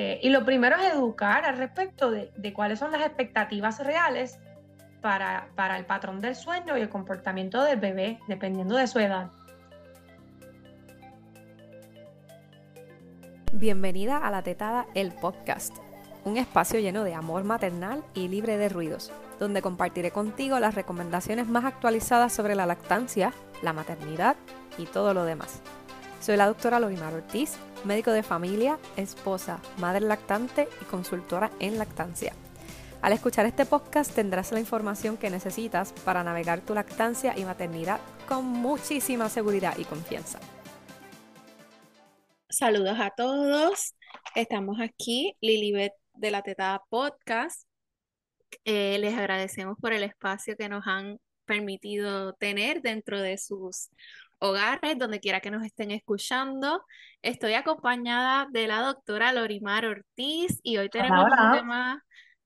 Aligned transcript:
Eh, 0.00 0.20
y 0.22 0.28
lo 0.28 0.44
primero 0.44 0.76
es 0.76 0.94
educar 0.94 1.44
al 1.44 1.58
respecto 1.58 2.12
de, 2.12 2.52
cuáles 2.54 2.78
son 2.78 2.92
las 2.92 3.00
expectativas 3.00 3.84
reales 3.84 4.38
para, 5.00 5.48
para 5.56 5.76
el 5.76 5.86
patrón 5.86 6.20
del 6.20 6.36
sueño 6.36 6.78
y 6.78 6.82
el 6.82 6.88
comportamiento 6.88 7.64
del 7.64 7.80
bebé, 7.80 8.20
dependiendo 8.28 8.76
de 8.76 8.86
su 8.86 9.00
edad. 9.00 9.32
Bienvenida 13.52 14.18
a 14.18 14.30
La 14.30 14.42
Tetada, 14.42 14.86
el 14.94 15.10
podcast, 15.10 15.76
un 16.24 16.36
espacio 16.36 16.78
lleno 16.78 17.02
de 17.02 17.14
amor 17.14 17.42
maternal 17.42 18.04
y 18.14 18.28
libre 18.28 18.56
de 18.56 18.68
ruidos, 18.68 19.10
donde 19.40 19.62
compartiré 19.62 20.12
contigo 20.12 20.60
las 20.60 20.76
recomendaciones 20.76 21.48
más 21.48 21.64
actualizadas 21.64 22.32
sobre 22.32 22.54
la 22.54 22.66
lactancia, 22.66 23.32
la 23.62 23.72
maternidad 23.72 24.36
y 24.78 24.86
todo 24.86 25.12
lo 25.12 25.24
demás. 25.24 25.60
Soy 26.20 26.36
la 26.36 26.46
doctora 26.46 26.78
Lorimar 26.78 27.14
Ortiz, 27.14 27.58
médico 27.84 28.10
de 28.10 28.22
familia, 28.22 28.78
esposa, 28.96 29.60
madre 29.78 30.00
lactante 30.06 30.68
y 30.80 30.84
consultora 30.84 31.50
en 31.60 31.78
lactancia. 31.78 32.32
Al 33.00 33.12
escuchar 33.12 33.46
este 33.46 33.64
podcast 33.64 34.14
tendrás 34.14 34.50
la 34.50 34.60
información 34.60 35.16
que 35.16 35.30
necesitas 35.30 35.92
para 36.04 36.24
navegar 36.24 36.60
tu 36.60 36.74
lactancia 36.74 37.38
y 37.38 37.44
maternidad 37.44 38.00
con 38.26 38.44
muchísima 38.44 39.28
seguridad 39.28 39.78
y 39.78 39.84
confianza. 39.84 40.40
Saludos 42.50 42.98
a 42.98 43.10
todos. 43.16 43.94
Estamos 44.34 44.78
aquí, 44.80 45.36
Lilibet 45.40 45.92
de 46.14 46.30
la 46.30 46.42
Tetada 46.42 46.82
Podcast. 46.88 47.68
Eh, 48.64 48.98
les 48.98 49.16
agradecemos 49.16 49.76
por 49.80 49.92
el 49.92 50.02
espacio 50.02 50.56
que 50.56 50.68
nos 50.68 50.86
han 50.86 51.18
permitido 51.44 52.34
tener 52.34 52.82
dentro 52.82 53.20
de 53.20 53.38
sus 53.38 53.90
hogares, 54.38 54.98
donde 54.98 55.20
quiera 55.20 55.40
que 55.40 55.50
nos 55.50 55.64
estén 55.64 55.90
escuchando. 55.90 56.84
Estoy 57.22 57.54
acompañada 57.54 58.46
de 58.50 58.66
la 58.66 58.80
doctora 58.80 59.32
Lorimar 59.32 59.86
Ortiz 59.86 60.60
y 60.62 60.76
hoy 60.78 60.88
tenemos 60.88 61.24
un 61.30 61.52
tema 61.52 62.04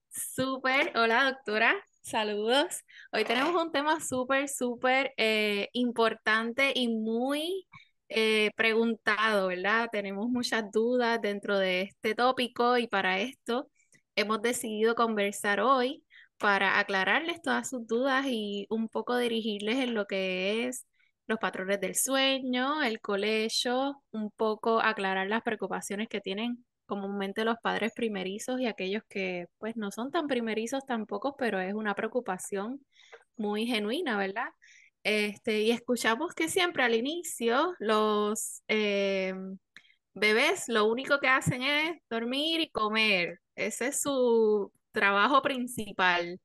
súper, 0.09 0.97
hola 0.97 1.25
doctora, 1.25 1.75
saludos. 2.01 2.83
Hoy 3.11 3.25
tenemos 3.25 3.61
un 3.61 3.71
tema 3.71 3.99
súper, 3.99 4.49
súper 4.49 5.13
eh, 5.17 5.69
importante 5.73 6.71
y 6.75 6.87
muy 6.87 7.67
eh, 8.09 8.51
preguntado, 8.55 9.47
¿verdad? 9.47 9.89
Tenemos 9.91 10.27
muchas 10.29 10.71
dudas 10.71 11.19
dentro 11.21 11.57
de 11.57 11.83
este 11.83 12.15
tópico 12.15 12.77
y 12.77 12.87
para 12.87 13.19
esto 13.19 13.69
hemos 14.15 14.41
decidido 14.41 14.95
conversar 14.95 15.59
hoy 15.61 16.03
para 16.37 16.79
aclararles 16.79 17.41
todas 17.41 17.69
sus 17.69 17.87
dudas 17.87 18.25
y 18.27 18.67
un 18.69 18.89
poco 18.89 19.17
dirigirles 19.17 19.77
en 19.77 19.93
lo 19.93 20.05
que 20.05 20.67
es 20.67 20.85
los 21.27 21.39
patrones 21.39 21.79
del 21.79 21.95
sueño, 21.95 22.83
el 22.83 22.99
colegio, 22.99 24.03
un 24.11 24.31
poco 24.31 24.79
aclarar 24.81 25.27
las 25.27 25.41
preocupaciones 25.41 26.07
que 26.09 26.21
tienen 26.21 26.65
comúnmente 26.85 27.45
los 27.45 27.57
padres 27.63 27.93
primerizos 27.95 28.59
y 28.59 28.67
aquellos 28.67 29.03
que 29.09 29.47
pues 29.57 29.75
no 29.77 29.91
son 29.91 30.11
tan 30.11 30.27
primerizos 30.27 30.85
tampoco, 30.85 31.35
pero 31.37 31.59
es 31.59 31.73
una 31.73 31.95
preocupación 31.95 32.85
muy 33.37 33.65
genuina, 33.65 34.17
¿verdad? 34.17 34.47
Este, 35.03 35.61
y 35.61 35.71
escuchamos 35.71 36.33
que 36.33 36.49
siempre 36.49 36.83
al 36.83 36.95
inicio 36.95 37.73
los 37.79 38.63
eh, 38.67 39.33
bebés 40.13 40.65
lo 40.69 40.85
único 40.85 41.19
que 41.19 41.27
hacen 41.27 41.63
es 41.63 41.97
dormir 42.09 42.61
y 42.61 42.69
comer. 42.69 43.39
Ese 43.55 43.87
es 43.87 44.01
su 44.01 44.71
trabajo 44.91 45.41
principal. 45.41 46.39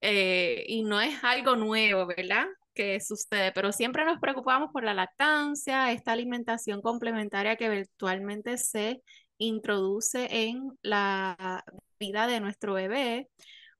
Eh, 0.00 0.64
y 0.68 0.84
no 0.84 1.00
es 1.00 1.22
algo 1.24 1.56
nuevo, 1.56 2.06
¿verdad? 2.06 2.46
Que 2.74 3.00
sucede, 3.00 3.52
pero 3.52 3.72
siempre 3.72 4.04
nos 4.04 4.18
preocupamos 4.20 4.70
por 4.72 4.84
la 4.84 4.94
lactancia, 4.94 5.92
esta 5.92 6.12
alimentación 6.12 6.82
complementaria 6.82 7.56
que 7.56 7.68
virtualmente 7.68 8.58
se 8.58 9.02
introduce 9.38 10.28
en 10.48 10.76
la 10.82 11.64
vida 11.98 12.26
de 12.26 12.40
nuestro 12.40 12.74
bebé, 12.74 13.28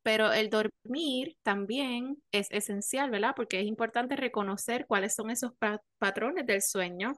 pero 0.03 0.33
el 0.33 0.51
dormir 0.51 1.36
también 1.42 2.17
es 2.33 2.48
esencial, 2.51 3.11
¿verdad? 3.11 3.34
Porque 3.36 3.61
es 3.61 3.67
importante 3.67 4.17
reconocer 4.17 4.86
cuáles 4.86 5.14
son 5.14 5.30
esos 5.30 5.52
patrones 5.98 6.47
del 6.47 6.63
sueño 6.63 7.14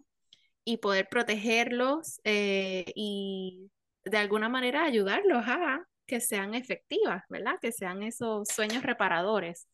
y 0.65 0.79
poder 0.79 1.09
protegerlos 1.09 2.21
eh, 2.25 2.85
y 2.95 3.71
de 4.05 4.19
alguna 4.19 4.49
manera 4.49 4.85
ayudarlos 4.85 5.45
a 5.47 5.87
que 6.07 6.21
sean 6.21 6.55
efectivas, 6.55 7.23
¿verdad? 7.29 7.59
Que 7.61 7.73
sean 7.73 8.03
esos 8.03 8.49
sueños 8.49 8.83
reparadores. 8.83 9.69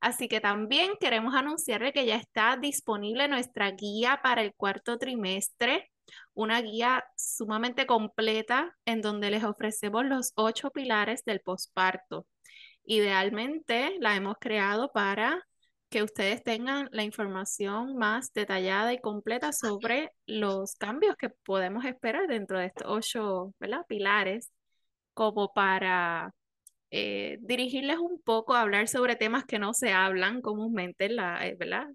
Así 0.00 0.28
que 0.28 0.40
también 0.40 0.92
queremos 1.00 1.34
anunciarle 1.34 1.92
que 1.92 2.06
ya 2.06 2.16
está 2.16 2.56
disponible 2.56 3.28
nuestra 3.28 3.70
guía 3.70 4.20
para 4.22 4.42
el 4.42 4.54
cuarto 4.54 4.98
trimestre, 4.98 5.90
una 6.34 6.60
guía 6.60 7.04
sumamente 7.16 7.86
completa 7.86 8.76
en 8.84 9.00
donde 9.00 9.30
les 9.30 9.44
ofrecemos 9.44 10.04
los 10.04 10.32
ocho 10.36 10.70
pilares 10.70 11.24
del 11.24 11.40
posparto. 11.40 12.26
Idealmente 12.84 13.96
la 14.00 14.14
hemos 14.16 14.36
creado 14.38 14.92
para 14.92 15.42
que 15.94 16.02
ustedes 16.02 16.42
tengan 16.42 16.88
la 16.90 17.04
información 17.04 17.96
más 17.96 18.32
detallada 18.32 18.92
y 18.92 19.00
completa 19.00 19.52
sobre 19.52 20.10
los 20.26 20.74
cambios 20.74 21.16
que 21.16 21.30
podemos 21.30 21.84
esperar 21.84 22.26
dentro 22.26 22.58
de 22.58 22.66
estos 22.66 22.86
ocho 22.88 23.54
pilares, 23.86 24.50
como 25.14 25.52
para 25.52 26.34
eh, 26.90 27.38
dirigirles 27.40 27.98
un 27.98 28.20
poco 28.22 28.54
a 28.54 28.60
hablar 28.60 28.88
sobre 28.88 29.16
temas 29.16 29.44
que 29.44 29.58
no 29.58 29.74
se 29.74 29.92
hablan 29.92 30.40
comúnmente 30.42 31.08
la, 31.08 31.46
eh, 31.46 31.56
¿verdad? 31.58 31.88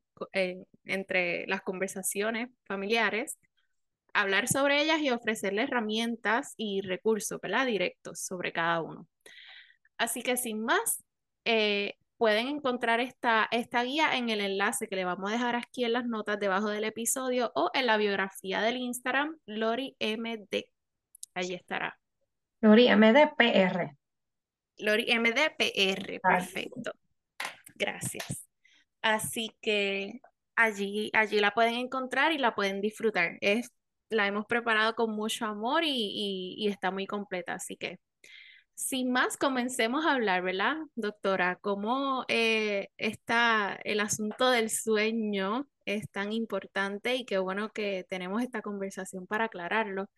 entre 0.85 1.47
las 1.47 1.61
conversaciones 1.61 2.49
familiares, 2.65 3.37
hablar 4.13 4.47
sobre 4.47 4.81
ellas 4.81 4.99
y 5.01 5.11
ofrecerles 5.11 5.69
herramientas 5.69 6.53
y 6.57 6.81
recursos 6.81 7.39
¿verdad? 7.41 7.65
directos 7.65 8.19
sobre 8.21 8.51
cada 8.51 8.81
uno. 8.81 9.07
Así 9.97 10.21
que 10.21 10.37
sin 10.37 10.63
más, 10.63 11.03
eh, 11.45 11.95
pueden 12.17 12.47
encontrar 12.49 12.99
esta, 12.99 13.47
esta 13.51 13.83
guía 13.83 14.17
en 14.17 14.29
el 14.29 14.41
enlace 14.41 14.89
que 14.89 14.97
le 14.97 15.05
vamos 15.05 15.29
a 15.29 15.33
dejar 15.33 15.55
aquí 15.55 15.85
en 15.85 15.93
las 15.93 16.05
notas 16.05 16.39
debajo 16.39 16.69
del 16.69 16.83
episodio 16.83 17.51
o 17.55 17.71
en 17.73 17.85
la 17.85 17.97
biografía 17.97 18.61
del 18.61 18.77
Instagram, 18.77 19.37
LoriMD. 19.45 20.65
Allí 21.33 21.53
estará. 21.53 21.97
LoriMDPR. 22.61 23.99
Lori 24.79 25.07
MDPR, 25.13 26.19
perfecto. 26.21 26.91
Gracias. 27.75 28.47
Así 29.01 29.51
que 29.61 30.21
allí, 30.55 31.09
allí 31.13 31.39
la 31.39 31.51
pueden 31.51 31.75
encontrar 31.75 32.31
y 32.31 32.37
la 32.37 32.55
pueden 32.55 32.81
disfrutar. 32.81 33.37
Es, 33.41 33.71
la 34.09 34.27
hemos 34.27 34.45
preparado 34.45 34.95
con 34.95 35.11
mucho 35.11 35.45
amor 35.45 35.83
y, 35.85 36.67
está 36.69 36.91
muy 36.91 37.07
completa. 37.07 37.53
Así 37.55 37.75
que, 37.77 37.99
sin 38.73 39.11
más, 39.11 39.37
comencemos 39.37 40.05
a 40.05 40.13
hablar, 40.13 40.41
¿verdad, 40.43 40.77
doctora? 40.95 41.57
¿Cómo 41.57 42.25
eh, 42.29 42.89
está 42.97 43.77
el 43.83 43.99
asunto 43.99 44.49
del 44.49 44.69
sueño? 44.69 45.67
es 45.95 46.09
tan 46.11 46.33
importante 46.33 47.15
y 47.15 47.25
qué 47.25 47.39
bueno 47.39 47.71
que 47.71 48.05
tenemos 48.09 48.43
esta 48.43 48.61
conversación 48.61 49.25
para 49.27 49.45
aclararlo, 49.45 50.09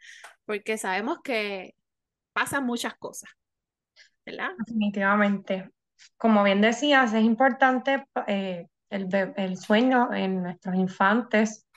porque 0.46 0.78
sabemos 0.78 1.20
que 1.24 1.76
pasan 2.34 2.66
muchas 2.66 2.96
cosas 2.96 3.30
Definitivamente. 4.58 5.70
Como 6.18 6.44
bien 6.44 6.62
decías, 6.62 7.14
es 7.14 7.24
importante 7.24 8.06
eh, 8.28 8.68
el, 8.90 9.58
sueño 9.58 10.14
en 10.14 10.44
nuestros 10.44 10.76
infantes 10.76 11.68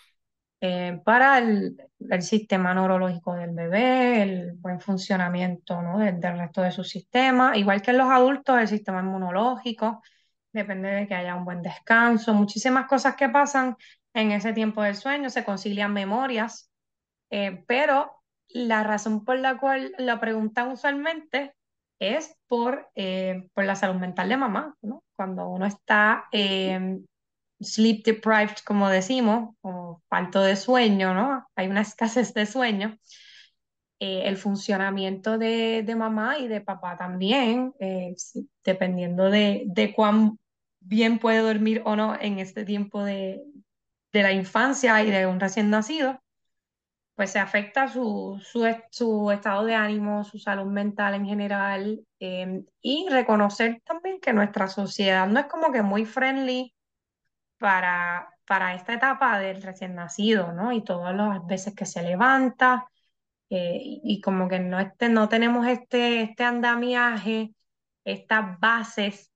eh, 0.60 1.00
para 1.04 1.38
el, 1.38 1.76
sistema 2.20 2.74
neurológico 2.74 3.34
del 3.34 3.52
bebé, 3.52 4.22
el 4.22 4.52
buen 4.54 4.80
funcionamiento 4.80 5.80
¿no? 5.82 5.98
del, 5.98 6.20
resto 6.20 6.62
de 6.62 6.72
su 6.72 6.84
sistema, 6.84 7.56
igual 7.56 7.82
que 7.82 7.90
en 7.90 7.98
los 7.98 8.10
adultos, 8.10 8.58
el 8.58 8.68
sistema 8.68 9.00
inmunológico, 9.00 10.02
depende 10.52 10.88
de 10.90 11.06
que 11.06 11.14
haya 11.14 11.34
un 11.34 11.44
buen 11.44 11.62
descanso, 11.62 12.34
muchísimas 12.34 12.86
cosas 12.86 13.16
que 13.16 13.28
pasan 13.28 13.76
en 14.14 14.32
ese 14.32 14.52
tiempo 14.52 14.82
del 14.82 14.94
sueño, 14.94 15.28
se 15.28 15.44
concilian 15.44 15.92
memorias, 15.92 16.70
eh, 17.30 17.64
pero 17.66 18.23
la 18.54 18.84
razón 18.84 19.24
por 19.24 19.38
la 19.38 19.58
cual 19.58 19.92
la 19.98 20.20
preguntan 20.20 20.70
usualmente 20.70 21.54
es 21.98 22.36
por, 22.46 22.88
eh, 22.94 23.48
por 23.52 23.64
la 23.64 23.74
salud 23.76 23.96
mental 24.00 24.28
de 24.28 24.36
mamá, 24.36 24.76
¿no? 24.80 25.02
Cuando 25.16 25.48
uno 25.48 25.66
está 25.66 26.26
eh, 26.32 27.00
sleep 27.60 28.04
deprived, 28.04 28.56
como 28.64 28.88
decimos, 28.88 29.54
o 29.60 30.00
falto 30.08 30.40
de 30.40 30.56
sueño, 30.56 31.14
¿no? 31.14 31.46
Hay 31.56 31.66
una 31.66 31.80
escasez 31.82 32.32
de 32.32 32.46
sueño. 32.46 32.96
Eh, 34.00 34.22
el 34.26 34.36
funcionamiento 34.36 35.38
de, 35.38 35.82
de, 35.84 35.96
mamá 35.96 36.38
y 36.38 36.48
de 36.48 36.60
papá 36.60 36.96
también, 36.96 37.72
dependiendo 38.64 39.30
de, 39.30 39.64
de 39.66 39.94
cuán 39.94 40.38
bien 40.80 41.18
puede 41.18 41.38
dormir 41.38 41.80
o 41.84 41.96
no 41.96 42.20
en 42.20 42.38
este 42.38 42.64
tiempo 42.64 43.02
de, 43.04 43.42
de 44.12 44.22
la 44.22 44.32
infancia 44.32 45.02
y 45.02 45.10
de 45.10 45.26
un 45.26 45.40
recién 45.40 45.70
nacido, 45.70 46.20
pues 47.14 47.30
se 47.30 47.38
afecta 47.38 47.88
su, 47.88 48.40
su, 48.90 49.30
estado 49.30 49.64
de 49.64 49.74
ánimo, 49.74 50.24
su 50.24 50.38
salud 50.38 50.66
mental 50.66 51.14
en 51.14 51.26
general 51.26 52.04
em, 52.18 52.64
y 52.80 53.08
reconocer 53.08 53.80
también 53.84 54.20
que 54.20 54.32
nuestra 54.32 54.68
sociedad 54.68 55.26
no 55.28 55.40
es 55.40 55.46
como 55.46 55.72
que 55.72 55.82
muy 55.82 56.04
friendly 56.04 56.74
para, 57.58 58.28
para 58.46 58.74
esta 58.74 58.94
etapa 58.94 59.38
del 59.38 59.62
recién 59.62 59.94
nacido, 59.94 60.52
¿no? 60.52 60.72
Y 60.72 60.82
todas 60.82 61.14
las 61.14 61.46
veces 61.46 61.74
que 61.74 61.86
se 61.86 62.02
levanta, 62.02 62.86
eh, 63.50 63.78
y, 63.80 64.20
como 64.20 64.48
que 64.48 64.58
no, 64.58 64.80
este, 64.80 65.08
no 65.08 65.28
tenemos 65.28 65.66
este, 65.66 66.22
este 66.22 66.44
andamiaje, 66.44 67.54
estas 68.04 68.58
bases 68.58 69.30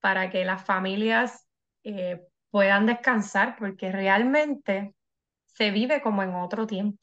para 0.00 0.30
que 0.30 0.44
las 0.44 0.64
familias 0.64 1.46
eh, 1.82 2.22
puedan 2.50 2.86
descansar, 2.86 3.56
porque 3.58 3.90
realmente 3.90 4.94
se 5.46 5.70
vive 5.70 6.02
como 6.02 6.22
en 6.22 6.34
otro 6.34 6.66
tiempo. 6.66 7.00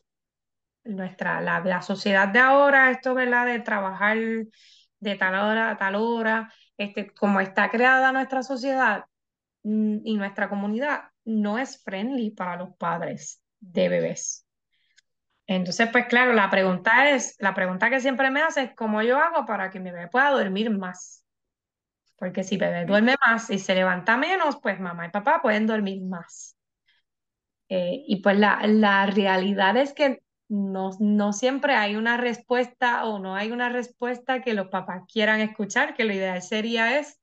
Nuestra, 0.84 1.42
la, 1.42 1.60
la 1.60 1.82
sociedad 1.82 2.28
de 2.28 2.40
ahora, 2.40 2.92
esto, 2.92 3.14
¿verdad? 3.14 3.46
De 3.46 3.60
trabajar 3.60 4.18
de 5.02 5.16
tal 5.16 5.36
hora 5.36 5.72
a 5.72 5.78
tal 5.78 5.96
hora, 5.96 6.52
este, 6.78 7.12
como 7.14 7.40
está 7.40 7.70
creada 7.70 8.12
nuestra 8.12 8.44
sociedad 8.44 9.06
mm, 9.64 9.98
y 10.04 10.16
nuestra 10.16 10.50
comunidad, 10.50 11.04
no 11.26 11.58
es 11.58 11.84
friendly 11.84 12.32
para 12.32 12.56
los 12.56 12.76
padres 12.78 13.42
de 13.60 13.90
bebés. 13.90 14.46
Entonces, 15.48 15.90
pues 15.92 16.06
claro, 16.06 16.34
la 16.34 16.50
pregunta 16.50 17.10
es, 17.10 17.36
la 17.40 17.54
pregunta 17.54 17.90
que 17.90 18.00
siempre 18.00 18.32
me 18.32 18.42
hace 18.42 18.64
es 18.64 18.76
cómo 18.76 19.02
yo 19.02 19.18
hago 19.18 19.46
para 19.46 19.70
que 19.70 19.80
mi 19.80 19.92
bebé 19.92 20.08
pueda 20.08 20.30
dormir 20.30 20.70
más. 20.70 21.26
Porque 22.18 22.44
si 22.44 22.58
bebé 22.58 22.86
duerme 22.86 23.16
más 23.26 23.50
y 23.50 23.58
se 23.60 23.76
levanta 23.76 24.16
menos, 24.16 24.60
pues 24.62 24.80
mamá 24.80 25.08
y 25.08 25.10
papá 25.10 25.42
pueden 25.42 25.68
dormir 25.68 26.04
más. 26.04 26.56
Eh, 27.68 28.04
y 28.08 28.22
pues 28.22 28.38
la, 28.38 28.62
la 28.68 29.08
realidad 29.08 29.76
es 29.78 29.94
que 29.94 30.22
no, 30.52 30.92
no 31.00 31.32
siempre 31.32 31.76
hay 31.76 31.96
una 31.96 32.18
respuesta 32.18 33.06
o 33.06 33.20
no 33.20 33.36
hay 33.36 33.52
una 33.52 33.70
respuesta 33.70 34.42
que 34.42 34.54
los 34.54 34.68
papás 34.68 35.04
quieran 35.12 35.40
escuchar, 35.40 35.94
que 35.94 36.04
lo 36.04 36.14
ideal 36.14 36.42
sería 36.42 37.00
es, 37.00 37.22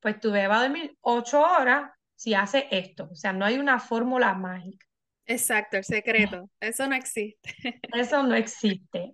pues 0.00 0.18
tu 0.18 0.30
bebé 0.30 0.46
va 0.46 0.60
a 0.60 0.62
dormir 0.62 0.96
ocho 1.02 1.42
horas 1.42 1.90
si 2.14 2.32
hace 2.32 2.68
esto. 2.70 3.10
O 3.12 3.14
sea, 3.14 3.34
no 3.34 3.44
hay 3.44 3.58
una 3.58 3.78
fórmula 3.80 4.32
mágica. 4.32 4.86
Exacto, 5.26 5.76
el 5.76 5.84
secreto. 5.84 6.48
Eso 6.58 6.88
no 6.88 6.94
existe. 6.96 7.54
Eso 7.92 8.22
no 8.22 8.34
existe. 8.34 9.12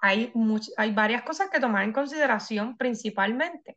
Hay, 0.00 0.32
hay 0.78 0.92
varias 0.92 1.22
cosas 1.22 1.50
que 1.50 1.60
tomar 1.60 1.84
en 1.84 1.92
consideración 1.92 2.78
principalmente. 2.78 3.76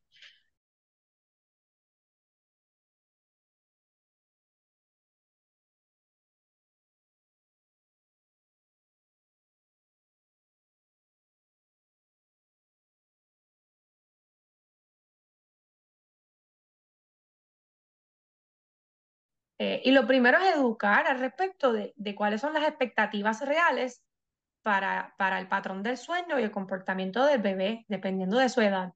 Eh, 19.64 19.80
y 19.86 19.92
lo 19.92 20.08
primero 20.08 20.40
es 20.40 20.56
educar 20.56 21.06
al 21.06 21.20
respecto 21.20 21.72
de, 21.72 21.94
cuáles 22.16 22.42
son 22.42 22.54
las 22.54 22.68
expectativas 22.68 23.46
reales 23.46 24.02
para, 24.64 25.14
el 25.38 25.48
patrón 25.48 25.84
del 25.84 25.98
sueño 25.98 26.40
y 26.40 26.42
el 26.42 26.50
comportamiento 26.50 27.24
del 27.26 27.44
bebé, 27.44 27.86
dependiendo 27.88 28.40
de 28.40 28.50
su 28.50 28.62
edad 28.62 28.94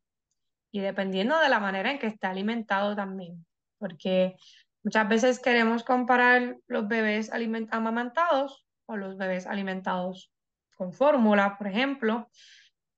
y 0.71 0.79
dependiendo 0.79 1.39
de 1.39 1.49
la 1.49 1.59
manera 1.59 1.91
en 1.91 1.99
que 1.99 2.07
está 2.07 2.31
alimentado 2.31 2.95
también. 2.95 3.45
Porque 3.77 4.37
muchas 4.83 5.07
veces 5.07 5.39
queremos 5.39 5.83
comparar 5.83 6.57
los 6.65 6.87
bebés 6.87 7.29
amamantados 7.69 8.65
o 8.87 8.97
los 8.97 9.17
bebés 9.17 9.45
alimentados 9.45 10.31
con 10.75 10.93
fórmula, 10.93 11.59
por 11.59 11.67
ejemplo, 11.67 12.27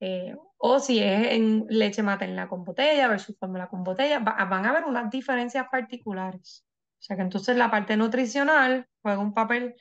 eh, 0.00 0.34
o 0.56 0.80
si 0.80 1.00
es 1.00 1.32
en 1.32 1.66
leche 1.68 2.02
materna 2.02 2.48
con 2.48 2.64
botella 2.64 3.08
versus 3.08 3.36
fórmula 3.38 3.68
con 3.68 3.84
botella, 3.84 4.20
van 4.20 4.64
a 4.64 4.70
haber 4.70 4.84
unas 4.84 5.10
diferencias 5.10 5.68
particulares. 5.70 6.64
O 6.98 7.02
sea 7.02 7.16
que 7.16 7.22
entonces 7.22 7.56
la 7.56 7.70
parte 7.70 7.96
nutricional 7.96 8.86
juega 9.02 9.18
un 9.20 9.34
papel 9.34 9.74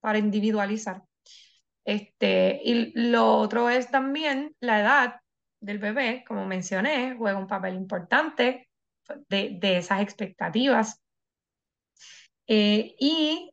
para 0.00 0.18
individualizar. 0.18 1.02
Este, 1.84 2.60
y 2.64 2.92
lo 3.10 3.38
otro 3.38 3.70
es 3.70 3.90
también 3.90 4.54
la 4.60 4.80
edad 4.80 5.20
del 5.60 5.78
bebé, 5.78 6.24
como 6.26 6.44
mencioné, 6.44 7.14
juega 7.16 7.38
un 7.38 7.46
papel 7.46 7.74
importante 7.74 8.68
de, 9.28 9.78
esas 9.78 10.00
expectativas. 10.00 11.00
Eh, 12.48 12.94
y 12.98 13.50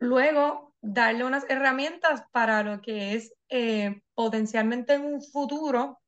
luego 0.00 0.74
darle 0.80 1.24
unas 1.24 1.48
herramientas 1.48 2.24
para 2.32 2.62
lo 2.62 2.80
que 2.80 3.14
es 3.14 3.32
eh, 3.48 4.00
potencialmente 4.14 4.94
en 4.94 5.04
un 5.04 5.22
futuro 5.22 6.00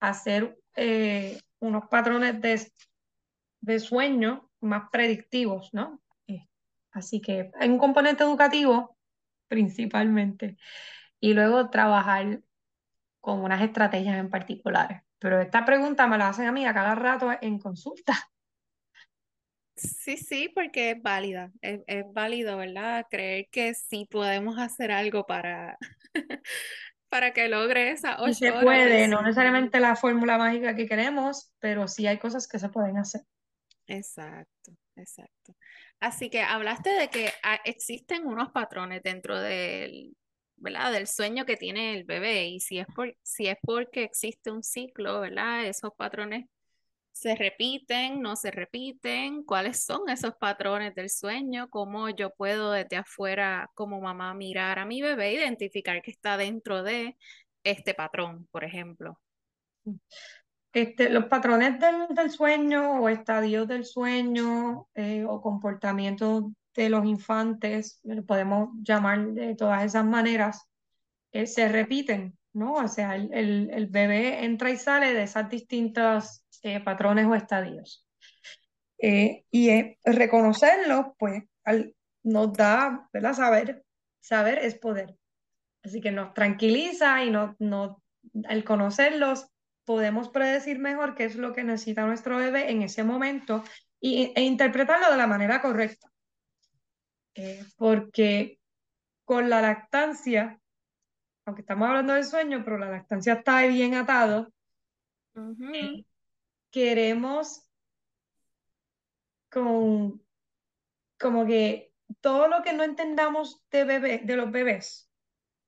hacer 0.00 0.58
eh, 0.76 1.40
unos 1.60 1.88
patrones 1.88 2.40
de, 2.40 2.70
de 3.60 3.80
sueño 3.80 4.50
más 4.64 4.90
predictivos, 4.90 5.70
¿no? 5.72 6.02
Eh, 6.26 6.48
así 6.92 7.20
que 7.20 7.50
hay 7.58 7.68
un 7.68 7.78
componente 7.78 8.24
educativo 8.24 8.96
principalmente 9.48 10.56
y 11.20 11.34
luego 11.34 11.70
trabajar 11.70 12.40
con 13.20 13.40
unas 13.40 13.62
estrategias 13.62 14.18
en 14.18 14.30
particulares. 14.30 15.02
Pero 15.18 15.40
esta 15.40 15.64
pregunta 15.64 16.06
me 16.06 16.18
la 16.18 16.28
hacen 16.28 16.46
a 16.46 16.52
mí 16.52 16.66
a 16.66 16.74
cada 16.74 16.94
rato 16.94 17.30
en 17.40 17.58
consulta. 17.58 18.12
Sí, 19.76 20.16
sí, 20.18 20.50
porque 20.54 20.92
es 20.92 21.02
válida, 21.02 21.50
es, 21.60 22.04
válido, 22.12 22.58
¿verdad? 22.58 23.06
Creer 23.10 23.48
que 23.50 23.74
sí 23.74 24.06
podemos 24.08 24.58
hacer 24.58 24.92
algo 24.92 25.26
para, 25.26 25.78
para 27.08 27.32
que 27.32 27.48
logre 27.48 27.90
esa 27.90 28.20
ocho 28.20 28.30
y 28.30 28.34
se 28.34 28.52
puede, 28.52 29.08
no 29.08 29.22
necesariamente 29.22 29.80
la 29.80 29.96
fórmula 29.96 30.38
mágica 30.38 30.76
que 30.76 30.86
queremos, 30.86 31.52
pero 31.58 31.88
sí 31.88 32.06
hay 32.06 32.18
cosas 32.18 32.46
que 32.46 32.58
se 32.58 32.68
pueden 32.68 32.98
hacer. 32.98 33.22
Exacto, 33.86 34.72
exacto. 34.96 35.54
Así 36.00 36.30
que 36.30 36.40
hablaste 36.40 36.90
de 36.90 37.08
que 37.08 37.30
ah, 37.42 37.60
existen 37.64 38.26
unos 38.26 38.50
patrones 38.50 39.02
dentro 39.02 39.38
del, 39.38 40.16
¿verdad? 40.56 40.92
del 40.92 41.06
sueño 41.06 41.44
que 41.44 41.56
tiene 41.56 41.94
el 41.94 42.04
bebé 42.04 42.46
y 42.46 42.60
si 42.60 42.78
es, 42.78 42.86
por, 42.94 43.16
si 43.22 43.46
es 43.48 43.56
porque 43.62 44.04
existe 44.04 44.50
un 44.50 44.62
ciclo, 44.62 45.20
¿verdad? 45.20 45.66
Esos 45.66 45.92
patrones 45.96 46.46
se 47.12 47.34
repiten, 47.36 48.22
no 48.22 48.36
se 48.36 48.50
repiten, 48.50 49.44
cuáles 49.44 49.84
son 49.84 50.08
esos 50.08 50.34
patrones 50.36 50.94
del 50.94 51.10
sueño, 51.10 51.70
cómo 51.70 52.08
yo 52.10 52.30
puedo 52.34 52.72
desde 52.72 52.96
afuera 52.96 53.70
como 53.74 54.00
mamá 54.00 54.34
mirar 54.34 54.78
a 54.78 54.86
mi 54.86 55.02
bebé, 55.02 55.32
identificar 55.34 56.02
que 56.02 56.10
está 56.10 56.36
dentro 56.36 56.82
de 56.82 57.16
este 57.64 57.94
patrón, 57.94 58.48
por 58.50 58.64
ejemplo. 58.64 59.20
Este, 60.74 61.08
los 61.08 61.26
patrones 61.26 61.76
del, 61.78 62.30
sueño 62.32 63.00
o 63.00 63.08
estadios 63.08 63.68
del 63.68 63.84
sueño 63.84 64.88
eh, 64.96 65.24
o 65.24 65.40
comportamientos 65.40 66.46
de 66.74 66.88
los 66.88 67.06
infantes, 67.06 68.00
podemos 68.26 68.70
llamar 68.82 69.24
de 69.28 69.54
todas 69.54 69.84
esas 69.84 70.04
maneras, 70.04 70.68
eh, 71.30 71.46
se 71.46 71.68
repiten, 71.68 72.36
¿no? 72.52 72.72
O 72.74 72.88
sea, 72.88 73.14
el, 73.14 73.86
bebé 73.88 74.44
entra 74.44 74.70
y 74.70 74.76
sale 74.76 75.14
de 75.14 75.22
esas 75.22 75.48
distintas 75.48 76.44
eh, 76.64 76.80
patrones 76.80 77.26
o 77.26 77.36
estadios. 77.36 78.04
y 78.98 79.96
reconocerlos, 80.04 81.06
pues, 81.16 81.44
nos 82.24 82.52
da, 82.52 83.08
¿verdad? 83.12 83.34
Saber, 83.34 83.84
saber 84.20 84.58
es 84.58 84.74
poder. 84.74 85.14
Así 85.84 86.00
que 86.00 86.10
nos 86.10 86.34
tranquiliza 86.34 87.22
y 87.22 87.30
no, 87.30 87.54
no, 87.60 88.02
al 88.48 88.64
conocerlos 88.64 89.53
podemos 89.84 90.28
predecir 90.28 90.78
mejor 90.78 91.14
qué 91.14 91.24
es 91.24 91.36
lo 91.36 91.52
que 91.52 91.64
necesita 91.64 92.06
nuestro 92.06 92.36
bebé 92.36 92.70
en 92.70 92.82
ese 92.82 93.04
momento 93.04 93.62
y, 94.00 94.32
e 94.34 94.42
interpretarlo 94.42 95.10
de 95.10 95.16
la 95.16 95.26
manera 95.26 95.60
correcta. 95.60 96.10
Eh, 97.34 97.64
porque 97.76 98.60
con 99.24 99.50
la 99.50 99.60
lactancia, 99.60 100.60
aunque 101.44 101.62
estamos 101.62 101.88
hablando 101.88 102.12
del 102.12 102.24
sueño, 102.24 102.62
pero 102.64 102.78
la 102.78 102.90
lactancia 102.90 103.34
está 103.34 103.66
bien 103.66 103.94
atado, 103.94 104.52
eh, 105.72 106.04
queremos 106.70 107.68
con, 109.50 110.22
como 111.18 111.46
que 111.46 111.92
todo 112.20 112.48
lo 112.48 112.62
que 112.62 112.72
no 112.72 112.82
entendamos 112.82 113.62
de, 113.70 113.84
bebé, 113.84 114.20
de 114.24 114.36
los 114.36 114.50
bebés, 114.50 115.10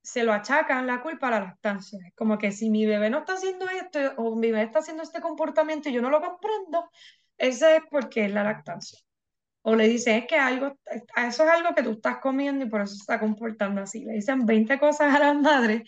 se 0.06 0.22
lo 0.22 0.32
achacan 0.32 0.86
la 0.86 1.02
culpa 1.02 1.26
a 1.26 1.30
la 1.32 1.40
lactancia. 1.40 1.98
Como 2.14 2.38
que 2.38 2.52
si 2.52 2.70
mi 2.70 2.86
bebé 2.86 3.10
no 3.10 3.18
está 3.18 3.32
haciendo 3.32 3.68
esto 3.68 3.98
o 4.18 4.36
mi 4.36 4.52
bebé 4.52 4.62
está 4.62 4.78
haciendo 4.78 5.02
este 5.02 5.20
comportamiento 5.20 5.88
y 5.88 5.92
yo 5.92 6.00
no 6.00 6.10
lo 6.10 6.20
comprendo, 6.20 6.88
ese 7.36 7.76
es 7.76 7.82
porque 7.90 8.26
es 8.26 8.32
la 8.32 8.44
lactancia. 8.44 9.00
O 9.62 9.74
le 9.74 9.88
dicen, 9.88 10.18
es 10.18 10.26
que 10.28 10.36
algo, 10.36 10.78
eso 11.16 11.42
es 11.42 11.50
algo 11.50 11.74
que 11.74 11.82
tú 11.82 11.90
estás 11.90 12.18
comiendo 12.18 12.64
y 12.64 12.68
por 12.68 12.82
eso 12.82 12.94
se 12.94 13.00
está 13.00 13.18
comportando 13.18 13.82
así. 13.82 14.04
Le 14.04 14.12
dicen 14.12 14.46
20 14.46 14.78
cosas 14.78 15.12
a 15.12 15.18
las 15.18 15.36
madres. 15.40 15.82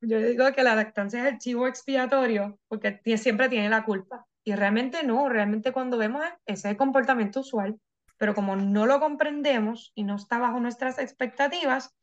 Yo 0.00 0.18
digo 0.20 0.50
que 0.52 0.62
la 0.62 0.74
lactancia 0.74 1.20
es 1.20 1.34
el 1.34 1.38
chivo 1.38 1.66
expiatorio 1.66 2.58
porque 2.66 2.98
siempre 3.18 3.50
tiene 3.50 3.68
la 3.68 3.84
culpa. 3.84 4.26
Y 4.42 4.54
realmente 4.54 5.02
no, 5.02 5.28
realmente 5.28 5.70
cuando 5.70 5.98
vemos 5.98 6.24
ese 6.46 6.54
es 6.54 6.64
el 6.64 6.78
comportamiento 6.78 7.40
usual, 7.40 7.78
pero 8.16 8.34
como 8.34 8.56
no 8.56 8.86
lo 8.86 9.00
comprendemos 9.00 9.92
y 9.94 10.04
no 10.04 10.16
está 10.16 10.38
bajo 10.38 10.60
nuestras 10.60 10.98
expectativas, 10.98 11.94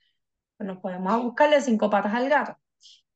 nos 0.59 0.79
podemos 0.79 1.23
buscarle 1.23 1.61
cinco 1.61 1.89
patas 1.89 2.13
al 2.13 2.29
gato. 2.29 2.57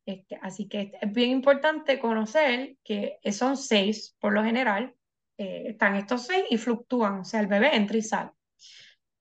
Este, 0.06 0.38
así 0.42 0.68
que 0.68 0.92
es 1.00 1.14
bien 1.14 1.30
importante 1.30 2.00
conocer 2.00 2.78
que 2.84 3.20
son 3.32 3.56
seis, 3.56 4.16
por 4.20 4.34
lo 4.34 4.44
general, 4.44 4.96
eh, 5.38 5.70
están 5.70 5.96
estos 5.96 6.26
seis 6.26 6.46
y 6.50 6.58
fluctúan, 6.58 7.20
o 7.20 7.24
sea, 7.24 7.40
el 7.40 7.48
bebé 7.48 7.76
entra 7.76 7.98
y 7.98 8.02
sale 8.02 8.32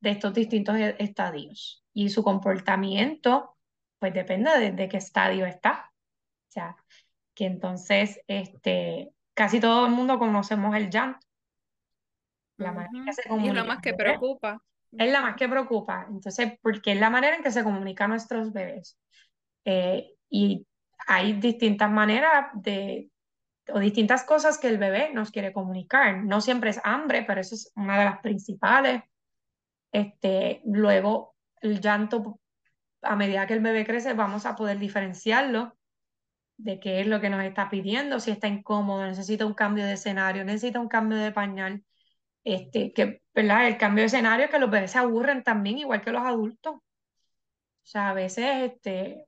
de 0.00 0.11
estos 0.11 0.35
distintos 0.35 0.77
e-, 0.77 0.97
estadios. 0.99 1.85
Y 1.93 2.09
su 2.09 2.23
comportamiento 2.23 3.57
pues 3.99 4.15
depende 4.15 4.50
de, 4.59 4.73
de 4.73 4.89
qué 4.89 4.97
estadio 4.97 5.45
está. 5.47 5.93
O 6.49 6.53
sea, 6.53 6.77
que 7.35 7.47
entonces 7.47 8.21
este, 8.27 9.12
casi 9.35 9.61
todo 9.61 9.87
el 9.87 9.93
mundo 9.93 10.19
conocemos 10.19 10.75
el 10.77 10.91
llanto. 10.91 11.27
La 12.57 12.89
que 13.05 13.12
se 13.12 13.23
Y 13.35 13.50
lo 13.50 13.65
más 13.65 13.81
que 13.81 13.95
preocupa. 13.95 14.62
Es 14.92 15.12
la 15.12 15.20
más 15.20 15.37
que 15.37 15.49
preocupa. 15.49 16.06
Entonces, 16.09 16.52
porque 16.62 16.92
es 16.92 17.00
la 17.00 17.11
manera 17.11 17.37
en 17.37 17.42
que 17.42 17.50
se 17.50 17.64
comunican 17.64 18.11
nuestros 18.11 18.52
bebés. 18.52 18.99
Eh, 19.64 20.14
y 20.28 20.66
hay 21.06 21.35
distintas 21.35 21.90
maneras 21.90 22.49
de, 22.54 23.11
o 23.73 23.78
distintas 23.78 24.25
cosas 24.25 24.59
que 24.59 24.68
el 24.68 24.78
bebé 24.78 25.11
nos 25.12 25.30
quiere 25.30 25.52
comunicar. 25.52 26.25
No 26.25 26.40
siempre 26.40 26.70
es 26.70 26.80
hambre, 26.85 27.25
pero 27.26 27.40
eso 27.40 27.54
es 27.54 27.73
una 27.76 27.99
de 27.99 28.04
las 28.04 28.20
principales. 28.20 29.02
Este, 29.92 30.62
luego, 30.64 31.35
el 31.61 31.80
llanto, 31.80 32.40
a 33.02 33.16
medida 33.16 33.47
que 33.47 33.54
el 33.54 33.61
bebé 33.61 33.85
crece, 33.85 34.14
vamos 34.14 34.47
a 34.47 34.56
poder 34.56 34.78
diferenciarlo 34.78 35.76
de 36.56 36.78
qué 36.78 37.00
es 37.00 37.06
lo 37.06 37.20
que 37.20 37.30
nos 37.30 37.42
está 37.42 37.70
pidiendo, 37.70 38.20
si 38.20 38.30
está 38.30 38.47
incómodo, 38.47 39.06
necesita 39.06 39.47
un 39.47 39.54
cambio 39.54 39.85
de 39.85 39.94
escenario, 39.94 40.44
necesita 40.44 40.78
un 40.78 40.88
cambio 40.88 41.18
de 41.18 41.32
pañal. 41.32 41.82
Este, 42.44 42.92
que, 42.92 43.23
¿verdad? 43.35 43.68
El 43.68 43.78
cambio 43.78 44.02
de 44.02 44.06
escenario 44.06 44.47
es 44.47 44.50
que 44.50 44.59
los 44.59 44.70
bebés 44.70 44.92
se 44.92 44.99
aburren 44.99 45.42
también, 45.42 45.78
igual 45.78 46.00
que 46.02 46.12
los 46.12 46.23
adultos. 46.23 46.75
O 46.76 46.82
sea, 47.82 48.11
a 48.11 48.14
veces, 48.14 48.73
este, 48.73 49.26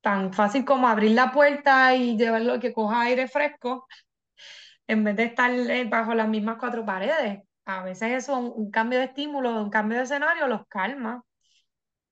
tan 0.00 0.32
fácil 0.32 0.64
como 0.64 0.88
abrir 0.88 1.12
la 1.12 1.32
puerta 1.32 1.94
y 1.96 2.16
llevarlo 2.18 2.60
que 2.60 2.72
coja 2.72 3.02
aire 3.02 3.28
fresco, 3.28 3.86
en 4.86 5.04
vez 5.04 5.16
de 5.16 5.24
estar 5.24 5.50
eh, 5.52 5.84
bajo 5.84 6.14
las 6.14 6.28
mismas 6.28 6.58
cuatro 6.58 6.84
paredes. 6.84 7.42
A 7.64 7.82
veces 7.84 8.12
eso, 8.12 8.38
un, 8.38 8.52
un 8.54 8.70
cambio 8.70 8.98
de 8.98 9.06
estímulo, 9.06 9.62
un 9.62 9.70
cambio 9.70 9.98
de 9.98 10.04
escenario 10.04 10.48
los 10.48 10.66
calma 10.68 11.24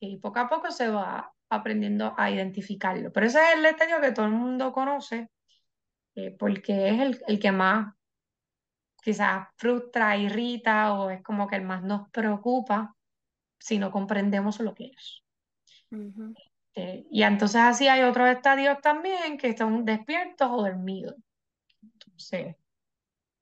y 0.00 0.18
poco 0.18 0.40
a 0.40 0.48
poco 0.48 0.70
se 0.70 0.88
va 0.88 1.32
aprendiendo 1.50 2.14
a 2.16 2.30
identificarlo. 2.30 3.12
Pero 3.12 3.26
ese 3.26 3.38
es 3.40 3.56
el 3.58 3.66
estadio 3.66 4.00
que 4.00 4.12
todo 4.12 4.26
el 4.26 4.32
mundo 4.32 4.72
conoce 4.72 5.28
eh, 6.14 6.36
porque 6.38 6.88
es 6.88 7.00
el, 7.00 7.22
el 7.28 7.40
que 7.40 7.52
más 7.52 7.94
quizás 9.02 9.49
frustra, 9.57 10.16
irrita 10.16 10.95
o 10.95 11.11
es 11.11 11.23
como 11.23 11.49
que 11.49 11.57
el 11.57 11.62
más 11.62 11.83
nos 11.83 12.09
preocupa 12.11 12.95
si 13.59 13.78
no 13.78 13.90
comprendemos 13.90 14.61
lo 14.61 14.75
que 14.75 14.87
es. 14.87 15.23
Eh, 16.75 17.04
y 17.11 17.23
entonces 17.23 17.61
así 17.61 17.88
hay 17.88 18.02
otros 18.02 18.28
estadios 18.28 18.80
también 18.80 19.37
que 19.37 19.49
están 19.49 19.85
despiertos 19.85 20.49
o 20.50 20.62
dormidos. 20.62 21.16
Entonces, 21.83 22.54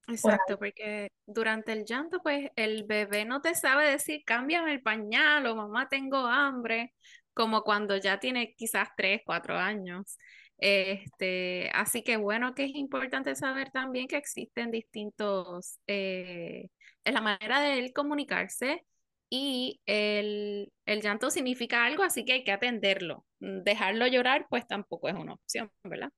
por 0.06 0.14
Exacto, 0.14 0.58
porque 0.58 1.08
durante 1.26 1.72
el 1.72 1.84
llanto, 1.84 2.20
pues 2.22 2.50
el 2.56 2.84
bebé 2.84 3.26
no 3.26 3.42
te 3.42 3.54
sabe 3.54 3.90
decir, 3.90 4.22
cámbiame 4.24 4.72
el 4.72 4.82
pañal 4.82 5.46
o 5.46 5.54
mamá, 5.54 5.88
tengo 5.88 6.16
hambre, 6.18 6.94
como 7.34 7.62
cuando 7.62 7.96
ya 7.98 8.18
tiene 8.18 8.54
quizás 8.56 8.88
tres, 8.96 9.20
cuatro 9.26 9.56
años. 9.58 10.18
Este, 10.58 11.70
así 11.72 12.02
que 12.02 12.16
bueno, 12.16 12.54
que 12.54 12.64
es 12.64 12.74
importante 12.74 13.34
saber 13.36 13.70
también 13.70 14.08
que 14.08 14.16
existen 14.16 14.70
distintos, 14.70 15.78
eh, 15.86 16.68
es 17.04 17.14
la 17.14 17.20
manera 17.20 17.60
de 17.60 17.78
él 17.78 17.92
comunicarse 17.92 18.84
y 19.30 19.80
el, 19.86 20.72
el 20.86 21.00
llanto 21.02 21.30
significa 21.30 21.84
algo, 21.84 22.02
así 22.02 22.24
que 22.24 22.32
hay 22.34 22.44
que 22.44 22.52
atenderlo. 22.52 23.24
Mm, 23.40 23.62
Dejarlo 23.62 24.06
llorar, 24.06 24.46
pues 24.50 24.66
tampoco 24.66 25.08
es 25.08 25.14
una 25.14 25.34
opción, 25.34 25.70
¿verdad? 25.84 26.10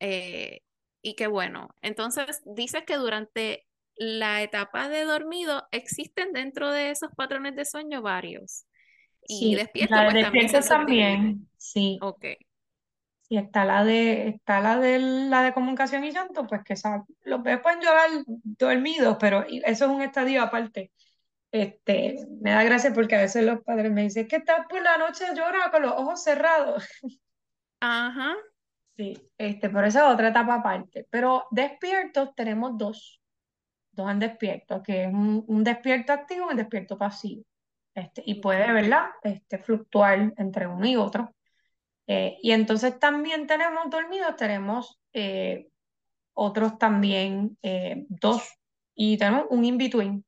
Eh, 0.00 0.60
y 1.02 1.14
qué 1.14 1.26
bueno. 1.26 1.68
Entonces, 1.82 2.42
dices 2.44 2.84
que 2.86 2.96
durante 2.96 3.66
la 3.96 4.42
etapa 4.42 4.88
de 4.88 5.04
dormido 5.04 5.66
existen 5.70 6.32
dentro 6.32 6.70
de 6.70 6.90
esos 6.90 7.10
patrones 7.16 7.56
de 7.56 7.64
sueño 7.64 8.02
varios. 8.02 8.64
Y 9.28 9.40
sí, 9.40 9.54
despierto, 9.56 9.94
pues 9.94 10.20
también 10.20 10.50
también, 10.68 11.48
sí. 11.58 11.98
Ok. 12.02 12.24
Y 13.28 13.38
está 13.38 13.64
la 13.64 13.84
de, 13.84 14.28
está 14.28 14.60
la 14.60 14.78
de 14.78 14.98
la 15.00 15.42
de 15.42 15.52
comunicación 15.52 16.04
y 16.04 16.12
llanto, 16.12 16.46
pues 16.46 16.62
que 16.64 16.74
esa- 16.74 17.04
los 17.24 17.42
bebés 17.42 17.60
pueden 17.60 17.80
llorar 17.80 18.08
dormidos, 18.26 19.16
pero 19.20 19.44
eso 19.48 19.84
es 19.86 19.90
un 19.90 20.02
estadio 20.02 20.42
aparte. 20.42 20.92
Este, 21.52 22.16
me 22.42 22.52
da 22.52 22.64
gracia 22.64 22.92
porque 22.94 23.16
a 23.16 23.20
veces 23.22 23.44
los 23.44 23.62
padres 23.62 23.92
me 23.92 24.02
dicen 24.04 24.28
que 24.28 24.36
está 24.36 24.66
por 24.68 24.82
la 24.82 24.98
noche 24.98 25.24
llora 25.36 25.70
con 25.72 25.82
los 25.82 25.92
ojos 25.92 26.22
cerrados. 26.22 26.86
Ajá. 27.80 28.34
Sí, 28.96 29.14
este, 29.36 29.68
por 29.68 29.84
eso 29.84 29.98
es 29.98 30.14
otra 30.14 30.28
etapa 30.28 30.54
aparte. 30.54 31.06
Pero 31.10 31.46
despiertos 31.50 32.34
tenemos 32.34 32.78
dos, 32.78 33.20
dos 33.92 34.10
en 34.10 34.20
despierto, 34.20 34.82
que 34.82 35.04
es 35.04 35.14
un, 35.14 35.44
un 35.48 35.64
despierto 35.64 36.14
activo 36.14 36.48
y 36.48 36.52
un 36.52 36.58
despierto 36.58 36.98
pasivo. 36.98 37.44
Este, 37.94 38.22
y 38.26 38.36
puede. 38.42 38.72
¿verdad? 38.72 39.06
Este, 39.22 39.58
fluctuar 39.58 40.34
entre 40.38 40.66
uno 40.68 40.86
y 40.86 40.96
otro. 40.96 41.35
Eh, 42.06 42.38
y 42.42 42.52
entonces 42.52 42.98
también 42.98 43.46
tenemos 43.46 43.90
dormidos, 43.90 44.36
tenemos 44.36 45.00
eh, 45.12 45.68
otros 46.34 46.78
también, 46.78 47.58
eh, 47.62 48.06
dos, 48.08 48.42
y 48.94 49.16
tenemos 49.18 49.46
un 49.50 49.64
in-between. 49.64 50.24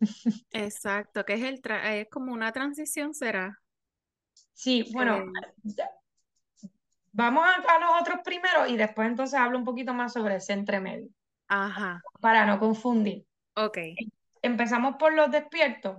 Exacto, 0.50 1.24
que 1.24 1.34
es 1.34 1.42
el 1.42 1.60
tra- 1.62 1.92
es 1.92 2.08
como 2.10 2.32
una 2.32 2.52
transición, 2.52 3.14
¿será? 3.14 3.60
Sí, 4.54 4.90
bueno, 4.92 5.24
vamos 7.12 7.44
a, 7.44 7.74
a 7.74 7.78
los 7.78 8.00
otros 8.00 8.20
primero 8.24 8.66
y 8.66 8.76
después 8.76 9.08
entonces 9.08 9.38
hablo 9.38 9.58
un 9.58 9.64
poquito 9.64 9.94
más 9.94 10.12
sobre 10.12 10.36
ese 10.36 10.52
entremedio, 10.52 11.08
ajá. 11.48 12.02
para 12.20 12.46
no 12.46 12.58
confundir. 12.58 13.26
Ok. 13.54 13.78
Empezamos 14.42 14.96
por 14.98 15.12
los 15.12 15.30
despiertos. 15.30 15.98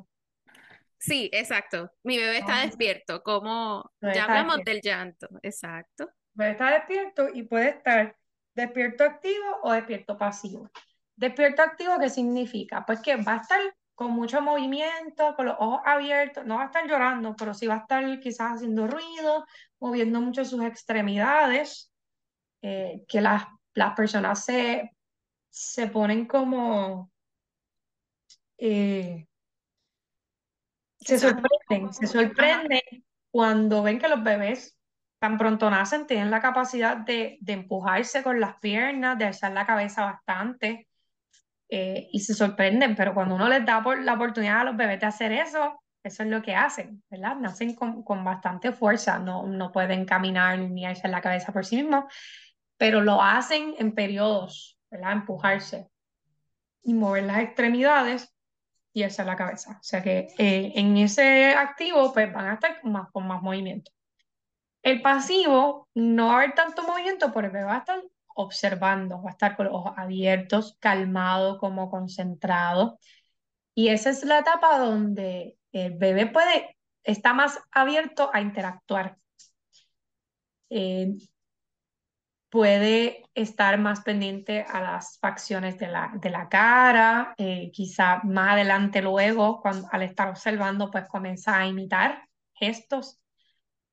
Sí, 1.06 1.30
exacto. 1.34 1.92
Mi 2.04 2.18
bebé 2.18 2.38
está 2.38 2.54
Ajá. 2.60 2.66
despierto, 2.66 3.22
como 3.24 3.92
Puede 4.00 4.16
ya 4.16 4.24
hablamos 4.24 4.56
despierto. 4.56 4.72
del 4.72 4.82
llanto. 4.82 5.28
Exacto. 5.42 6.10
Puede 6.34 6.52
estar 6.52 6.74
despierto 6.74 7.28
y 7.34 7.44
puede 7.44 7.70
estar 7.70 8.16
despierto 8.56 9.04
activo 9.04 9.46
o 9.64 9.74
despierto 9.74 10.18
pasivo. 10.18 10.70
Despierto 11.18 11.62
activo, 11.62 12.00
¿qué 12.00 12.10
significa? 12.10 12.86
Pues 12.86 13.02
que 13.02 13.18
va 13.18 13.34
a 13.34 13.42
estar 13.42 13.60
con 13.96 14.12
mucho 14.12 14.42
movimiento, 14.42 15.36
con 15.36 15.48
los 15.48 15.56
ojos 15.60 15.82
abiertos, 15.86 16.46
no 16.46 16.56
va 16.56 16.64
a 16.64 16.66
estar 16.68 16.88
llorando, 16.88 17.36
pero 17.36 17.54
sí 17.54 17.68
va 17.68 17.76
a 17.76 17.78
estar 17.80 18.20
quizás 18.22 18.54
haciendo 18.54 18.88
ruido, 18.88 19.46
moviendo 19.80 20.22
mucho 20.22 20.46
sus 20.46 20.64
extremidades, 20.64 21.92
eh, 22.62 23.04
que 23.10 23.20
las, 23.20 23.44
las 23.74 23.94
personas 23.94 24.46
se, 24.46 24.90
se 25.50 25.88
ponen 25.88 26.26
como, 26.28 27.12
eh, 28.58 29.28
se 31.04 31.20
sorprenden, 31.20 31.94
se 31.94 32.08
sorprenden 32.08 32.82
cuando 33.32 33.84
ven 33.84 34.00
que 34.00 34.08
los 34.08 34.24
bebés 34.24 34.78
tan 35.20 35.38
pronto 35.38 35.70
nacen 35.70 36.06
tienen 36.06 36.30
la 36.30 36.42
capacidad 36.42 36.98
de, 36.98 37.38
de 37.40 37.54
empujarse 37.54 38.24
con 38.24 38.40
las 38.40 38.58
piernas, 38.60 39.18
de 39.18 39.26
alzar 39.26 39.54
la 39.54 39.66
cabeza 39.66 40.04
bastante 40.04 40.88
eh, 41.70 42.10
y 42.12 42.20
se 42.20 42.34
sorprenden, 42.34 42.96
pero 42.96 43.14
cuando 43.14 43.36
uno 43.36 43.48
les 43.48 43.66
da 43.66 43.82
por, 43.82 44.00
la 44.02 44.14
oportunidad 44.14 44.60
a 44.60 44.64
los 44.66 44.78
bebés 44.78 45.00
de 45.00 45.06
hacer 45.06 45.32
eso, 45.32 45.82
eso 46.04 46.24
es 46.24 46.30
lo 46.30 46.42
que 46.42 46.56
hacen, 46.56 47.02
¿verdad? 47.10 47.36
Nacen 47.38 47.74
con, 47.74 48.04
con 48.04 48.24
bastante 48.24 48.74
fuerza, 48.74 49.18
no, 49.18 49.48
no 49.48 49.72
pueden 49.72 50.06
caminar 50.06 50.60
ni 50.60 50.86
alzar 50.86 51.10
la 51.10 51.22
cabeza 51.22 51.54
por 51.54 51.66
sí 51.66 51.78
mismos, 51.78 52.06
pero 52.78 53.02
lo 53.02 53.22
hacen 53.22 53.76
en 53.80 53.96
periodos, 53.96 54.78
¿verdad? 54.92 55.14
Empujarse 55.14 55.88
y 56.84 56.94
mover 56.94 57.24
las 57.24 57.40
extremidades 57.40 58.33
y 58.94 59.04
alzar 59.04 59.26
la 59.26 59.36
cabeza. 59.36 59.78
O 59.80 59.84
sea 59.84 60.02
que 60.04 60.28
eh, 60.38 60.74
en 60.76 60.98
ese 60.98 61.54
activo 61.56 62.14
pues 62.14 62.32
van 62.34 62.48
a 62.48 62.54
estar 62.56 62.80
con 62.82 62.92
más, 62.94 63.12
con 63.12 63.28
más 63.28 63.42
movimiento. 63.42 63.92
El 64.84 65.02
pasivo 65.02 65.90
no 65.96 66.28
va 66.28 66.34
a 66.34 66.38
haber 66.38 66.56
tanto 66.56 66.84
movimiento 66.84 67.32
porque 67.34 67.64
va 67.64 67.76
a 67.76 67.80
estar 67.80 68.02
observando, 68.36 69.22
va 69.22 69.30
a 69.30 69.34
estar 69.34 69.56
con 69.56 69.68
los 69.68 69.76
ojos 69.76 69.94
abiertos, 69.98 70.78
calmado, 70.80 71.58
como 71.60 71.90
concentrado. 71.90 73.00
Y 73.76 73.90
esa 73.90 74.10
es 74.12 74.24
la 74.26 74.40
etapa 74.40 74.78
donde 74.80 75.58
el 75.72 75.94
bebé 75.98 76.28
puede, 76.28 76.78
está 77.04 77.34
más 77.34 77.60
abierto 77.72 78.30
a 78.34 78.42
interactuar. 78.42 79.18
Eh, 80.70 81.16
puede 82.54 83.24
estar 83.34 83.80
más 83.80 84.02
pendiente 84.02 84.64
a 84.70 84.80
las 84.80 85.18
facciones 85.18 85.80
de 85.80 85.88
la, 85.88 86.12
de 86.14 86.30
la 86.30 86.50
cara, 86.50 87.34
eh, 87.40 87.72
quizá 87.74 88.22
más 88.26 88.52
adelante 88.52 89.02
luego, 89.02 89.60
cuando, 89.60 89.88
al 89.92 90.04
estar 90.04 90.30
observando, 90.30 90.92
pues 90.92 91.08
comienza 91.08 91.58
a 91.58 91.66
imitar 91.66 92.30
gestos, 92.54 93.20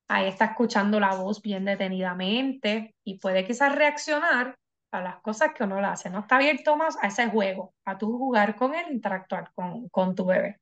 ahí 0.07 0.27
está 0.27 0.45
escuchando 0.45 0.99
la 0.99 1.15
voz 1.15 1.41
bien 1.41 1.65
detenidamente 1.65 2.93
y 3.03 3.17
puede 3.17 3.47
quizás 3.47 3.73
reaccionar 3.73 4.55
a 4.91 5.01
las 5.01 5.21
cosas 5.21 5.53
que 5.55 5.63
uno 5.63 5.81
le 5.81 5.87
hace, 5.87 6.11
no 6.11 6.19
está 6.19 6.35
abierto 6.35 6.75
más 6.75 6.95
a 7.01 7.07
ese 7.07 7.29
juego, 7.29 7.73
a 7.83 7.97
tu 7.97 8.15
jugar 8.15 8.55
con 8.55 8.75
él, 8.75 8.85
interactuar 8.91 9.51
con, 9.55 9.89
con 9.89 10.13
tu 10.13 10.25
bebé. 10.25 10.59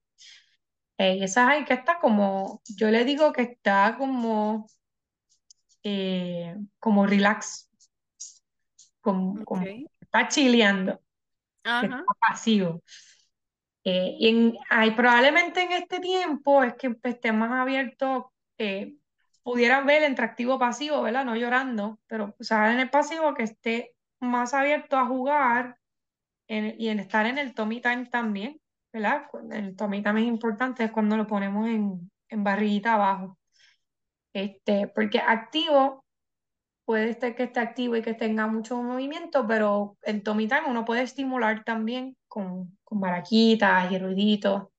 Eh, 0.97 1.15
y 1.17 1.23
esa 1.25 1.43
es 1.43 1.49
ahí 1.49 1.65
que 1.65 1.73
está 1.73 1.99
como, 1.99 2.61
yo 2.77 2.89
le 2.91 3.03
digo 3.03 3.33
que 3.33 3.41
está 3.41 3.95
como, 3.97 4.67
eh, 5.83 6.55
como 6.79 7.05
relax, 7.05 7.68
como, 9.09 9.43
como 9.45 9.65
está 9.99 10.27
chileando, 10.27 11.01
está 11.63 12.03
pasivo. 12.19 12.83
Eh, 13.83 14.15
y 14.19 14.27
en, 14.27 14.57
hay, 14.69 14.91
probablemente 14.91 15.63
en 15.63 15.71
este 15.71 15.99
tiempo 15.99 16.63
es 16.63 16.75
que 16.75 16.95
esté 17.03 17.31
más 17.31 17.51
abierto 17.51 18.31
eh, 18.57 18.95
pudieran 19.41 19.85
ver 19.85 20.03
entre 20.03 20.25
activo 20.25 20.59
pasivo, 20.59 21.01
¿verdad? 21.01 21.25
No 21.25 21.35
llorando, 21.35 21.99
pero 22.07 22.35
o 22.37 22.43
sea, 22.43 22.71
en 22.71 22.79
el 22.79 22.89
pasivo 22.89 23.33
que 23.33 23.43
esté 23.43 23.95
más 24.19 24.53
abierto 24.53 24.97
a 24.97 25.05
jugar 25.05 25.77
y 26.47 26.87
en 26.87 26.99
estar 26.99 27.25
en 27.25 27.37
el 27.37 27.53
tummy 27.53 27.79
time 27.81 28.07
también, 28.07 28.59
¿verdad? 28.91 29.23
El 29.51 29.75
tummy 29.75 30.03
time 30.03 30.21
es 30.21 30.27
importante, 30.27 30.83
es 30.83 30.91
cuando 30.91 31.15
lo 31.15 31.27
ponemos 31.27 31.67
en, 31.67 32.11
en 32.27 32.43
barriguita 32.43 32.95
abajo. 32.95 33.37
Este, 34.33 34.87
porque 34.87 35.19
activo 35.19 36.03
puede 36.89 37.13
ser 37.13 37.35
que 37.35 37.43
esté 37.43 37.59
activo 37.59 37.95
y 37.97 38.01
que 38.01 38.15
tenga 38.15 38.47
mucho 38.47 38.81
movimiento, 38.81 39.45
pero 39.45 39.95
el 40.01 40.23
tummy 40.23 40.47
time 40.47 40.63
uno 40.67 40.85
puede 40.85 41.03
estimular 41.03 41.63
también 41.63 42.17
con, 42.27 42.79
con 42.83 42.99
baraquitas 42.99 43.91
y 43.91 43.99
ruiditos. 43.99 44.69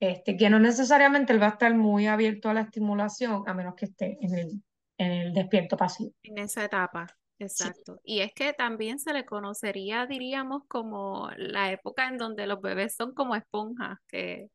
Este, 0.00 0.36
que 0.36 0.50
no 0.50 0.58
necesariamente 0.58 1.32
él 1.32 1.40
va 1.40 1.46
a 1.46 1.50
estar 1.50 1.72
muy 1.72 2.08
abierto 2.08 2.48
a 2.48 2.54
la 2.54 2.62
estimulación, 2.62 3.44
a 3.46 3.54
menos 3.54 3.76
que 3.76 3.84
esté 3.84 4.18
en 4.20 4.34
el, 4.34 4.62
en 4.98 5.12
el 5.12 5.32
despierto 5.32 5.76
pasivo. 5.76 6.10
En 6.24 6.38
esa 6.38 6.64
etapa, 6.64 7.06
exacto. 7.38 8.00
Y 8.02 8.18
es 8.18 8.32
que 8.34 8.52
también 8.52 8.98
se 8.98 9.12
le 9.12 9.24
conocería, 9.24 10.06
diríamos, 10.06 10.62
como 10.66 11.30
la 11.36 11.70
época 11.70 12.08
en 12.08 12.18
donde 12.18 12.48
los 12.48 12.60
bebés 12.60 12.96
son 12.96 13.14
como 13.14 13.36
esponjas, 13.36 13.98
que 14.08 14.48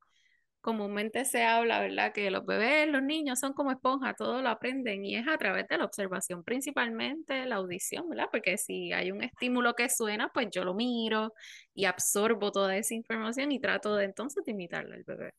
comúnmente 0.61 1.25
se 1.25 1.43
habla, 1.43 1.79
¿verdad? 1.79 2.11
Que 2.11 2.29
los 2.31 2.45
bebés, 2.45 2.87
los 2.87 3.01
niños 3.01 3.39
son 3.39 3.53
como 3.53 3.71
esponjas, 3.71 4.15
todo 4.17 4.41
lo 4.41 4.49
aprenden 4.49 5.05
y 5.05 5.15
es 5.15 5.27
a 5.27 5.37
través 5.37 5.67
de 5.67 5.77
la 5.77 5.85
observación, 5.85 6.43
principalmente 6.43 7.45
la 7.45 7.55
audición, 7.55 8.09
¿verdad? 8.09 8.27
Porque 8.31 8.57
si 8.57 8.91
hay 8.91 9.11
un 9.11 9.23
estímulo 9.23 9.73
que 9.73 9.89
suena, 9.89 10.29
pues 10.33 10.47
yo 10.51 10.65
lo 10.65 10.73
miro 10.73 11.33
y 11.73 11.85
absorbo 11.85 12.51
toda 12.51 12.75
esa 12.75 12.93
información 12.93 13.51
y 13.51 13.59
trato 13.59 13.95
de 13.95 14.05
entonces 14.05 14.43
de 14.43 14.51
imitarla 14.51 14.95
al 14.95 15.03
bebé. 15.03 15.33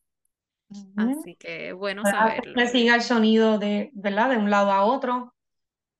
Así 0.95 1.35
que 1.35 1.73
bueno 1.73 2.03
saberlo. 2.03 2.53
Que 2.55 2.67
siga 2.67 2.95
el 2.95 3.01
sonido 3.01 3.59
de, 3.59 3.91
¿verdad? 3.93 4.29
De 4.29 4.37
un 4.37 4.49
lado 4.49 4.71
a 4.71 4.85
otro. 4.85 5.33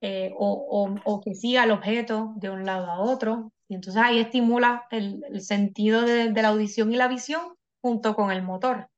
Eh, 0.03 0.33
o, 0.35 0.95
o, 1.05 1.21
que 1.21 1.35
siga 1.35 1.63
el 1.63 1.69
objeto 1.69 2.33
de 2.37 2.49
un 2.49 2.65
lado 2.65 2.89
a 2.89 3.01
otro. 3.01 3.51
Y 3.67 3.75
entonces 3.75 4.01
ahí 4.01 4.17
estimula 4.17 4.87
el, 4.89 5.23
el 5.29 5.41
sentido 5.41 6.01
de, 6.01 6.31
de, 6.31 6.41
la 6.41 6.47
audición 6.47 6.91
y 6.91 6.95
la 6.95 7.07
visión 7.07 7.53
junto 7.81 8.15
con 8.15 8.31
el 8.31 8.41
motor 8.41 8.90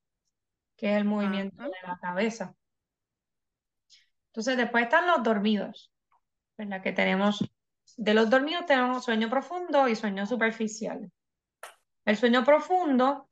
que 0.76 0.92
es 0.92 0.98
el 0.98 1.06
movimiento 1.06 1.64
de 1.64 1.88
la 1.88 1.98
cabeza. 2.00 2.56
Entonces, 4.28 4.58
después 4.58 4.86
están 4.86 5.08
los 5.08 5.24
dormidos, 5.24 5.92
¿verdad? 6.58 6.82
Que 6.82 6.92
tenemos, 6.92 7.44
de 7.98 8.14
los 8.14 8.30
dormidos 8.30 8.66
tenemos 8.66 9.04
sueño 9.04 9.30
profundo 9.30 9.88
y 9.88 9.96
sueño 9.96 10.26
superficial. 10.26 11.12
El 12.06 12.18
sueño 12.18 12.44
profundo 12.44 13.28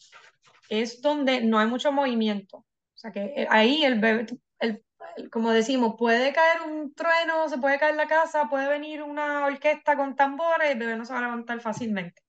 es 0.70 1.02
donde 1.02 1.42
no 1.42 1.60
hay 1.60 1.68
mucho 1.68 1.92
movimiento. 1.92 2.58
O 2.58 2.98
sea 3.02 3.12
que 3.12 3.34
eh, 3.36 3.48
ahí 3.50 3.84
el 3.84 4.00
bebé, 4.00 4.28
el, 4.60 4.84
como 5.32 5.52
decimos, 5.52 5.96
puede 5.98 6.32
caer 6.34 6.62
un 6.62 6.94
trueno, 6.94 7.50
se 7.50 7.58
puede 7.58 7.80
caer 7.80 7.96
la 7.96 8.08
casa, 8.08 8.48
puede 8.50 8.70
venir 8.70 9.04
una 9.04 9.46
orquesta 9.46 9.98
con 9.98 10.16
tambores, 10.16 10.70
y 10.70 10.74
el 10.74 10.80
bebé 10.80 10.96
no 10.96 11.06
se 11.06 11.14
va 11.14 11.20
a 11.20 11.24
levantar 11.24 11.60
fácilmente. 11.62 12.22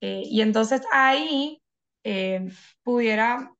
Eh, 0.00 0.22
y 0.24 0.40
entonces 0.40 0.82
ahí 0.92 1.62
eh, 2.04 2.48
pudiera 2.82 3.52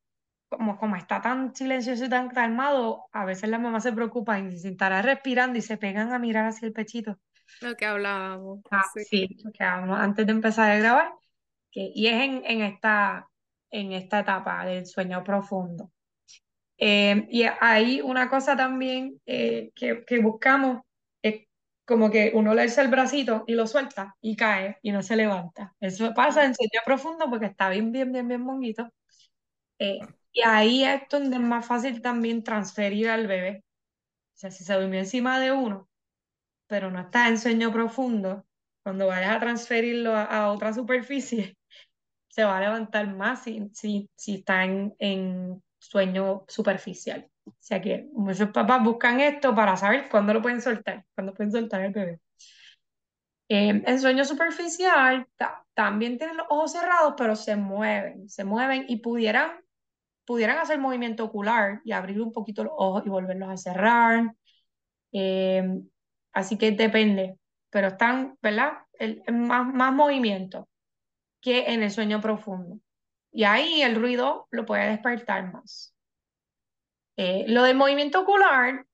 como, 0.51 0.77
como 0.77 0.97
está 0.97 1.23
tan 1.23 1.55
silencioso 1.55 2.05
y 2.05 2.09
tan 2.09 2.29
calmado, 2.29 3.07
a 3.13 3.25
veces 3.25 3.49
la 3.49 3.59
mamá 3.59 3.81
se 3.81 3.93
preocupa 3.93 4.39
y 4.41 4.59
se 4.59 4.71
estará 4.71 5.01
respirando 5.01 5.59
y 5.59 5.63
se 5.63 5.77
pegan 5.77 6.13
a 6.13 6.19
mirar 6.19 6.47
hacia 6.47 6.67
el 6.67 6.73
pechito. 6.73 7.19
Lo 7.61 7.77
que 7.77 7.87
hablábamos. 7.87 8.61
Ah, 8.71 8.83
sí. 9.09 9.29
lo 9.45 9.53
que 9.53 9.63
hablábamos 9.63 10.01
antes 10.01 10.27
de 10.27 10.33
empezar 10.33 10.71
a 10.71 10.79
grabar. 10.79 11.13
Que, 11.71 11.93
y 11.95 12.09
es 12.09 12.15
en, 12.15 12.43
en, 12.45 12.63
esta, 12.63 13.29
en 13.71 13.93
esta 13.93 14.21
etapa 14.21 14.67
del 14.67 14.87
sueño 14.87 15.23
profundo. 15.23 15.93
Eh, 16.77 17.29
y 17.31 17.45
hay 17.61 18.01
una 18.01 18.29
cosa 18.29 18.57
también 18.57 19.21
eh, 19.27 19.71
que, 19.77 20.05
que, 20.05 20.19
buscamos, 20.19 20.83
es 21.23 21.47
como 21.85 22.11
que 22.11 22.33
uno 22.35 22.55
le 22.55 22.65
echa 22.65 22.83
el 22.83 22.89
bracito 22.89 23.45
y 23.47 23.53
lo 23.55 23.69
suelta 23.69 24.17
y 24.21 24.35
cae 24.35 24.79
y 24.83 24.91
no 24.91 25.03
se 25.03 25.15
levanta. 25.15 25.75
Eso 25.79 26.13
pasa 26.13 26.45
en 26.45 26.57
sueño 26.57 26.81
profundo 26.85 27.27
porque 27.31 27.47
está 27.47 27.69
bien, 27.69 27.93
bien, 27.93 28.11
bien, 28.11 28.27
bien 28.27 28.41
monguito. 28.41 28.91
Eh, 29.79 30.01
y 30.33 30.43
ahí 30.43 30.85
es 30.85 31.03
donde 31.11 31.37
es 31.37 31.43
más 31.43 31.67
fácil 31.67 32.01
también 32.03 32.45
transferir 32.45 33.09
al 33.09 33.27
bebé. 33.27 33.65
O 34.35 34.39
sea, 34.39 34.51
si 34.51 34.65
se 34.65 34.75
durmió 34.75 35.01
encima 35.01 35.39
de 35.41 35.53
uno, 35.53 35.89
pero 36.67 36.91
no 36.91 37.01
está 37.01 37.29
en 37.29 37.39
sueño 37.39 37.73
profundo, 37.73 38.47
cuando 38.83 39.09
vayas 39.09 39.37
a 39.37 39.41
transferirlo 39.41 40.17
a, 40.17 40.51
otra 40.51 40.73
superficie, 40.73 41.57
se 42.29 42.45
va 42.45 42.59
a 42.59 42.61
levantar 42.61 43.15
más 43.15 43.43
si, 43.43 43.71
si, 43.75 44.09
si 44.17 44.37
está 44.37 44.65
en, 44.65 44.95
en 44.99 45.63
sueño 45.79 46.45
superficial. 46.49 47.29
O 47.45 47.55
sea 47.59 47.81
que 47.81 48.09
muchos 48.13 48.51
papás 48.51 48.83
buscan 48.83 49.21
esto 49.21 49.55
para 49.55 49.77
saber 49.77 50.09
cuándo 50.09 50.33
lo 50.33 50.43
pueden 50.43 50.63
soltar, 50.63 51.05
cuándo 51.15 51.35
pueden 51.35 51.53
soltar 51.53 51.83
el 51.83 51.93
bebé. 51.93 52.21
Eh, 53.49 53.83
en 53.85 54.01
sueño 54.01 54.25
superficial 54.25 55.27
también 55.75 56.19
tienen 56.19 56.37
los 56.37 56.47
ojos 56.51 56.71
cerrados, 56.71 57.15
pero 57.17 57.35
se 57.35 57.57
mueven, 57.57 58.29
se 58.29 58.45
mueven 58.45 58.85
y 58.87 58.99
pudieran 58.99 59.51
pudieran 60.31 60.59
hacer 60.59 60.79
movimiento 60.79 61.25
ocular 61.25 61.81
y 61.85 61.91
abrir 61.91 62.23
un 62.23 62.31
poquito 62.31 62.63
los 62.63 62.73
ojos 62.77 63.03
y 63.05 63.09
volverlos 63.09 63.51
a 63.51 63.57
cerrar. 63.57 64.33
Eh, 65.11 65.61
así 66.31 66.57
que 66.57 66.71
depende, 66.71 67.37
pero 67.69 67.89
están, 67.89 68.39
¿verdad? 68.41 68.75
El, 68.93 69.25
más, 69.33 69.67
más 69.75 69.93
movimiento 69.93 70.69
que 71.41 71.73
en 71.73 71.83
el 71.83 71.91
sueño 71.91 72.21
profundo. 72.21 72.79
Y 73.33 73.43
ahí 73.43 73.83
el 73.83 73.97
ruido 73.97 74.47
lo 74.53 74.65
puede 74.65 74.91
despertar 74.91 75.53
más. 75.53 75.97
Eh, 77.17 77.47
lo 77.49 77.65
del 77.65 77.77
movimiento 77.77 78.21
ocular, 78.21 78.87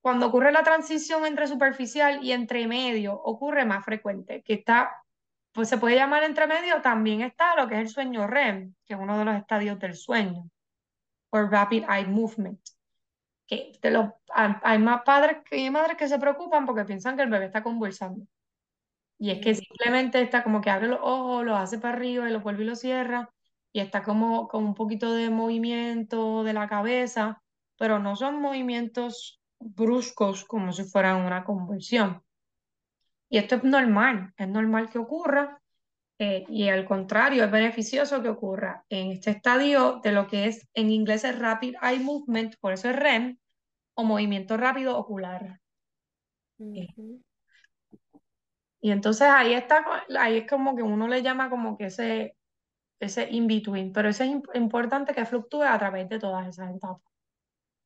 cuando 0.00 0.28
ocurre 0.28 0.52
la 0.52 0.62
transición 0.62 1.26
entre 1.26 1.48
superficial 1.48 2.22
y 2.22 2.30
entre 2.30 2.68
medio, 2.68 3.14
ocurre 3.14 3.64
más 3.64 3.84
frecuente, 3.84 4.44
que 4.44 4.54
está 4.54 5.03
pues 5.54 5.68
se 5.68 5.78
puede 5.78 5.94
llamar 5.94 6.24
entre 6.24 6.48
medio, 6.48 6.82
también 6.82 7.20
está 7.20 7.54
lo 7.54 7.68
que 7.68 7.76
es 7.76 7.80
el 7.82 7.88
sueño 7.88 8.26
REM, 8.26 8.74
que 8.84 8.94
es 8.94 9.00
uno 9.00 9.16
de 9.16 9.24
los 9.24 9.36
estadios 9.36 9.78
del 9.78 9.94
sueño, 9.94 10.50
o 11.30 11.42
Rapid 11.42 11.84
Eye 11.88 12.06
Movement. 12.06 12.60
Que 13.46 13.78
lo, 13.84 14.18
hay 14.34 14.78
más 14.78 15.02
padres 15.02 15.38
y 15.52 15.70
madres 15.70 15.96
que 15.96 16.08
se 16.08 16.18
preocupan 16.18 16.66
porque 16.66 16.84
piensan 16.84 17.16
que 17.16 17.22
el 17.22 17.30
bebé 17.30 17.46
está 17.46 17.62
convulsando. 17.62 18.26
Y 19.16 19.30
es 19.30 19.40
que 19.40 19.52
mm. 19.52 19.56
simplemente 19.56 20.20
está 20.20 20.42
como 20.42 20.60
que 20.60 20.70
abre 20.70 20.88
los 20.88 20.98
ojos, 21.00 21.44
los 21.44 21.56
hace 21.56 21.78
para 21.78 21.94
arriba 21.94 22.28
y 22.28 22.32
lo 22.32 22.40
vuelve 22.40 22.64
y 22.64 22.66
lo 22.66 22.74
cierra, 22.74 23.30
y 23.72 23.78
está 23.78 24.02
como 24.02 24.48
con 24.48 24.64
un 24.64 24.74
poquito 24.74 25.12
de 25.12 25.30
movimiento 25.30 26.42
de 26.42 26.52
la 26.52 26.68
cabeza, 26.68 27.40
pero 27.78 28.00
no 28.00 28.16
son 28.16 28.40
movimientos 28.40 29.40
bruscos 29.60 30.44
como 30.44 30.72
si 30.72 30.82
fueran 30.82 31.24
una 31.24 31.44
convulsión. 31.44 32.23
Y 33.34 33.38
esto 33.38 33.56
es 33.56 33.64
normal, 33.64 34.32
es 34.36 34.48
normal 34.48 34.88
que 34.88 34.98
ocurra 34.98 35.60
eh, 36.20 36.44
y 36.48 36.68
al 36.68 36.84
contrario, 36.84 37.42
es 37.42 37.50
beneficioso 37.50 38.22
que 38.22 38.28
ocurra. 38.28 38.84
En 38.88 39.10
este 39.10 39.32
estadio 39.32 39.98
de 40.04 40.12
lo 40.12 40.28
que 40.28 40.46
es 40.46 40.68
en 40.72 40.90
inglés 40.90 41.24
es 41.24 41.36
Rapid 41.36 41.74
Eye 41.82 41.98
Movement, 41.98 42.54
por 42.60 42.72
eso 42.72 42.90
es 42.90 42.94
REM, 42.94 43.36
o 43.94 44.04
movimiento 44.04 44.56
rápido 44.56 44.96
ocular. 44.96 45.60
Eh, 46.60 46.86
y 48.80 48.90
entonces 48.92 49.26
ahí 49.26 49.54
está, 49.54 49.84
ahí 50.16 50.36
es 50.36 50.46
como 50.48 50.76
que 50.76 50.84
uno 50.84 51.08
le 51.08 51.20
llama 51.20 51.50
como 51.50 51.76
que 51.76 51.86
ese, 51.86 52.36
ese 53.00 53.28
in-between, 53.28 53.92
pero 53.92 54.10
eso 54.10 54.22
es 54.22 54.30
importante 54.54 55.12
que 55.12 55.26
fluctúe 55.26 55.64
a 55.64 55.76
través 55.76 56.08
de 56.08 56.20
todas 56.20 56.46
esas 56.46 56.72
etapas 56.72 57.13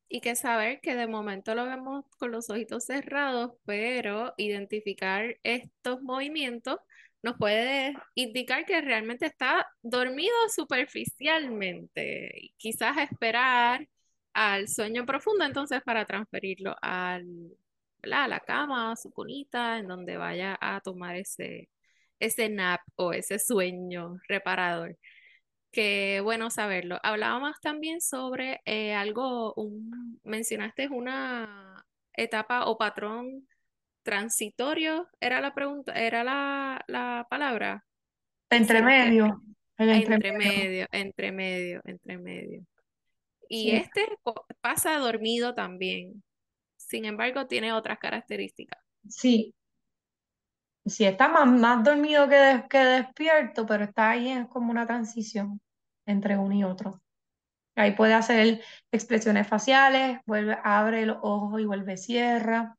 y 0.08 0.20
que 0.20 0.36
saber 0.36 0.80
que 0.80 0.94
de 0.94 1.06
momento 1.06 1.54
lo 1.54 1.64
vemos 1.66 2.04
con 2.18 2.30
los 2.32 2.50
ojitos 2.50 2.84
cerrados, 2.84 3.52
pero 3.66 4.34
identificar 4.38 5.36
estos 5.42 6.02
movimientos 6.02 6.78
nos 7.22 7.36
puede 7.36 7.94
indicar 8.14 8.64
que 8.64 8.80
realmente 8.80 9.26
está 9.26 9.66
dormido 9.82 10.34
superficialmente. 10.54 12.52
Quizás 12.56 12.96
esperar 12.98 13.88
al 14.32 14.68
sueño 14.68 15.04
profundo 15.06 15.44
entonces 15.44 15.82
para 15.82 16.04
transferirlo 16.06 16.76
al, 16.80 17.26
a 18.12 18.28
la 18.28 18.40
cama, 18.40 18.92
a 18.92 18.96
su 18.96 19.10
cunita, 19.12 19.78
en 19.78 19.88
donde 19.88 20.16
vaya 20.16 20.56
a 20.60 20.80
tomar 20.80 21.16
ese, 21.16 21.68
ese 22.20 22.48
nap 22.48 22.80
o 22.96 23.12
ese 23.12 23.38
sueño 23.38 24.18
reparador. 24.28 24.96
Qué 25.70 26.20
bueno 26.22 26.50
saberlo. 26.50 26.98
Hablábamos 27.02 27.61
también 27.61 28.00
sobre 28.00 28.61
eh, 28.64 28.94
algo, 28.94 29.54
un, 29.54 30.18
mencionaste 30.24 30.88
una 30.88 31.85
etapa 32.14 32.66
o 32.66 32.78
patrón 32.78 33.46
transitorio, 34.02 35.07
era 35.20 35.40
la 35.40 35.54
pregunta, 35.54 35.92
era 35.92 36.24
la, 36.24 36.83
la 36.88 37.26
palabra. 37.28 37.85
Entre 38.50 38.83
medio. 38.83 39.42
entre, 39.76 40.33
medio, 40.33 40.87
entre 40.90 41.33
medio, 41.33 41.83
entre 41.85 42.18
medio. 42.18 42.64
Y 43.50 43.72
este 43.72 44.07
pasa 44.61 44.98
dormido 44.98 45.54
también. 45.54 46.22
Sin 46.76 47.04
embargo, 47.04 47.46
tiene 47.46 47.72
otras 47.72 47.98
características. 47.98 48.83
Sí, 49.09 49.54
Sí, 50.88 51.05
está 51.05 51.29
más, 51.29 51.46
más 51.48 51.85
dormido 51.85 52.29
que, 52.29 52.64
que 52.70 52.79
despierto, 52.79 53.66
pero 53.66 53.85
está 53.85 54.11
ahí, 54.11 54.31
es 54.31 54.46
como 54.48 54.70
una 54.70 54.87
transición 54.87 55.61
entre 56.07 56.37
uno 56.38 56.55
y 56.55 56.64
otro. 56.64 57.01
Ahí 57.77 57.92
puede 57.92 58.14
hacer 58.14 58.62
expresiones 58.92 59.46
faciales, 59.48 60.20
vuelve, 60.27 60.59
abre 60.64 61.07
los 61.07 61.18
ojos 61.22 61.61
y 61.61 61.66
vuelve, 61.66 61.96
cierra. 61.96 62.77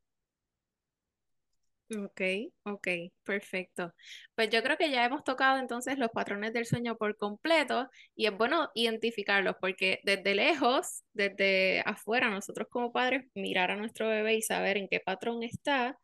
Ok, 1.92 2.20
ok, 2.62 2.88
perfecto. 3.24 3.92
Pues 4.36 4.48
yo 4.50 4.62
creo 4.62 4.76
que 4.76 4.90
ya 4.92 5.04
hemos 5.04 5.24
tocado 5.24 5.58
entonces 5.58 5.98
los 5.98 6.10
patrones 6.10 6.52
del 6.52 6.64
sueño 6.64 6.96
por 6.96 7.16
completo 7.16 7.88
y 8.14 8.26
es 8.26 8.36
bueno 8.36 8.70
identificarlos 8.74 9.56
porque 9.60 9.98
desde 10.04 10.36
lejos, 10.36 11.02
desde 11.14 11.80
afuera, 11.84 12.30
nosotros 12.30 12.68
como 12.70 12.92
padres, 12.92 13.24
mirar 13.34 13.72
a 13.72 13.76
nuestro 13.76 14.06
bebé 14.08 14.36
y 14.36 14.42
saber 14.42 14.76
en 14.76 14.86
qué 14.88 15.00
patrón 15.00 15.42
está 15.42 15.98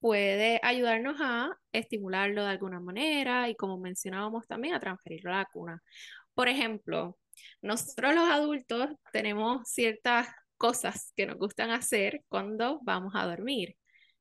puede 0.00 0.60
ayudarnos 0.62 1.16
a 1.20 1.50
estimularlo 1.72 2.44
de 2.44 2.50
alguna 2.50 2.80
manera 2.80 3.48
y 3.48 3.56
como 3.56 3.78
mencionábamos 3.78 4.46
también 4.46 4.74
a 4.74 4.80
transferirlo 4.80 5.32
a 5.32 5.38
la 5.38 5.46
cuna. 5.46 5.82
Por 6.34 6.48
ejemplo, 6.48 7.18
nosotros 7.62 8.14
los 8.14 8.28
adultos 8.30 8.90
tenemos 9.12 9.68
ciertas 9.68 10.28
cosas 10.56 11.12
que 11.16 11.26
nos 11.26 11.36
gustan 11.38 11.70
hacer 11.70 12.22
cuando 12.28 12.80
vamos 12.82 13.14
a 13.16 13.26
dormir. 13.26 13.76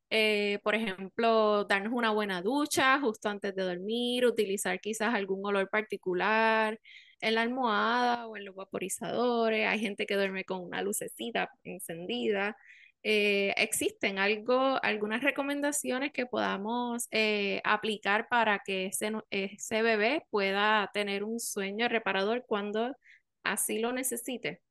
Eh, 0.09 0.59
por 0.63 0.75
ejemplo, 0.75 1.65
darnos 1.65 1.93
una 1.93 2.11
buena 2.11 2.41
ducha 2.41 2.99
justo 3.01 3.29
antes 3.29 3.53
de 3.55 3.63
dormir, 3.63 4.25
utilizar 4.25 4.79
quizás 4.79 5.13
algún 5.13 5.45
olor 5.45 5.69
particular 5.69 6.79
en 7.19 7.35
la 7.35 7.41
almohada 7.41 8.27
o 8.27 8.37
en 8.37 8.45
los 8.45 8.55
vaporizadores. 8.55 9.67
Hay 9.67 9.79
gente 9.79 10.05
que 10.05 10.15
duerme 10.15 10.45
con 10.45 10.63
una 10.63 10.81
lucecita 10.81 11.49
encendida. 11.63 12.55
Eh, 13.09 13.53
¿existen 13.55 14.19
algo, 14.19 14.83
algunas 14.83 15.23
recomendaciones 15.23 16.11
que 16.11 16.25
podamos 16.25 17.07
eh, 17.11 17.61
aplicar 17.63 18.27
para 18.27 18.59
que 18.59 18.87
ese, 18.87 19.13
ese 19.29 19.81
bebé 19.81 20.27
pueda 20.29 20.91
tener 20.93 21.23
un 21.23 21.39
sueño 21.39 21.87
reparador 21.87 22.43
cuando 22.45 22.97
así 23.45 23.79
lo 23.79 23.93
necesite? 23.93 24.61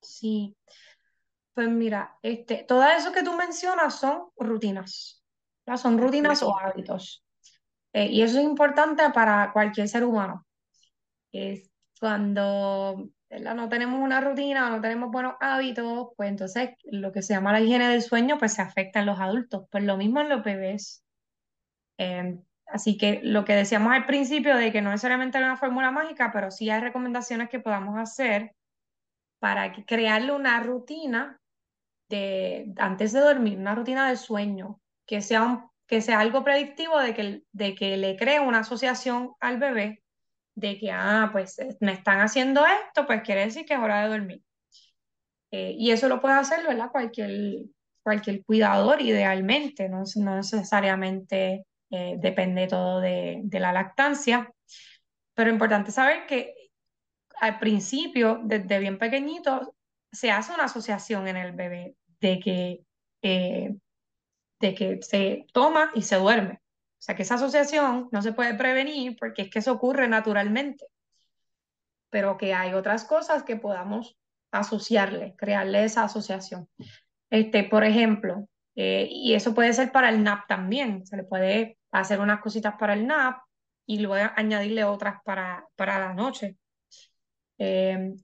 Sí. 0.00 0.54
Pues 1.54 1.68
mira, 1.68 2.16
este, 2.22 2.62
todo 2.68 2.84
eso 2.84 3.10
que 3.10 3.24
tú 3.24 3.32
mencionas 3.32 3.98
son 3.98 4.28
rutinas, 4.36 5.20
son 5.76 5.98
rutinas 5.98 6.40
o 6.44 6.56
hábitos. 6.56 7.24
Eh, 7.92 8.06
y 8.06 8.22
eso 8.22 8.38
es 8.38 8.44
importante 8.44 9.02
para 9.10 9.50
cualquier 9.52 9.88
ser 9.88 10.04
humano. 10.04 10.46
Es 11.32 11.68
cuando 11.98 13.08
no 13.40 13.68
tenemos 13.68 14.00
una 14.00 14.20
rutina 14.20 14.68
no 14.68 14.80
tenemos 14.80 15.10
buenos 15.10 15.34
hábitos, 15.40 16.08
pues 16.16 16.28
entonces 16.28 16.70
lo 16.84 17.12
que 17.12 17.22
se 17.22 17.34
llama 17.34 17.52
la 17.52 17.60
higiene 17.60 17.88
del 17.88 18.02
sueño, 18.02 18.38
pues 18.38 18.54
se 18.54 18.62
afecta 18.62 19.00
en 19.00 19.06
los 19.06 19.18
adultos. 19.20 19.66
Pues 19.70 19.84
lo 19.84 19.96
mismo 19.96 20.20
en 20.20 20.28
los 20.28 20.44
bebés. 20.44 21.02
Em, 21.98 22.42
así 22.66 22.98
que 22.98 23.20
lo 23.22 23.44
que 23.44 23.54
decíamos 23.54 23.92
al 23.92 24.06
principio 24.06 24.56
de 24.56 24.72
que 24.72 24.82
no 24.82 24.90
necesariamente 24.90 25.38
hay 25.38 25.44
una 25.44 25.56
fórmula 25.56 25.90
mágica, 25.90 26.30
pero 26.32 26.50
sí 26.50 26.70
hay 26.70 26.80
recomendaciones 26.80 27.48
que 27.48 27.60
podamos 27.60 27.98
hacer 27.98 28.54
para 29.38 29.72
crearle 29.86 30.32
una 30.32 30.60
rutina 30.60 31.38
antes 32.76 33.12
de 33.12 33.20
dormir, 33.20 33.58
una 33.58 33.74
rutina 33.74 34.08
de 34.10 34.16
sueño, 34.16 34.80
que 35.06 35.22
sea, 35.22 35.66
que 35.86 36.02
sea 36.02 36.20
algo 36.20 36.44
predictivo 36.44 36.98
de 36.98 37.14
que, 37.14 37.42
de 37.52 37.74
que 37.74 37.96
le 37.96 38.16
cree 38.16 38.38
una 38.38 38.58
asociación 38.58 39.32
al 39.40 39.58
bebé 39.58 40.02
de 40.54 40.78
que, 40.78 40.90
ah, 40.90 41.30
pues 41.32 41.58
eh, 41.58 41.76
me 41.80 41.92
están 41.92 42.20
haciendo 42.20 42.64
esto, 42.66 43.06
pues 43.06 43.22
quiere 43.22 43.44
decir 43.46 43.64
que 43.64 43.74
es 43.74 43.80
hora 43.80 44.02
de 44.02 44.08
dormir. 44.08 44.42
Eh, 45.50 45.74
y 45.78 45.90
eso 45.90 46.08
lo 46.08 46.20
puede 46.20 46.34
hacer, 46.34 46.66
¿verdad? 46.66 46.90
Cualquier, 46.90 47.64
cualquier 48.02 48.44
cuidador 48.44 49.02
idealmente, 49.02 49.88
no, 49.88 50.04
no 50.16 50.36
necesariamente 50.36 51.66
eh, 51.90 52.16
depende 52.18 52.66
todo 52.68 53.00
de, 53.00 53.40
de, 53.44 53.60
la 53.60 53.72
lactancia, 53.72 54.50
pero 55.34 55.50
es 55.50 55.54
importante 55.54 55.90
saber 55.90 56.26
que 56.26 56.54
al 57.40 57.58
principio, 57.58 58.40
desde 58.44 58.78
bien 58.78 58.98
pequeñito, 58.98 59.74
se 60.10 60.30
hace 60.30 60.54
una 60.54 60.64
asociación 60.64 61.28
en 61.28 61.36
el 61.36 61.52
bebé 61.52 61.96
de 62.20 62.38
que, 62.40 62.80
de 63.22 64.74
que 64.74 65.02
se 65.02 65.46
toma 65.52 65.90
y 65.94 66.02
se 66.02 66.16
duerme. 66.16 66.61
O 67.02 67.04
sea 67.04 67.16
que 67.16 67.22
esa 67.22 67.34
asociación 67.34 68.08
no 68.12 68.22
se 68.22 68.32
puede 68.32 68.54
prevenir 68.54 69.16
porque 69.18 69.42
es 69.42 69.50
que 69.50 69.58
eso 69.58 69.72
ocurre 69.72 70.06
naturalmente, 70.06 70.86
pero 72.10 72.36
que 72.36 72.54
hay 72.54 72.74
otras 72.74 73.04
cosas 73.04 73.42
que 73.42 73.56
podamos 73.56 74.16
asociarle, 74.52 75.34
crearle 75.36 75.82
esa 75.82 76.04
asociación. 76.04 76.68
Este, 77.28 77.64
por 77.64 77.82
ejemplo, 77.82 78.48
eh, 78.76 79.08
y 79.10 79.34
eso 79.34 79.52
puede 79.52 79.72
ser 79.72 79.90
para 79.90 80.10
el 80.10 80.22
NAP 80.22 80.46
también, 80.46 81.04
se 81.04 81.16
le 81.16 81.24
puede 81.24 81.76
hacer 81.90 82.20
unas 82.20 82.40
cositas 82.40 82.76
para 82.78 82.94
el 82.94 83.04
NAP 83.04 83.42
y 83.84 83.98
luego 83.98 84.30
añadirle 84.36 84.84
otras 84.84 85.16
para, 85.24 85.66
para 85.74 85.98
la 85.98 86.14
noche. 86.14 86.56
Eh, 87.58 88.14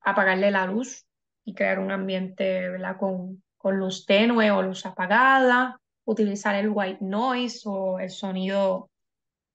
apagarle 0.00 0.50
la 0.50 0.66
luz, 0.66 1.06
y 1.44 1.54
crear 1.54 1.78
un 1.78 1.90
ambiente 1.90 2.68
¿verdad? 2.68 2.96
Con, 2.96 3.42
con 3.56 3.78
luz 3.78 4.04
tenue 4.06 4.50
o 4.50 4.62
luz 4.62 4.84
apagada, 4.86 5.79
utilizar 6.10 6.54
el 6.56 6.70
white 6.70 6.98
noise 7.00 7.62
o 7.66 8.00
el 8.00 8.10
sonido, 8.10 8.90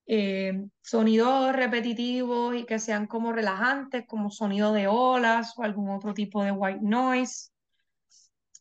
eh, 0.08 0.66
sonidos 0.82 1.54
repetitivos 1.54 2.56
y 2.56 2.66
que 2.66 2.80
sean 2.80 3.08
como 3.08 3.34
relajantes, 3.34 4.06
como 4.08 4.32
sonido 4.32 4.72
de 4.72 4.88
olas 4.88 5.54
o 5.58 5.64
algún 5.64 5.90
otro 5.90 6.14
tipo 6.14 6.44
de 6.44 6.52
white 6.52 6.80
noise. 6.82 7.50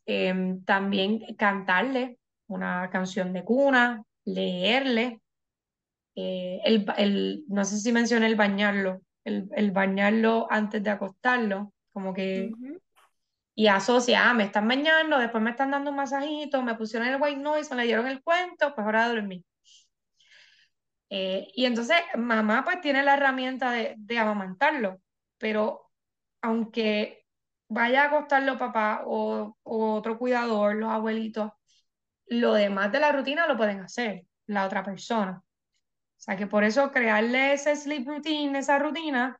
Em, 0.06 0.62
también 0.64 1.34
cantarle 1.36 2.18
una 2.48 2.90
canción 2.90 3.32
de 3.32 3.44
cuna, 3.44 4.02
leerle. 4.24 5.20
Eh, 6.16 6.60
el, 6.64 6.86
el, 6.96 7.44
no 7.48 7.64
sé 7.64 7.78
si 7.78 7.92
mencioné 7.92 8.26
el 8.26 8.36
bañarlo, 8.36 9.00
el, 9.24 9.48
el 9.54 9.70
bañarlo 9.70 10.46
antes 10.50 10.82
de 10.82 10.90
acostarlo, 10.90 11.72
como 11.92 12.12
que 12.12 12.50
y 13.54 13.68
asocia, 13.68 14.28
ah, 14.30 14.34
me 14.34 14.44
están 14.44 14.66
bañando, 14.68 15.18
después 15.18 15.42
me 15.42 15.50
están 15.50 15.70
dando 15.70 15.90
un 15.90 15.96
masajito, 15.96 16.62
me 16.62 16.74
pusieron 16.74 17.08
el 17.08 17.20
white 17.20 17.40
noise, 17.40 17.74
me 17.74 17.84
dieron 17.84 18.06
el 18.08 18.22
cuento, 18.22 18.74
pues 18.74 18.84
ahora 18.84 19.08
dormir. 19.08 19.44
Eh, 21.10 21.48
y 21.54 21.64
entonces 21.66 21.96
mamá 22.16 22.64
pues 22.64 22.80
tiene 22.80 23.02
la 23.04 23.14
herramienta 23.14 23.70
de, 23.70 23.94
de 23.96 24.18
amamantarlo, 24.18 25.00
pero 25.38 25.90
aunque 26.42 27.24
vaya 27.68 28.04
a 28.04 28.06
acostarlo 28.06 28.58
papá 28.58 29.02
o, 29.06 29.56
o, 29.62 29.94
otro 29.94 30.18
cuidador, 30.18 30.76
los 30.76 30.90
abuelitos, 30.90 31.52
lo 32.26 32.54
demás 32.54 32.92
de 32.92 33.00
la 33.00 33.12
rutina 33.12 33.46
lo 33.46 33.56
pueden 33.56 33.80
hacer 33.80 34.26
la 34.46 34.66
otra 34.66 34.82
persona. 34.82 35.42
O 35.42 36.20
sea 36.24 36.36
que 36.36 36.46
por 36.46 36.64
eso 36.64 36.90
crearle 36.90 37.52
ese 37.54 37.76
sleep 37.76 38.08
routine, 38.08 38.58
esa 38.58 38.78
rutina, 38.78 39.38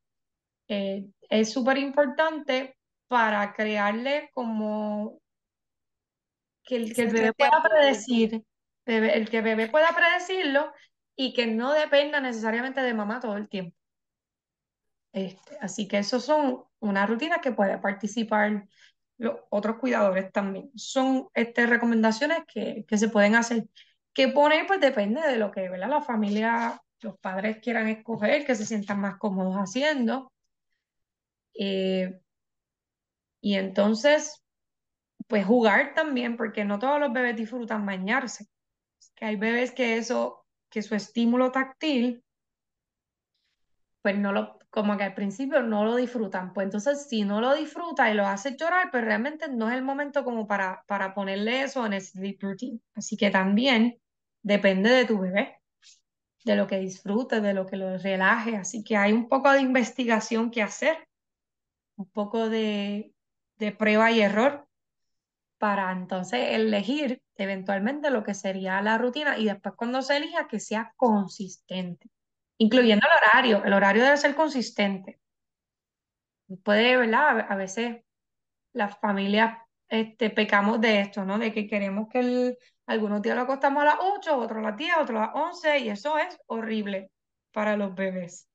eh, 0.68 1.07
es 1.29 1.53
súper 1.53 1.79
importante 1.79 2.77
para 3.14 3.53
crearle 3.53 4.29
como 4.35 5.20
que 6.64 6.74
el, 6.74 6.92
que 6.92 7.03
el 7.03 7.12
bebé 7.12 7.33
pueda 7.33 7.62
predecir, 7.62 8.42
el 8.87 9.31
que 9.31 9.38
el 9.38 9.44
bebé 9.44 9.68
pueda 9.68 9.94
predecirlo 9.94 10.72
y 11.14 11.33
que 11.33 11.46
no 11.46 11.72
dependa 11.72 12.20
necesariamente 12.20 12.83
de 12.83 12.92
mamá 12.92 13.20
todo 13.20 13.37
el 13.37 13.48
tiempo. 13.48 13.77
Este, 15.12 15.57
así 15.61 15.87
que 15.87 15.98
esos 15.98 16.24
son 16.24 16.64
una 16.81 17.07
rutina 17.07 17.38
que 17.40 17.53
puede 17.53 17.79
participar 17.79 18.66
los 19.18 19.37
otros 19.48 19.77
cuidadores 19.77 20.33
también. 20.33 20.72
Son 20.74 21.29
este, 21.35 21.68
recomendaciones 21.68 22.40
que, 22.53 22.85
que 22.85 22.98
se 22.98 23.11
pueden 23.11 23.37
hacer. 23.37 23.68
Que 24.12 24.27
poner, 24.27 24.66
pues 24.66 24.81
depende 24.81 25.20
de 25.20 25.37
lo 25.37 25.53
que 25.53 25.68
¿verdad? 25.68 25.88
la 25.88 26.03
familia, 26.03 26.83
los 26.98 27.16
padres 27.20 27.59
quieran 27.62 27.87
escoger, 27.87 28.44
que 28.44 28.57
se 28.57 28.66
sientan 28.66 28.98
más 28.98 29.18
cómodos 29.18 29.55
haciendo. 29.55 30.33
Eh, 31.57 32.23
y 33.44 33.57
entonces, 33.57 34.42
pues 35.26 35.44
jugar 35.44 35.92
también, 35.92 36.38
porque 36.38 36.64
no 36.64 36.78
todos 36.78 36.98
los 36.98 37.12
bebés 37.12 37.37
disfrutan 37.37 37.85
bañarse. 37.85 38.46
Que 39.14 39.26
hay 39.26 39.37
bebés 39.37 39.72
que 39.72 39.98
eso, 39.98 40.46
que 40.70 40.80
su 40.80 40.94
estímulo 40.94 41.52
táctil, 41.52 42.24
pues 44.00 44.16
no 44.16 44.33
lo, 44.33 44.59
como 44.70 44.96
que 44.96 45.04
al 45.04 45.12
principio 45.12 45.62
no 45.62 45.85
lo 45.85 45.96
disfrutan. 45.96 46.54
Pues 46.54 46.64
entonces, 46.64 47.07
si 47.07 47.24
no 47.24 47.42
lo 47.42 47.54
disfruta 47.54 48.11
y 48.11 48.14
lo 48.14 48.26
hace 48.26 48.57
llorar, 48.57 48.90
pues 48.90 49.04
realmente 49.04 49.46
no 49.50 49.68
es 49.68 49.74
el 49.74 49.83
momento 49.83 50.24
como 50.24 50.46
para, 50.46 50.83
para 50.87 51.12
ponerle 51.12 51.64
eso 51.64 51.85
en 51.85 51.92
el 51.92 52.00
sleep 52.00 52.42
routine. 52.42 52.80
Así 52.94 53.18
que 53.18 53.28
también 53.28 54.00
depende 54.42 54.88
de 54.88 55.04
tu 55.04 55.18
bebé, 55.18 55.61
de 56.46 56.57
lo 56.57 56.66
que 56.66 56.78
disfrute, 56.78 57.42
de 57.42 57.52
lo 57.52 57.66
que 57.66 57.76
lo 57.76 57.98
relaje. 57.98 58.57
Así 58.57 58.83
que 58.83 58.96
hay 58.96 59.12
un 59.12 59.28
poco 59.28 59.52
de 59.52 59.61
investigación 59.61 60.50
que 60.50 60.62
hacer, 60.62 60.96
un 61.96 62.09
poco 62.09 62.48
de, 62.48 63.13
de 63.57 63.73
prueba 63.73 64.11
y 64.11 64.21
error 64.21 64.67
para 65.59 65.93
entonces 65.93 66.51
elegir 66.51 67.23
eventualmente 67.37 68.11
lo 68.11 68.23
que 68.23 68.35
sería 68.35 68.81
la 68.83 68.99
rutina 68.99 69.38
y 69.38 69.47
después 69.47 69.75
cuando 69.77 70.03
se 70.03 70.17
elija 70.17 70.47
que 70.47 70.61
sea 70.61 70.93
consistente, 70.97 72.09
incluyendo 72.59 73.07
el 73.07 73.17
horario. 73.17 73.64
El 73.64 73.73
horario 73.73 74.05
debe 74.05 74.17
ser 74.17 74.35
consistente. 74.35 75.21
Puede, 76.62 76.97
¿verdad? 76.97 77.47
A 77.49 77.57
veces 77.57 78.03
las 78.73 78.99
familias 78.99 79.59
este, 79.88 80.31
pecamos 80.31 80.81
de 80.81 81.01
esto, 81.01 81.25
¿no? 81.25 81.38
De 81.38 81.53
que 81.53 81.67
queremos 81.67 82.09
que 82.09 82.57
algunos 82.87 83.23
días 83.23 83.37
lo 83.37 83.43
acostamos 83.43 83.83
a 83.83 83.87
las 83.87 83.97
8, 84.01 84.37
otros 84.37 84.59
a 84.59 84.71
las 84.71 84.77
10, 84.77 84.97
otros 85.01 85.19
a 85.19 85.27
las 85.27 85.31
11 85.35 85.79
y 85.79 85.88
eso 85.88 86.19
es 86.19 86.38
horrible 86.47 87.11
para 87.53 87.77
los 87.77 87.95
bebés. 87.95 88.49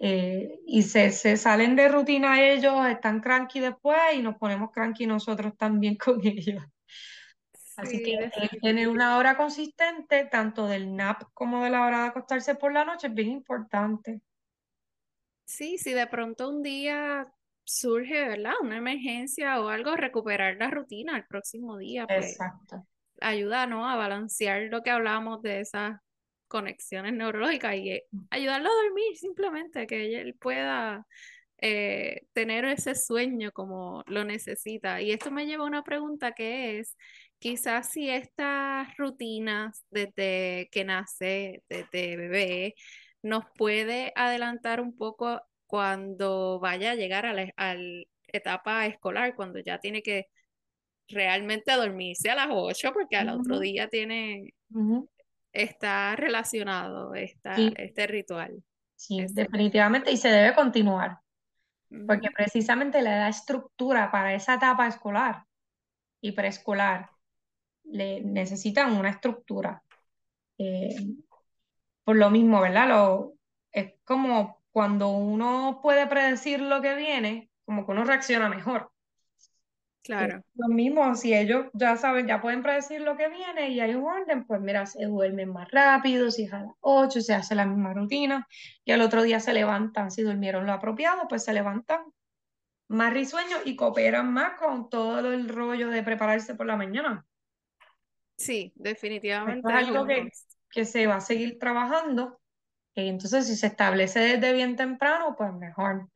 Eh, 0.00 0.60
y 0.66 0.82
se, 0.82 1.10
se 1.12 1.36
salen 1.36 1.76
de 1.76 1.88
rutina 1.88 2.42
ellos, 2.42 2.86
están 2.86 3.20
cranky 3.20 3.60
después 3.60 3.98
y 4.14 4.22
nos 4.22 4.36
ponemos 4.36 4.70
cranky 4.72 5.06
nosotros 5.06 5.56
también 5.56 5.96
con 6.04 6.20
ellos. 6.26 6.64
Así 7.76 8.02
que 8.02 8.10
Sí, 8.10 8.30
el 8.42 8.60
tener 8.60 8.88
una 8.88 9.16
hora 9.16 9.36
consistente, 9.36 10.26
tanto 10.26 10.66
del 10.66 10.94
nap 10.94 11.22
como 11.32 11.64
de 11.64 11.70
la 11.70 11.86
hora 11.86 12.02
de 12.02 12.08
acostarse 12.08 12.54
por 12.54 12.72
la 12.72 12.84
noche, 12.84 13.06
es 13.06 13.14
bien 13.14 13.30
importante. 13.30 14.20
Sí, 15.44 15.78
si 15.78 15.92
de 15.92 16.06
pronto 16.06 16.48
un 16.48 16.62
día 16.62 17.32
surge, 17.64 18.28
¿verdad? 18.28 18.54
Una 18.62 18.78
emergencia 18.78 19.60
o 19.60 19.68
algo, 19.68 19.96
recuperar 19.96 20.56
la 20.56 20.70
rutina 20.70 21.16
el 21.16 21.26
próximo 21.26 21.76
día, 21.78 22.08
pues 22.08 22.38
Exacto. 22.38 22.86
ayuda, 23.20 23.66
¿no? 23.66 23.88
A 23.88 23.96
balancear 23.96 24.64
lo 24.70 24.82
que 24.82 24.90
hablábamos 24.90 25.42
de 25.42 25.60
esas 25.60 26.00
conexiones 26.48 27.12
neurológicas 27.12 27.76
y 27.76 27.90
eh, 27.90 28.04
ayudarlo 28.30 28.68
a 28.68 28.82
dormir 28.84 29.16
simplemente, 29.16 29.86
que 29.86 30.20
él 30.20 30.34
pueda 30.34 31.06
eh, 31.58 32.22
tener 32.32 32.64
ese 32.66 32.94
sueño 32.94 33.52
como 33.52 34.04
lo 34.06 34.24
necesita. 34.24 35.00
Y 35.00 35.12
esto 35.12 35.30
me 35.30 35.46
lleva 35.46 35.64
a 35.64 35.68
una 35.68 35.82
pregunta 35.82 36.32
que 36.32 36.78
es, 36.78 36.96
quizás 37.38 37.90
si 37.90 38.10
estas 38.10 38.88
rutinas 38.96 39.84
desde 39.90 40.68
que 40.70 40.84
nace, 40.84 41.62
desde 41.68 42.16
bebé, 42.16 42.74
nos 43.22 43.44
puede 43.56 44.12
adelantar 44.14 44.80
un 44.80 44.96
poco 44.96 45.40
cuando 45.66 46.60
vaya 46.60 46.92
a 46.92 46.94
llegar 46.94 47.26
a 47.26 47.32
la 47.32 47.52
a 47.56 47.74
la 47.74 48.04
etapa 48.28 48.86
escolar, 48.86 49.34
cuando 49.34 49.58
ya 49.60 49.78
tiene 49.78 50.02
que 50.02 50.26
realmente 51.08 51.72
dormirse 51.72 52.30
a 52.30 52.34
las 52.34 52.48
8 52.50 52.92
porque 52.92 53.16
al 53.16 53.30
otro 53.30 53.58
día 53.58 53.88
tiene. 53.88 54.54
Está 55.62 56.16
relacionado 56.16 57.14
esta, 57.14 57.56
Sí, 57.56 57.74
este 57.76 58.06
ritual. 58.06 58.62
sí, 58.96 59.24
Ese- 59.24 59.34
definitivamente, 59.34 60.10
y 60.12 60.16
se 60.16 60.28
debe 60.28 60.54
continuar, 60.54 61.20
porque 62.06 62.30
precisamente 62.36 63.02
le 63.02 63.10
da 63.10 63.28
estructura 63.28 64.10
para 64.10 64.34
esa 64.34 64.54
etapa 64.54 64.86
escolar 64.88 65.44
y 66.20 66.32
preescolar. 66.32 67.10
Le 67.84 68.22
necesitan 68.22 68.96
una 68.96 69.10
estructura. 69.10 69.82
Eh, 70.58 70.96
por 72.04 72.16
lo 72.16 72.30
mismo, 72.30 72.60
¿verdad? 72.60 72.88
Lo, 72.88 73.34
es 73.72 73.94
como 74.04 74.62
cuando 74.70 75.08
uno 75.10 75.80
puede 75.82 76.06
predecir 76.06 76.60
lo 76.60 76.80
que 76.82 76.94
viene, 76.94 77.50
como 77.64 77.84
que 77.86 77.92
uno 77.92 78.04
reacciona 78.04 78.48
mejor. 78.48 78.92
Eh, 80.06 80.14
claro. 80.14 80.42
Lo 80.54 80.68
mismo, 80.68 81.14
si 81.16 81.34
ellos 81.34 81.66
ya 81.72 81.96
saben, 81.96 82.26
ya 82.26 82.40
pueden 82.40 82.62
predecir 82.62 83.00
lo 83.00 83.16
que 83.16 83.28
viene 83.28 83.70
y 83.70 83.80
hay 83.80 83.94
un 83.94 84.04
orden, 84.04 84.46
pues 84.46 84.60
mira, 84.60 84.86
se 84.86 85.04
duermen 85.04 85.52
más 85.52 85.68
rápido, 85.70 86.30
si 86.30 86.44
es 86.44 86.52
a 86.52 86.60
las 86.60 86.72
8 86.80 87.20
se 87.20 87.34
hace 87.34 87.54
la 87.54 87.66
misma 87.66 87.92
rutina 87.92 88.46
y 88.84 88.92
al 88.92 89.00
otro 89.00 89.22
día 89.22 89.40
se 89.40 89.52
levantan, 89.52 90.10
si 90.10 90.22
durmieron 90.22 90.66
lo 90.66 90.72
apropiado, 90.72 91.26
pues 91.28 91.44
se 91.44 91.52
levantan 91.52 92.00
más 92.88 93.12
risueños 93.12 93.60
y 93.64 93.74
cooperan 93.74 94.32
más 94.32 94.58
con 94.58 94.88
todo 94.88 95.32
el 95.32 95.48
rollo 95.48 95.88
de 95.90 96.02
prepararse 96.02 96.54
por 96.54 96.66
la 96.66 96.76
mañana. 96.76 97.26
Sí, 98.36 98.72
Esto 98.76 98.82
es 98.82 98.94
definitivamente 98.94 99.68
es 99.68 99.74
algo 99.74 100.06
que, 100.06 100.28
que 100.70 100.84
se 100.84 101.06
va 101.06 101.16
a 101.16 101.20
seguir 101.20 101.58
trabajando, 101.58 102.38
y 102.94 103.08
entonces 103.08 103.46
si 103.46 103.56
se 103.56 103.66
establece 103.66 104.20
desde 104.20 104.52
bien 104.52 104.76
temprano, 104.76 105.34
pues 105.36 105.52
mejor. 105.52 106.08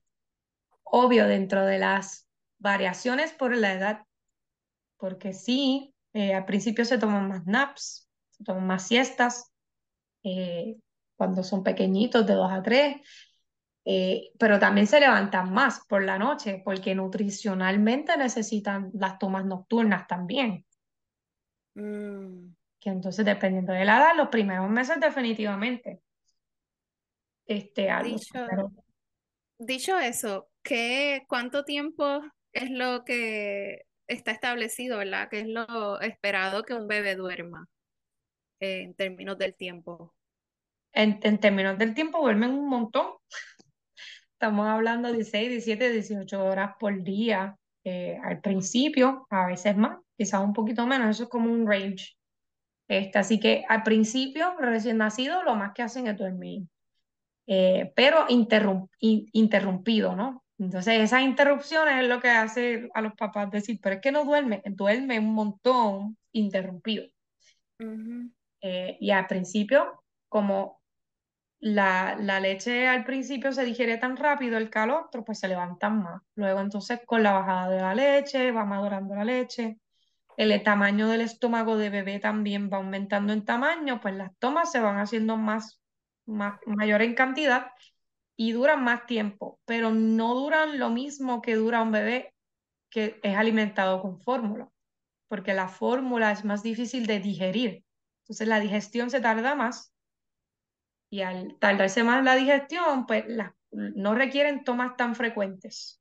Obvio, 0.84 1.26
dentro 1.26 1.64
de 1.66 1.78
las 1.78 2.29
variaciones 2.60 3.32
por 3.32 3.56
la 3.56 3.72
edad, 3.72 4.02
porque 4.96 5.32
sí, 5.32 5.92
eh, 6.12 6.34
al 6.34 6.44
principio 6.44 6.84
se 6.84 6.98
toman 6.98 7.26
más 7.28 7.46
naps, 7.46 8.08
se 8.30 8.44
toman 8.44 8.66
más 8.66 8.86
siestas, 8.86 9.50
eh, 10.22 10.76
cuando 11.16 11.42
son 11.42 11.64
pequeñitos, 11.64 12.26
de 12.26 12.34
2 12.34 12.52
a 12.52 12.62
3, 12.62 12.96
eh, 13.84 14.30
pero 14.38 14.58
también 14.60 14.86
se 14.86 15.00
levantan 15.00 15.52
más 15.52 15.84
por 15.88 16.04
la 16.04 16.18
noche, 16.18 16.62
porque 16.64 16.94
nutricionalmente 16.94 18.16
necesitan 18.16 18.90
las 18.94 19.18
tomas 19.18 19.44
nocturnas 19.44 20.06
también, 20.06 20.64
Mm, 21.74 22.54
que 22.80 22.90
entonces 22.90 23.24
dependiendo 23.24 23.72
de 23.72 23.84
la 23.84 23.98
edad, 23.98 24.16
los 24.16 24.28
primeros 24.28 24.68
meses 24.68 24.98
definitivamente, 25.00 26.02
este, 27.46 27.88
dicho, 28.04 28.46
dicho 29.58 29.98
eso, 29.98 30.50
¿qué, 30.62 31.24
cuánto 31.28 31.64
tiempo 31.64 32.22
es 32.52 32.70
lo 32.70 33.04
que 33.04 33.82
está 34.08 34.32
establecido, 34.32 34.98
¿verdad? 34.98 35.28
¿Qué 35.30 35.40
es 35.40 35.46
lo 35.48 36.00
esperado 36.00 36.64
que 36.64 36.74
un 36.74 36.88
bebé 36.88 37.14
duerma 37.16 37.68
en 38.60 38.94
términos 38.94 39.38
del 39.38 39.54
tiempo? 39.56 40.14
En, 40.92 41.20
en 41.22 41.38
términos 41.38 41.78
del 41.78 41.94
tiempo, 41.94 42.20
duermen 42.20 42.50
un 42.52 42.68
montón. 42.68 43.06
Estamos 44.34 44.66
hablando 44.66 45.08
de 45.08 45.14
16, 45.16 45.48
17, 45.50 45.92
18 45.92 46.44
horas 46.44 46.72
por 46.78 47.02
día 47.02 47.56
eh, 47.84 48.18
al 48.24 48.40
principio, 48.40 49.26
a 49.30 49.46
veces 49.46 49.76
más, 49.76 49.98
quizás 50.16 50.42
un 50.42 50.52
poquito 50.52 50.86
menos, 50.86 51.10
eso 51.10 51.24
es 51.24 51.28
como 51.28 51.50
un 51.52 51.66
range. 51.66 52.16
Este, 52.88 53.18
así 53.18 53.40
que 53.40 53.64
al 53.68 53.82
principio, 53.84 54.56
recién 54.60 54.98
nacido, 54.98 55.42
lo 55.44 55.56
más 55.56 55.72
que 55.74 55.82
hacen 55.82 56.06
es 56.08 56.18
dormir, 56.18 56.64
eh, 57.46 57.92
pero 57.96 58.26
interrum- 58.28 58.88
in- 59.00 59.28
interrumpido, 59.32 60.16
¿no? 60.16 60.44
Entonces, 60.60 61.00
esas 61.00 61.22
interrupciones 61.22 62.02
es 62.02 62.08
lo 62.08 62.20
que 62.20 62.30
hace 62.30 62.88
a 62.94 63.02
los 63.02 63.14
papás 63.14 63.50
decir, 63.50 63.80
pero 63.82 63.96
es 63.96 64.02
que 64.02 64.12
no 64.12 64.24
duerme, 64.24 64.62
duerme 64.66 65.18
un 65.18 65.34
montón 65.34 66.18
interrumpido. 66.32 67.06
Ujú, 67.80 68.30
Eh, 68.62 68.96
y 69.00 69.10
al 69.10 69.26
principio, 69.26 70.04
como 70.28 70.82
la, 71.60 72.16
la 72.20 72.40
leche 72.40 72.88
al 72.88 73.04
principio 73.04 73.52
se 73.52 73.64
digiere 73.64 73.98
tan 73.98 74.16
rápido, 74.16 74.58
el 74.58 74.70
calostro, 74.70 75.24
pues 75.24 75.40
se 75.40 75.48
levantan 75.48 76.02
más. 76.02 76.22
Luego 76.36 76.60
entonces 76.60 77.00
con 77.06 77.22
la 77.22 77.32
bajada 77.32 77.70
de 77.70 77.80
la 77.82 77.94
leche, 77.94 78.52
va 78.52 78.64
madurando 78.64 79.14
la 79.16 79.24
leche, 79.24 79.78
el 80.36 80.62
tamaño 80.64 81.08
del 81.08 81.22
estómago 81.22 81.76
de 81.78 81.90
bebé 81.90 82.20
también 82.20 82.70
va 82.72 82.78
aumentando 82.78 83.32
en 83.32 83.44
tamaño, 83.46 84.00
pues 84.00 84.14
las 84.16 84.36
tomas 84.38 84.72
se 84.72 84.80
van 84.80 84.98
haciendo 84.98 85.36
más, 85.36 85.80
más 86.26 86.60
mayor 86.66 87.02
en 87.02 87.14
cantidad 87.14 87.68
y 88.40 88.52
duran 88.52 88.82
más 88.82 89.04
tiempo, 89.04 89.60
pero 89.66 89.90
no 89.90 90.34
duran 90.34 90.78
lo 90.78 90.88
mismo 90.88 91.42
que 91.42 91.56
dura 91.56 91.82
un 91.82 91.92
bebé 91.92 92.32
que 92.88 93.20
es 93.22 93.36
alimentado 93.36 94.00
con 94.00 94.18
fórmula, 94.18 94.70
porque 95.28 95.52
la 95.52 95.68
fórmula 95.68 96.32
es 96.32 96.42
más 96.46 96.62
difícil 96.62 97.06
de 97.06 97.20
digerir. 97.20 97.84
Entonces 98.22 98.48
la 98.48 98.58
digestión 98.58 99.10
se 99.10 99.20
tarda 99.20 99.54
más 99.56 99.92
y 101.10 101.20
al 101.20 101.58
tardarse 101.58 102.02
más 102.02 102.24
la 102.24 102.34
digestión, 102.34 103.04
pues 103.04 103.24
las- 103.28 103.52
no 103.72 104.14
requieren 104.14 104.64
tomas 104.64 104.96
tan 104.96 105.14
frecuentes 105.14 106.00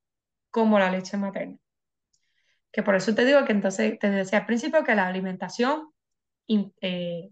como 0.49 0.79
la 0.79 0.89
leche 0.89 1.17
materna. 1.17 1.57
Que 2.71 2.83
por 2.83 2.95
eso 2.95 3.13
te 3.13 3.25
digo 3.25 3.43
que 3.43 3.51
entonces 3.51 3.99
te 3.99 4.09
decía 4.09 4.39
al 4.39 4.45
principio 4.45 4.85
que 4.85 4.95
la 4.95 5.07
alimentación 5.07 5.91
eh, 6.47 7.31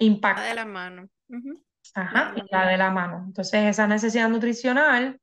Va 0.00 0.04
de 0.04 0.04
impacta, 0.04 0.54
la 0.54 0.64
mano. 0.64 1.08
Va 1.30 1.67
ajá, 1.94 2.34
y 2.36 2.42
la 2.50 2.68
de 2.68 2.76
la 2.78 2.90
mano. 2.90 3.24
Entonces 3.26 3.64
esa 3.64 3.86
necesidad 3.86 4.28
nutricional 4.28 5.20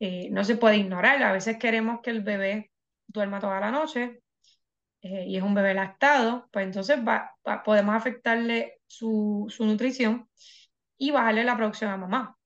eh, 0.00 0.28
no 0.30 0.44
se 0.44 0.56
puede 0.56 0.76
ignorar. 0.78 1.22
A 1.22 1.32
veces 1.32 1.56
queremos 1.58 2.00
que 2.02 2.10
el 2.10 2.22
bebé 2.22 2.70
duerma 3.06 3.40
toda 3.40 3.60
la 3.60 3.70
noche 3.70 4.22
eh, 5.02 5.24
y 5.26 5.36
es 5.36 5.42
un 5.42 5.54
bebé 5.54 5.74
lactado, 5.74 6.48
pues 6.52 6.66
entonces 6.66 6.98
va, 7.06 7.34
va- 7.46 7.62
podemos 7.62 7.94
afectarle 7.94 8.80
su, 8.86 9.46
su 9.48 9.64
nutrición 9.66 10.28
y 10.96 11.10
bajarle 11.10 11.44
la 11.44 11.56
producción 11.56 11.90
a 11.90 11.96
mamá. 11.96 12.38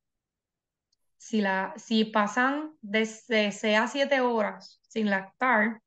Si, 1.17 1.41
la, 1.41 1.73
si 1.77 2.05
pasan 2.05 2.73
de 2.81 3.05
6 3.07 3.64
a 3.79 3.87
7 3.88 4.21
horas 4.21 4.81
sin 4.88 5.11
lactar 5.11 5.83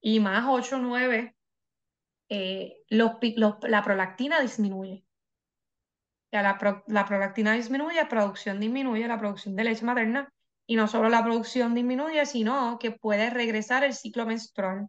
y 0.00 0.20
más 0.20 0.44
8 0.48 0.76
o 0.76 0.78
9, 0.80 1.34
eh, 2.28 2.76
los, 2.88 3.14
pi- 3.16 3.34
los- 3.36 3.56
la 3.62 3.82
prolactina 3.82 4.40
disminuye. 4.40 5.04
La, 6.42 6.58
pro- 6.58 6.84
la 6.86 7.04
prolactina 7.06 7.52
disminuye, 7.54 7.96
la 7.96 8.08
producción 8.08 8.60
disminuye, 8.60 9.06
la 9.08 9.18
producción 9.18 9.56
de 9.56 9.64
leche 9.64 9.84
materna, 9.84 10.28
y 10.66 10.76
no 10.76 10.88
solo 10.88 11.08
la 11.08 11.22
producción 11.22 11.74
disminuye, 11.74 12.24
sino 12.26 12.78
que 12.78 12.90
puede 12.92 13.30
regresar 13.30 13.84
el 13.84 13.94
ciclo 13.94 14.26
menstrual. 14.26 14.88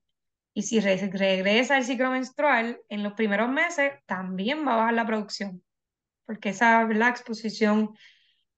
Y 0.53 0.63
si 0.63 0.79
re- 0.79 1.10
regresa 1.12 1.77
el 1.77 1.84
ciclo 1.86 2.12
menstrual 2.12 2.79
en 2.89 3.03
los 3.03 3.13
primeros 3.13 3.49
meses, 3.49 3.93
también 4.05 4.65
va 4.67 4.73
a 4.73 4.77
bajar 4.77 4.93
la 4.93 5.05
producción, 5.05 5.63
porque 6.25 6.49
esa, 6.49 6.84
la 6.86 7.10
exposición 7.10 7.95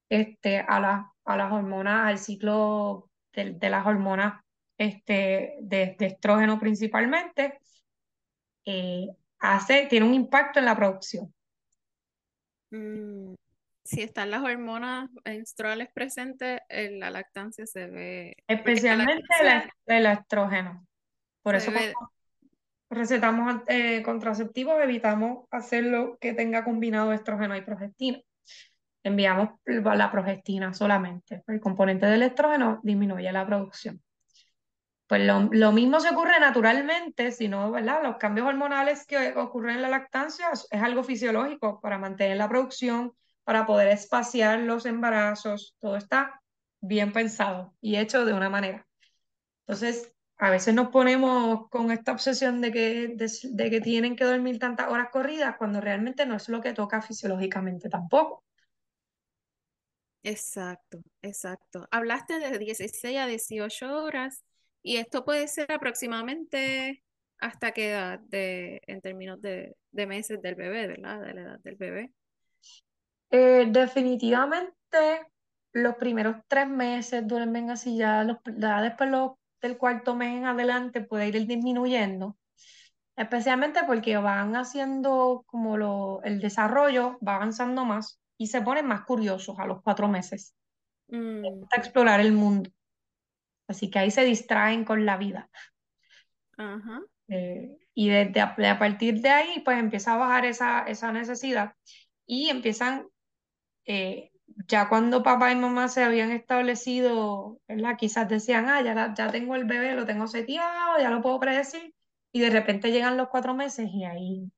este, 0.09 0.59
a, 0.59 0.79
la- 0.79 1.11
a 1.25 1.37
las 1.37 1.51
hormonas, 1.51 2.07
al 2.07 2.19
ciclo 2.19 3.09
de, 3.33 3.69
las 3.69 3.85
hormonas 3.85 4.41
este, 4.77 5.57
de, 5.61 5.95
de 5.99 6.05
estrógeno 6.07 6.59
principalmente, 6.59 7.59
eh, 8.65 9.07
hace, 9.39 9.87
tiene 9.87 10.05
un 10.05 10.13
impacto 10.13 10.59
en 10.59 10.65
la 10.65 10.75
producción, 10.75 11.33
Mm, 12.71 13.35
Si 13.83 14.01
están 14.01 14.31
las 14.31 14.43
hormonas 14.43 15.09
menstruales 15.23 15.87
presentes, 15.93 16.59
en 16.67 16.99
la 16.99 17.09
lactancia 17.09 17.65
se 17.65 17.87
ve, 17.87 18.35
la 18.47 18.55
especialmente 18.55 19.23
el, 19.85 20.05
estrógeno. 20.05 20.85
Por 21.41 21.55
eso 21.55 21.71
ve, 21.71 21.93
recetamos 22.89 23.61
eh, 23.67 24.01
contraceptivos, 24.03 24.81
evitamos 24.83 25.45
hacerlo 25.51 26.17
que 26.19 26.33
tenga 26.33 26.65
combinado 26.65 27.13
estrógeno 27.13 27.55
y 27.55 27.61
progestina. 27.61 28.19
enviamos 29.03 29.51
la 29.65 30.11
progestina 30.11 30.73
solamente. 30.73 31.43
El 31.47 31.61
componente 31.61 32.07
del 32.07 32.23
estrógeno 32.23 32.81
disminuye 32.83 33.31
la 33.31 33.45
producción. 33.45 34.01
Pues 35.07 35.25
lo, 35.25 35.71
mismo 35.71 36.01
se 36.01 36.09
ocurre 36.09 36.37
naturalmente, 36.37 37.31
si 37.31 37.47
no, 37.47 37.71
¿verdad? 37.71 38.03
Los 38.03 38.17
cambios 38.17 38.45
hormonales 38.45 39.05
que 39.05 39.33
ocurren 39.37 39.77
en 39.77 39.81
la 39.81 39.87
lactancia 39.89 40.49
es, 40.51 40.67
algo 40.71 41.01
fisiológico 41.01 41.79
para 41.79 41.97
mantener 41.97 42.35
la 42.35 42.49
producción, 42.49 43.13
para 43.45 43.65
poder 43.65 43.87
espaciar 43.87 44.59
los 44.59 44.85
embarazos, 44.85 45.77
todo 45.79 45.95
está 45.95 46.41
bien 46.81 47.13
pensado 47.13 47.73
y 47.79 47.95
hecho 47.95 48.25
de 48.25 48.33
una 48.33 48.49
manera. 48.49 48.85
Entonces, 49.65 50.11
a 50.37 50.49
veces 50.49 50.75
nos 50.75 50.89
ponemos 50.89 51.69
con 51.69 51.89
esta 51.91 52.11
obsesión 52.11 52.59
de 52.59 52.73
que, 52.73 53.15
de 53.15 53.69
que 53.69 53.81
tienen 53.81 54.17
que 54.17 54.25
dormir 54.25 54.59
tantas 54.59 54.89
horas 54.89 55.07
corridas 55.09 55.55
cuando 55.57 55.79
realmente 55.79 56.25
no 56.25 56.35
es 56.35 56.49
lo 56.49 56.61
que 56.61 56.73
toca 56.73 57.01
fisiológicamente 57.01 57.87
tampoco. 57.87 58.43
Exacto, 60.21 61.01
exacto. 61.21 61.87
Hablaste 61.91 62.39
de 62.39 62.59
16 62.59 63.17
a 63.17 63.25
18 63.25 64.03
horas 64.03 64.43
y 64.87 64.95
esto 64.95 65.25
puede 65.25 65.49
ser 65.49 65.69
aproximadamente 65.69 67.03
hasta 67.39 67.73
qué 67.73 67.89
edad 67.89 68.19
de, 68.19 68.81
en 68.87 69.01
términos 69.01 69.41
de, 69.41 69.75
meses 69.91 70.41
del 70.41 70.55
bebé, 70.55 70.87
¿verdad? 70.87 71.19
De 71.19 71.33
la 71.33 71.41
edad 71.41 71.59
del 71.59 71.75
bebé. 71.75 72.13
Eh, 73.29 73.67
definitivamente 73.69 75.27
los 75.73 75.95
primeros 75.95 76.37
tres 76.47 76.69
meses 76.69 77.27
duermen 77.27 77.69
así, 77.69 77.97
ya, 77.97 78.23
los, 78.23 78.37
después 78.45 79.11
del 79.61 79.77
cuarto 79.77 80.15
mes 80.15 80.37
en 80.37 80.45
adelante 80.45 81.01
puede 81.01 81.27
ir 81.27 81.45
disminuyendo, 81.45 82.37
especialmente 83.17 83.81
porque 83.85 84.15
van 84.15 84.55
haciendo 84.55 85.43
como 85.47 85.75
lo, 85.75 86.21
el 86.23 86.39
desarrollo, 86.39 87.19
va 87.27 87.35
avanzando 87.35 87.83
más 87.83 88.21
y 88.37 88.47
se 88.47 88.61
ponen 88.61 88.87
más 88.87 89.01
curiosos 89.01 89.59
a 89.59 89.65
los 89.65 89.81
cuatro 89.81 90.07
meses. 90.07 90.55
Mm. 91.09 91.45
A 91.71 91.75
explorar 91.75 92.21
el 92.21 92.31
mundo. 92.31 92.69
Así 93.67 93.89
que 93.89 93.99
ahí 93.99 94.11
se 94.11 94.23
distraen 94.23 94.85
con 94.85 95.05
la 95.05 95.17
vida. 95.17 95.49
Eh, 97.27 97.77
y 97.93 98.09
desde 98.09 98.39
a, 98.41 98.79
partir 98.79 99.21
de 99.21 99.29
ahí, 99.29 99.61
pues 99.63 99.77
empieza 99.77 100.13
a 100.13 100.17
bajar 100.17 100.45
esa, 100.45 100.83
esa 100.83 101.11
necesidad 101.11 101.73
y 102.25 102.49
empiezan, 102.49 103.07
eh, 103.85 104.31
ya 104.67 104.89
cuando 104.89 105.23
papá 105.23 105.51
y 105.51 105.55
mamá 105.55 105.87
se 105.89 106.03
habían 106.03 106.31
establecido, 106.31 107.59
¿verdad? 107.67 107.97
Quizás 107.97 108.27
decían, 108.29 108.69
ah, 108.69 108.81
ya, 108.81 109.13
ya 109.13 109.31
tengo 109.31 109.55
el 109.55 109.65
bebé, 109.65 109.93
lo 109.93 110.05
tengo 110.05 110.27
seteado, 110.27 110.99
ya 110.99 111.09
lo 111.09 111.21
puedo 111.21 111.39
predecir, 111.39 111.93
y 112.31 112.39
de 112.39 112.49
repente 112.49 112.91
llegan 112.91 113.17
los 113.17 113.29
cuatro 113.29 113.53
meses 113.53 113.89
y 113.91 114.05
ahí... 114.05 114.51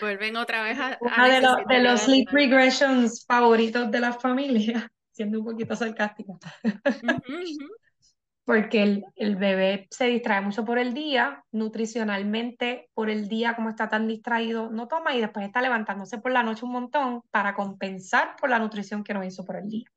Vuelven 0.00 0.36
otra 0.36 0.62
vez 0.62 0.78
a... 0.78 0.98
Uno 1.00 1.28
de, 1.28 1.40
los, 1.40 1.56
de 1.66 1.78
los 1.80 2.00
sleep 2.02 2.28
regressions 2.30 3.24
favoritos 3.26 3.90
de 3.90 4.00
la 4.00 4.12
familia 4.12 4.90
siendo 5.18 5.40
un 5.40 5.46
poquito 5.46 5.74
sarcástica. 5.74 6.34
Porque 8.44 9.04
el, 9.16 9.36
bebé 9.36 9.88
se 9.90 10.06
distrae 10.06 10.40
mucho 10.40 10.64
por 10.64 10.78
el 10.78 10.94
día, 10.94 11.44
nutricionalmente 11.52 12.88
por 12.94 13.10
el 13.10 13.28
día, 13.28 13.54
como 13.54 13.68
está 13.68 13.88
tan 13.88 14.06
distraído, 14.06 14.70
no 14.70 14.86
toma 14.88 15.14
y 15.14 15.20
después 15.20 15.44
está 15.44 15.60
levantándose 15.60 16.18
por 16.18 16.32
la 16.32 16.42
noche 16.42 16.64
un 16.64 16.72
montón 16.72 17.22
para 17.30 17.54
compensar 17.54 18.36
por 18.40 18.48
la 18.48 18.58
nutrición 18.58 19.04
que 19.04 19.12
no 19.12 19.24
hizo 19.24 19.44
por 19.44 19.56
el 19.56 19.68
día. 19.68 19.90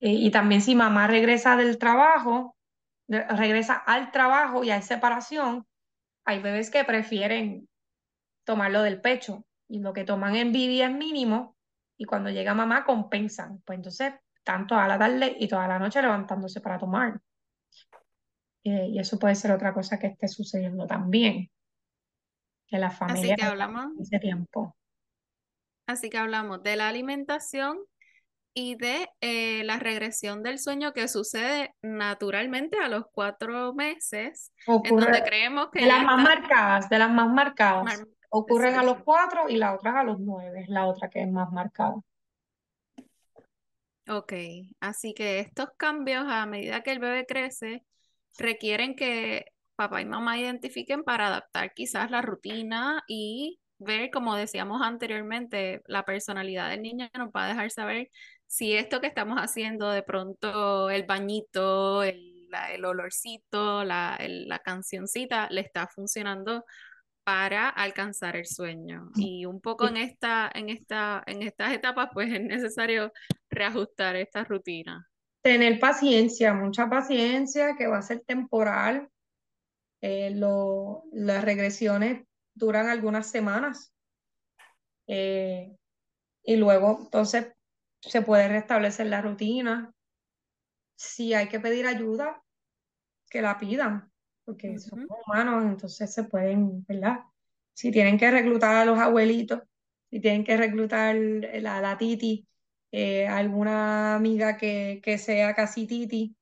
Eh, 0.00 0.12
y 0.12 0.30
también 0.30 0.60
si 0.60 0.74
mamá 0.76 1.06
regresa 1.06 1.56
del 1.56 1.78
trabajo, 1.78 2.54
regresa 3.08 3.74
al 3.74 4.12
trabajo 4.12 4.62
y 4.62 4.70
hay 4.70 4.82
separación, 4.82 5.66
hay 6.24 6.40
bebés 6.40 6.70
que 6.70 6.84
prefieren 6.84 7.66
tomarlo 8.44 8.82
del 8.82 9.00
pecho 9.00 9.44
y 9.68 9.80
lo 9.80 9.92
que 9.94 10.04
toman 10.04 10.36
en 10.36 10.52
Vivi 10.52 10.82
es 10.82 10.92
mínimo 10.92 11.55
y 11.96 12.04
cuando 12.04 12.30
llega 12.30 12.54
mamá 12.54 12.84
compensan. 12.84 13.60
Pues 13.64 13.76
entonces, 13.76 14.14
tanto 14.42 14.74
a 14.74 14.86
la 14.86 14.98
tarde 14.98 15.36
y 15.38 15.48
toda 15.48 15.66
la 15.68 15.78
noche 15.78 16.02
levantándose 16.02 16.60
para 16.60 16.78
tomar. 16.78 17.20
Eh, 18.64 18.88
y 18.90 18.98
eso 18.98 19.18
puede 19.18 19.34
ser 19.34 19.52
otra 19.52 19.72
cosa 19.72 19.98
que 19.98 20.08
esté 20.08 20.28
sucediendo 20.28 20.86
también. 20.86 21.50
Que 22.66 22.78
la 22.78 22.90
familia 22.90 23.34
Así 23.34 23.42
que 23.42 23.44
hablamos, 23.44 23.92
ese 24.00 24.18
tiempo. 24.18 24.76
Así 25.86 26.10
que 26.10 26.18
hablamos 26.18 26.62
de 26.62 26.76
la 26.76 26.88
alimentación 26.88 27.78
y 28.52 28.74
de 28.74 29.08
eh, 29.20 29.62
la 29.64 29.78
regresión 29.78 30.42
del 30.42 30.58
sueño 30.58 30.92
que 30.92 31.06
sucede 31.08 31.74
naturalmente 31.82 32.78
a 32.78 32.88
los 32.88 33.04
cuatro 33.12 33.74
meses, 33.74 34.52
en 34.66 34.96
donde 34.96 35.22
creemos 35.22 35.68
que... 35.70 35.82
De 35.82 35.86
las 35.86 36.02
más 36.02 36.22
marcadas, 36.22 36.88
de 36.88 36.98
las 36.98 37.10
más 37.10 37.28
marcadas 37.28 38.02
ocurren 38.38 38.74
a 38.76 38.82
los 38.82 39.02
cuatro 39.02 39.48
y 39.48 39.56
la 39.56 39.74
otra 39.74 40.00
a 40.00 40.04
los 40.04 40.20
nueve, 40.20 40.60
es 40.60 40.68
la 40.68 40.86
otra 40.86 41.08
que 41.08 41.22
es 41.22 41.30
más 41.30 41.50
marcada. 41.52 41.96
Ok, 44.08 44.32
así 44.80 45.14
que 45.14 45.40
estos 45.40 45.70
cambios 45.76 46.24
a 46.28 46.46
medida 46.46 46.82
que 46.82 46.92
el 46.92 47.00
bebé 47.00 47.26
crece 47.26 47.84
requieren 48.38 48.94
que 48.94 49.46
papá 49.74 50.00
y 50.00 50.04
mamá 50.04 50.38
identifiquen 50.38 51.02
para 51.02 51.26
adaptar 51.26 51.72
quizás 51.74 52.10
la 52.10 52.22
rutina 52.22 53.02
y 53.08 53.58
ver, 53.78 54.10
como 54.10 54.36
decíamos 54.36 54.80
anteriormente, 54.82 55.82
la 55.86 56.04
personalidad 56.04 56.70
del 56.70 56.82
niño 56.82 57.08
nos 57.14 57.30
va 57.30 57.46
a 57.46 57.48
dejar 57.48 57.70
saber 57.70 58.10
si 58.46 58.74
esto 58.74 59.00
que 59.00 59.08
estamos 59.08 59.38
haciendo 59.38 59.90
de 59.90 60.02
pronto, 60.02 60.88
el 60.90 61.04
bañito, 61.04 62.02
el, 62.04 62.48
el 62.72 62.84
olorcito, 62.84 63.82
la, 63.84 64.18
la 64.20 64.58
cancioncita, 64.60 65.48
le 65.50 65.62
está 65.62 65.88
funcionando 65.88 66.64
para 67.26 67.68
alcanzar 67.68 68.36
el 68.36 68.46
sueño. 68.46 69.10
Y 69.16 69.46
un 69.46 69.60
poco 69.60 69.88
en, 69.88 69.96
esta, 69.96 70.48
en, 70.54 70.68
esta, 70.68 71.24
en 71.26 71.42
estas 71.42 71.72
etapas, 71.72 72.10
pues 72.12 72.32
es 72.32 72.40
necesario 72.40 73.12
reajustar 73.50 74.14
esta 74.14 74.44
rutina. 74.44 75.10
Tener 75.42 75.80
paciencia, 75.80 76.54
mucha 76.54 76.88
paciencia, 76.88 77.74
que 77.76 77.88
va 77.88 77.98
a 77.98 78.02
ser 78.02 78.20
temporal. 78.20 79.08
Eh, 80.00 80.40
las 81.12 81.44
regresiones 81.44 82.24
duran 82.54 82.88
algunas 82.88 83.28
semanas. 83.28 83.92
Eh, 85.08 85.76
y 86.44 86.54
luego, 86.54 87.00
entonces, 87.02 87.52
se 88.02 88.22
puede 88.22 88.46
restablecer 88.46 89.08
la 89.08 89.20
rutina. 89.20 89.92
Si 90.96 91.34
hay 91.34 91.48
que 91.48 91.58
pedir 91.58 91.88
ayuda, 91.88 92.40
que 93.28 93.42
la 93.42 93.58
pidan 93.58 94.12
porque 94.46 94.78
son 94.78 95.06
humanos, 95.26 95.64
entonces 95.64 96.14
se 96.14 96.24
pueden, 96.24 96.84
¿verdad? 96.86 97.18
Si 97.74 97.90
tienen 97.90 98.16
que 98.16 98.30
reclutar 98.30 98.76
a 98.76 98.84
los 98.84 98.98
abuelitos, 98.98 99.62
si 100.08 100.20
tienen 100.20 100.44
que 100.44 100.56
reclutar 100.56 101.16
a 101.16 101.80
la 101.80 101.98
titi, 101.98 102.46
eh, 102.92 103.26
alguna 103.26 104.14
amiga 104.14 104.56
que, 104.56 105.00
que 105.02 105.18
sea 105.18 105.54
casi 105.54 105.86
titi, 105.86 106.36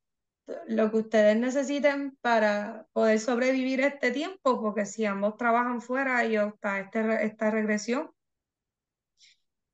lo 0.66 0.90
que 0.90 0.98
ustedes 0.98 1.36
necesiten 1.38 2.16
para 2.20 2.86
poder 2.92 3.18
sobrevivir 3.18 3.80
este 3.80 4.10
tiempo, 4.10 4.60
porque 4.60 4.84
si 4.84 5.06
ambos 5.06 5.38
trabajan 5.38 5.80
fuera 5.80 6.24
y 6.26 6.36
está 6.36 6.80
este, 6.80 7.24
esta 7.24 7.50
regresión, 7.50 8.10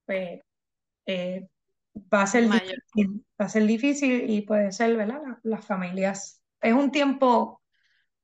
pues 0.06 0.40
eh, 1.06 1.48
va 2.12 2.22
a 2.22 2.26
ser 2.28 2.48
difícil, 2.48 3.26
va 3.40 3.46
a 3.46 3.48
ser 3.48 3.66
difícil 3.66 4.30
y 4.30 4.42
puede 4.42 4.70
ser, 4.70 4.96
¿verdad? 4.96 5.20
Las 5.42 5.66
familias. 5.66 6.40
Es 6.60 6.74
un 6.74 6.92
tiempo 6.92 7.59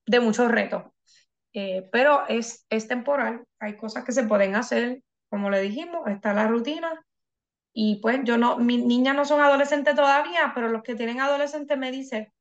de 0.06 0.20
muchos 0.20 0.50
retos. 0.50 0.84
Eh, 1.52 1.88
pero 1.90 2.26
es, 2.28 2.66
es 2.68 2.86
temporal, 2.86 3.44
hay 3.58 3.76
cosas 3.76 4.04
que 4.04 4.12
se 4.12 4.24
pueden 4.24 4.56
hacer, 4.56 5.02
como 5.30 5.50
le 5.50 5.60
dijimos, 5.60 6.06
está 6.08 6.34
la 6.34 6.46
rutina. 6.46 7.02
Y 7.72 7.96
pues 8.00 8.20
yo 8.24 8.38
no, 8.38 8.58
mis 8.58 8.84
niñas 8.84 9.16
no 9.16 9.24
son 9.24 9.40
adolescentes 9.40 9.94
todavía, 9.94 10.52
pero 10.54 10.68
los 10.68 10.82
que 10.82 10.94
tienen 10.94 11.20
adolescentes 11.20 11.76
me 11.76 11.90
dicen, 11.90 12.32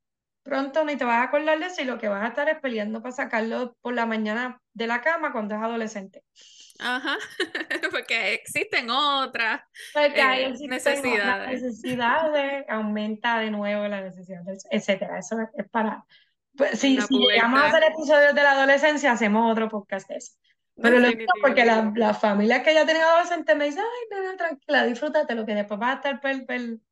pronto 0.43 0.85
ni 0.85 0.95
te 0.95 1.03
vas 1.03 1.17
a 1.17 1.23
acordar 1.23 1.59
de 1.59 1.65
eso 1.65 1.81
y 1.81 1.85
lo 1.85 1.97
que 1.97 2.07
vas 2.07 2.23
a 2.23 2.27
estar 2.27 2.47
es 2.47 2.59
peleando 2.59 3.01
para 3.01 3.15
sacarlo 3.15 3.75
por 3.81 3.93
la 3.93 4.05
mañana 4.05 4.61
de 4.73 4.87
la 4.87 5.01
cama 5.01 5.31
cuando 5.31 5.55
es 5.55 5.61
adolescente. 5.61 6.23
Ajá, 6.79 7.17
porque 7.91 8.33
existen 8.33 8.89
otras 8.89 9.61
eh, 9.95 10.53
necesidades. 10.67 11.61
necesidades, 11.61 12.65
aumenta 12.67 13.39
de 13.39 13.49
nuevo 13.49 13.87
la 13.87 14.01
necesidad, 14.01 14.43
etcétera. 14.69 15.19
Eso 15.19 15.37
es 15.55 15.69
para 15.69 16.05
pues, 16.57 16.79
si, 16.79 16.97
llegamos 16.97 17.61
a 17.61 17.67
hacer 17.67 17.83
episodios 17.83 18.35
de 18.35 18.43
la 18.43 18.51
adolescencia, 18.51 19.11
hacemos 19.11 19.51
otro 19.51 19.69
podcast 19.69 20.07
de 20.09 20.15
eso. 20.17 20.33
Pero 20.81 20.99
lo 20.99 21.07
digo 21.07 21.31
porque 21.41 21.63
las 21.63 21.95
la 21.95 22.13
familias 22.13 22.61
que 22.61 22.73
ya 22.73 22.85
tienen 22.85 23.03
adolescentes 23.03 23.55
me 23.55 23.65
dicen, 23.65 23.83
ay, 23.83 24.23
no, 24.25 24.35
tranquila, 24.35 24.85
disfrútate, 24.85 25.35
lo 25.35 25.45
que 25.45 25.55
después 25.55 25.79
vas 25.79 25.91
a 25.91 26.09
estar 26.09 26.21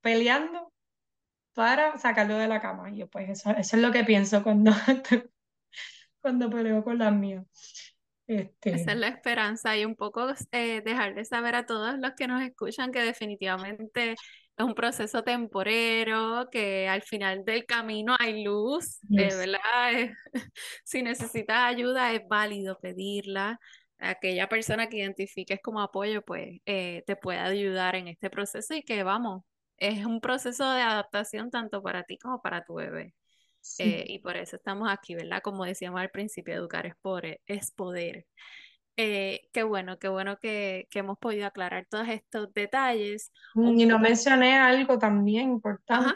peleando 0.02 0.72
para 1.54 1.98
sacarlo 1.98 2.38
de 2.38 2.48
la 2.48 2.62
cama. 2.62 2.90
Y 2.92 2.98
yo, 2.98 3.08
pues 3.10 3.30
eso, 3.30 3.52
eso 3.52 3.76
es 3.76 3.82
lo 3.82 3.92
que 3.92 4.06
pienso 4.06 4.42
cuando, 4.42 4.72
cuando 6.22 6.50
peleo 6.50 6.84
con 6.84 6.98
las 6.98 7.14
mías. 7.14 7.46
Este... 8.26 8.76
Esa 8.76 8.94
es 8.94 8.98
la 8.98 9.10
esperanza 9.10 9.76
y 9.76 9.84
un 9.84 9.96
poco 9.96 10.28
eh, 10.52 10.82
dejar 10.82 11.14
de 11.14 11.26
saber 11.26 11.56
a 11.56 11.66
todos 11.66 11.98
los 12.00 12.14
que 12.14 12.28
nos 12.28 12.42
escuchan 12.42 12.92
que 12.92 13.02
definitivamente 13.02 14.16
es 14.58 14.66
un 14.66 14.76
proceso 14.76 15.24
temporero, 15.24 16.48
que 16.52 16.88
al 16.88 17.02
final 17.02 17.44
del 17.46 17.66
camino 17.66 18.16
hay 18.20 18.44
luz, 18.44 19.00
¿verdad? 19.10 19.60
si 20.84 21.02
necesitas 21.02 21.58
ayuda 21.58 22.14
es 22.14 22.22
válido 22.28 22.80
pedirla. 22.80 23.60
aquella 24.00 24.48
persona 24.50 24.88
que 24.90 24.98
identifiques 24.98 25.60
como 25.62 25.82
apoyo, 25.82 26.22
pues 26.24 26.60
eh, 26.66 27.04
te 27.08 27.16
pueda 27.16 27.46
ayudar 27.46 27.96
en 27.96 28.08
este 28.10 28.30
proceso 28.30 28.76
y 28.76 28.84
que 28.84 29.04
vamos, 29.04 29.44
es 29.78 30.06
un 30.06 30.22
proceso 30.22 30.72
de 30.72 30.82
adaptación 30.82 31.50
tanto 31.50 31.82
para 31.82 32.04
ti 32.04 32.18
como 32.18 32.42
para 32.42 32.64
tu 32.64 32.76
bebé. 32.76 33.14
Eh, 33.80 34.06
y 34.08 34.20
por 34.20 34.36
eso 34.38 34.58
estamos 34.58 34.90
aquí, 34.92 35.16
¿verdad? 35.16 35.42
Como 35.42 35.66
decíamos 35.66 36.02
al 36.02 36.10
principio, 36.10 36.54
educar 36.54 36.86
es 36.86 36.96
poder. 37.02 37.42
Es 37.46 37.72
poder. 37.72 38.26
Eh, 38.96 39.50
qué 39.52 39.64
bueno, 39.64 39.98
qué 39.98 40.08
bueno 40.08 40.38
que, 40.38 40.88
que, 40.92 41.00
hemos 41.00 41.18
podido 41.18 41.48
aclarar 41.48 41.88
todos 41.90 42.08
estos 42.10 42.54
detalles. 42.54 43.32
Y 43.56 43.86
no 43.86 43.98
mencioné 43.98 44.56
algo 44.56 45.00
también 45.00 45.50
importante. 45.50 46.16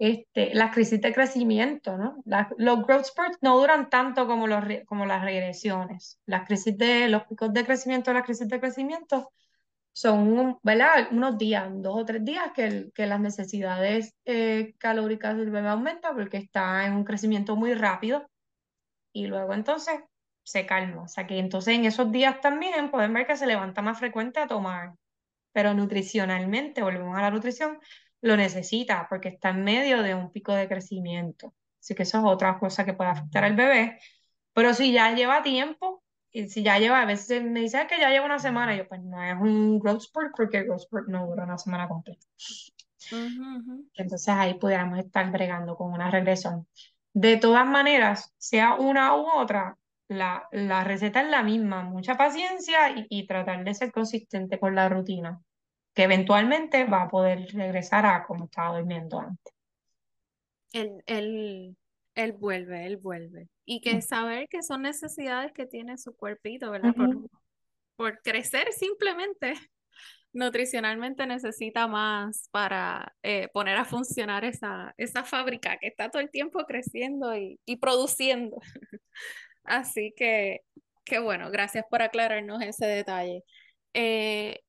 Este, 0.00 0.54
las 0.54 0.72
crisis 0.72 0.98
de 1.02 1.12
crecimiento, 1.12 1.98
¿no? 1.98 2.22
los 2.56 2.86
growth 2.86 3.04
spurts 3.04 3.36
no 3.42 3.58
duran 3.58 3.90
tanto 3.90 4.26
como, 4.26 4.46
los, 4.46 4.64
como 4.86 5.04
las 5.04 5.22
regresiones. 5.22 6.18
Las 6.24 6.46
crisis 6.46 6.78
de, 6.78 7.10
los 7.10 7.24
picos 7.24 7.52
de 7.52 7.66
crecimiento, 7.66 8.10
las 8.14 8.24
crisis 8.24 8.48
de 8.48 8.58
crecimiento 8.58 9.30
son, 9.92 10.58
¿verdad? 10.62 11.08
Unos 11.10 11.36
días, 11.36 11.68
dos 11.70 11.98
o 11.98 12.04
tres 12.06 12.24
días 12.24 12.50
que, 12.54 12.90
que 12.94 13.04
las 13.04 13.20
necesidades 13.20 14.14
eh, 14.24 14.74
calóricas 14.78 15.36
del 15.36 15.50
bebé 15.50 15.68
aumentan 15.68 16.16
porque 16.16 16.38
está 16.38 16.86
en 16.86 16.94
un 16.94 17.04
crecimiento 17.04 17.54
muy 17.54 17.74
rápido 17.74 18.26
y 19.12 19.26
luego 19.26 19.52
entonces 19.52 20.00
se 20.42 20.66
calma. 20.66 21.02
O 21.02 21.08
sea 21.08 21.26
que 21.26 21.38
entonces 21.38 21.74
en 21.74 21.84
esos 21.84 22.10
días 22.12 22.40
también 22.40 22.90
pueden 22.90 23.12
ver 23.14 23.26
que 23.26 23.36
se 23.36 23.46
levanta 23.46 23.82
más 23.82 23.98
frecuente 23.98 24.40
a 24.40 24.46
tomar, 24.46 24.94
pero 25.52 25.74
nutricionalmente, 25.74 26.82
volvemos 26.82 27.16
a 27.16 27.22
la 27.22 27.30
nutrición, 27.30 27.78
lo 28.20 28.36
necesita 28.36 29.06
porque 29.08 29.30
está 29.30 29.50
en 29.50 29.64
medio 29.64 30.02
de 30.02 30.14
un 30.14 30.30
pico 30.32 30.54
de 30.54 30.68
crecimiento. 30.68 31.54
Así 31.80 31.94
que 31.94 32.02
eso 32.02 32.18
es 32.18 32.24
otra 32.24 32.58
cosa 32.58 32.84
que 32.84 32.94
puede 32.94 33.10
afectar 33.10 33.44
al 33.44 33.56
bebé. 33.56 33.98
Pero 34.52 34.74
si 34.74 34.92
ya 34.92 35.14
lleva 35.14 35.42
tiempo, 35.42 36.02
y 36.32 36.48
si 36.48 36.62
ya 36.62 36.78
lleva, 36.78 37.02
a 37.02 37.06
veces 37.06 37.42
me 37.42 37.60
dice 37.60 37.86
que 37.88 37.98
ya 37.98 38.10
lleva 38.10 38.26
una 38.26 38.38
semana, 38.38 38.76
yo 38.76 38.86
pues 38.86 39.02
no 39.02 39.22
es 39.22 39.34
un 39.34 39.80
growth 39.80 40.02
spurt 40.02 40.32
porque 40.36 40.58
el 40.58 40.64
growth 40.64 40.82
spurt 40.82 41.08
no 41.08 41.26
dura 41.26 41.44
una 41.44 41.58
semana 41.58 41.88
completa. 41.88 42.26
Entonces 43.94 44.28
ahí 44.28 44.54
pudiéramos 44.54 44.98
estar 44.98 45.30
bregando 45.30 45.76
con 45.76 45.92
una 45.92 46.10
regresión. 46.10 46.68
De 47.12 47.36
todas 47.36 47.66
maneras, 47.66 48.32
sea 48.38 48.74
una 48.74 49.16
u 49.16 49.26
otra, 49.28 49.76
la, 50.10 50.46
la 50.52 50.84
receta 50.84 51.22
es 51.22 51.30
la 51.30 51.42
misma, 51.42 51.84
mucha 51.84 52.16
paciencia 52.16 52.90
y, 52.90 53.06
y 53.08 53.26
tratar 53.26 53.64
de 53.64 53.74
ser 53.74 53.92
consistente 53.92 54.58
con 54.58 54.74
la 54.74 54.88
rutina 54.88 55.40
que 55.94 56.04
eventualmente 56.04 56.84
va 56.84 57.02
a 57.02 57.08
poder 57.08 57.46
regresar 57.52 58.06
a 58.06 58.24
como 58.24 58.44
estaba 58.44 58.78
durmiendo 58.78 59.20
antes. 59.20 59.52
Él, 60.72 61.02
él, 61.06 61.76
él 62.14 62.32
vuelve, 62.32 62.86
él 62.86 62.96
vuelve. 62.96 63.48
Y 63.64 63.80
que 63.80 64.00
saber 64.02 64.48
que 64.48 64.62
son 64.62 64.82
necesidades 64.82 65.52
que 65.52 65.66
tiene 65.66 65.98
su 65.98 66.14
cuerpito, 66.14 66.70
¿verdad? 66.70 66.94
por, 66.94 67.28
por, 67.96 68.22
crecer 68.22 68.72
simplemente. 68.72 69.54
Nutricionalmente 70.32 71.26
necesita 71.26 71.88
más 71.88 72.48
para 72.52 73.16
eh, 73.24 73.48
poner 73.52 73.76
a 73.76 73.84
funcionar 73.84 74.44
esa, 74.44 74.94
esa 74.96 75.24
fábrica 75.24 75.76
que 75.78 75.88
está 75.88 76.08
todo 76.08 76.22
el 76.22 76.30
tiempo 76.30 76.64
creciendo 76.66 77.36
y, 77.36 77.58
y 77.64 77.76
produciendo. 77.76 78.58
Así 79.64 80.12
que, 80.16 80.60
qué 81.04 81.18
bueno, 81.18 81.50
gracias 81.50 81.84
por 81.90 82.02
aclararnos 82.02 82.62
ese 82.62 82.86
detalle. 82.86 83.44
Eh, 83.94 84.60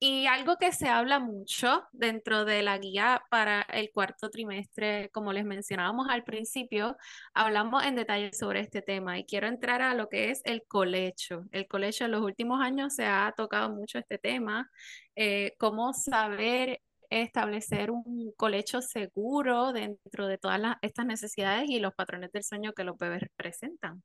y 0.00 0.26
algo 0.26 0.56
que 0.58 0.70
se 0.72 0.88
habla 0.88 1.18
mucho 1.18 1.82
dentro 1.92 2.44
de 2.44 2.62
la 2.62 2.78
guía 2.78 3.20
para 3.30 3.62
el 3.62 3.90
cuarto 3.90 4.30
trimestre, 4.30 5.10
como 5.10 5.32
les 5.32 5.44
mencionábamos 5.44 6.06
al 6.08 6.22
principio, 6.22 6.96
hablamos 7.34 7.84
en 7.84 7.96
detalle 7.96 8.32
sobre 8.32 8.60
este 8.60 8.80
tema 8.80 9.18
y 9.18 9.24
quiero 9.24 9.48
entrar 9.48 9.82
a 9.82 9.94
lo 9.94 10.08
que 10.08 10.30
es 10.30 10.40
el 10.44 10.62
colecho. 10.68 11.46
El 11.50 11.66
colecho 11.66 12.04
en 12.04 12.12
los 12.12 12.22
últimos 12.22 12.60
años 12.60 12.94
se 12.94 13.06
ha 13.06 13.34
tocado 13.36 13.70
mucho 13.70 13.98
este 13.98 14.18
tema, 14.18 14.70
eh, 15.16 15.54
cómo 15.58 15.92
saber 15.92 16.80
establecer 17.10 17.90
un 17.90 18.32
colecho 18.36 18.82
seguro 18.82 19.72
dentro 19.72 20.28
de 20.28 20.38
todas 20.38 20.60
estas 20.82 21.06
necesidades 21.06 21.68
y 21.68 21.80
los 21.80 21.94
patrones 21.94 22.30
del 22.32 22.44
sueño 22.44 22.72
que 22.72 22.84
los 22.84 22.96
bebés 22.98 23.24
presentan. 23.36 24.04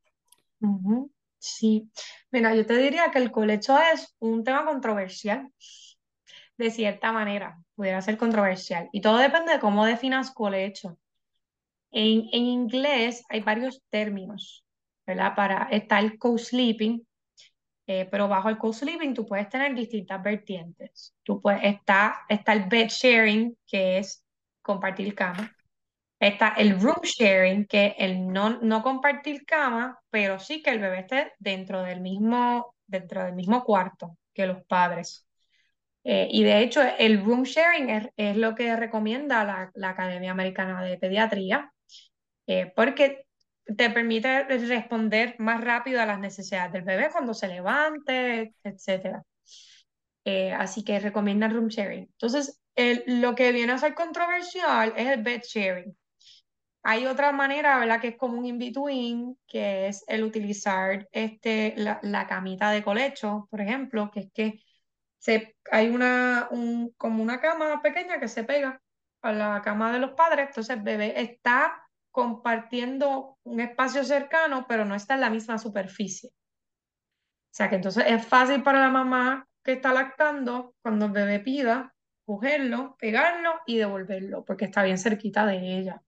Sí, 1.40 1.92
mira, 2.32 2.56
yo 2.56 2.66
te 2.66 2.78
diría 2.78 3.12
que 3.12 3.20
el 3.20 3.32
colecho 3.32 3.78
es 3.78 4.16
un 4.20 4.46
tema 4.46 4.66
controversial, 4.66 5.52
de 6.58 6.72
cierta 6.72 7.12
manera, 7.12 7.60
pudiera 7.76 8.02
ser 8.02 8.18
controversial, 8.18 8.88
y 8.94 9.02
todo 9.02 9.18
depende 9.18 9.52
de 9.52 9.60
cómo 9.60 9.86
definas 9.86 10.32
colecho. 10.32 10.98
En, 11.92 12.30
en 12.32 12.46
inglés 12.46 13.26
hay 13.30 13.42
varios 13.42 13.84
términos, 13.90 14.64
¿verdad? 15.06 15.36
Para, 15.36 15.68
está 15.70 16.00
el 16.00 16.18
co-sleeping, 16.18 17.06
eh, 17.88 18.08
pero 18.10 18.30
bajo 18.30 18.48
el 18.48 18.58
co-sleeping 18.58 19.14
tú 19.14 19.26
puedes 19.26 19.50
tener 19.50 19.76
distintas 19.76 20.24
vertientes. 20.24 21.14
Tú 21.24 21.42
puedes, 21.42 21.62
está, 21.64 22.22
está 22.30 22.54
el 22.54 22.70
bed 22.70 22.88
sharing, 22.88 23.58
que 23.68 23.98
es 23.98 24.26
compartir 24.62 25.14
cama. 25.14 25.54
Está 26.24 26.54
el 26.56 26.80
room 26.80 27.02
sharing, 27.04 27.66
que 27.66 27.96
el 27.98 28.26
no, 28.32 28.62
no 28.62 28.82
compartir 28.82 29.46
cama, 29.46 30.00
pero 30.10 30.40
sí 30.40 30.62
que 30.62 30.70
el 30.70 30.80
bebé 30.80 31.00
esté 31.00 31.34
dentro 31.38 31.84
del 31.84 32.00
mismo, 32.00 32.76
dentro 32.88 33.26
del 33.26 33.34
mismo 33.34 33.66
cuarto 33.66 34.18
que 34.34 34.48
los 34.48 34.64
padres. 34.64 35.28
Eh, 36.06 36.30
y 36.32 36.46
de 36.46 36.60
hecho, 36.62 36.82
el 36.98 37.26
room 37.26 37.44
sharing 37.44 38.12
es, 38.16 38.38
lo 38.38 38.56
que 38.56 38.74
recomienda 38.78 39.44
la, 39.44 39.70
la, 39.74 39.90
Academia 39.90 40.32
Americana 40.32 40.82
de 40.82 40.98
Pediatría, 40.98 41.74
eh, 42.48 42.72
porque 42.74 43.26
te 43.66 43.90
permite 43.90 44.46
responder 44.46 45.36
más 45.40 45.62
rápido 45.62 46.02
a 46.02 46.06
las 46.06 46.20
necesidades 46.22 46.72
del 46.72 46.84
bebé 46.84 47.10
cuando 47.12 47.34
se 47.34 47.50
levante, 47.50 48.54
etc. 48.64 49.22
Eh, 50.24 50.54
así 50.54 50.86
que 50.86 51.02
recomienda 51.02 51.50
room 51.50 51.68
sharing. 51.68 52.04
Entonces, 52.04 52.62
lo 53.08 53.36
que 53.36 53.52
viene 53.52 53.74
a 53.74 53.78
ser 53.78 53.94
controversial 53.94 54.94
es 54.96 55.08
el 55.08 55.22
bed 55.22 55.42
sharing. 55.42 55.94
Hay 56.86 57.06
otra 57.08 57.32
manera, 57.32 57.80
¿verdad? 57.80 58.02
Que 58.02 58.10
es 58.10 58.18
como 58.18 58.38
un 58.38 58.46
in-between, 58.46 59.38
que 59.48 59.88
es 59.88 60.04
el 60.08 60.24
utilizar 60.24 61.08
este, 61.12 61.76
la, 61.78 62.28
camita 62.28 62.72
de 62.72 62.84
colecho, 62.84 63.48
por 63.50 63.62
ejemplo, 63.62 64.12
que 64.12 64.20
es 64.20 64.32
que 64.34 64.60
se, 65.18 65.56
hay 65.72 65.90
una, 65.90 66.50
un, 66.52 66.92
como 66.98 67.24
una 67.24 67.40
cama 67.40 67.82
pequeña 67.82 68.20
que 68.20 68.28
se 68.28 68.44
pega 68.44 68.82
a 69.22 69.32
la 69.32 69.62
cama 69.62 69.94
de 69.94 70.00
los 70.00 70.12
padres, 70.12 70.48
entonces 70.48 70.76
el 70.76 70.84
bebé 70.84 71.22
está 71.22 71.88
compartiendo 72.12 73.38
un 73.44 73.62
espacio 73.62 74.04
cercano, 74.04 74.66
pero 74.68 74.84
no 74.84 74.94
está 74.96 75.14
en 75.14 75.22
la 75.22 75.30
misma 75.30 75.58
superficie. 75.58 76.32
O 76.32 77.56
sea 77.56 77.70
que 77.70 77.76
entonces 77.78 78.04
es 78.08 78.28
fácil 78.28 78.62
para 78.62 78.82
la 78.82 78.90
mamá 78.90 79.48
que 79.64 79.74
está 79.74 79.94
lactando, 79.94 80.76
cuando 80.82 81.06
el 81.06 81.12
bebé 81.14 81.40
pida, 81.40 81.94
cogerlo, 82.26 82.98
pegarlo 83.00 83.62
y 83.66 83.78
devolverlo, 83.78 84.44
porque 84.44 84.66
está 84.66 84.84
bien 84.84 84.98
cerquita 84.98 85.46
de 85.46 85.78
ella 85.78 86.02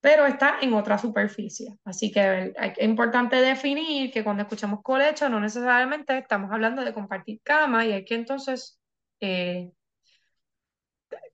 pero 0.00 0.26
está 0.26 0.58
en 0.62 0.72
otra 0.74 0.98
superficie. 0.98 1.76
Así 1.84 2.10
que 2.10 2.54
es 2.56 2.84
importante 2.84 3.36
definir 3.36 4.10
que 4.10 4.24
cuando 4.24 4.42
escuchamos 4.42 4.80
colecho 4.82 5.28
no 5.28 5.40
necesariamente 5.40 6.16
estamos 6.18 6.50
hablando 6.50 6.84
de 6.84 6.94
compartir 6.94 7.40
cama 7.42 7.84
y 7.84 7.92
hay 7.92 8.04
que 8.04 8.14
entonces 8.14 8.80
eh, 9.20 9.72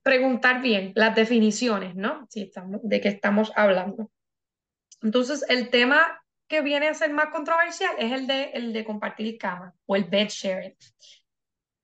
preguntar 0.03 0.61
bien 0.61 0.91
las 0.95 1.15
definiciones, 1.15 1.95
¿no? 1.95 2.27
Si 2.29 2.43
estamos, 2.43 2.81
de 2.83 3.01
qué 3.01 3.09
estamos 3.09 3.51
hablando. 3.55 4.11
Entonces, 5.01 5.45
el 5.49 5.69
tema 5.69 6.21
que 6.47 6.61
viene 6.61 6.87
a 6.87 6.93
ser 6.93 7.11
más 7.13 7.27
controversial 7.27 7.91
es 7.99 8.11
el 8.11 8.27
de, 8.27 8.51
el 8.53 8.73
de 8.73 8.85
compartir 8.85 9.37
cama 9.37 9.73
o 9.85 9.95
el 9.95 10.05
bed 10.05 10.27
sharing. 10.29 10.75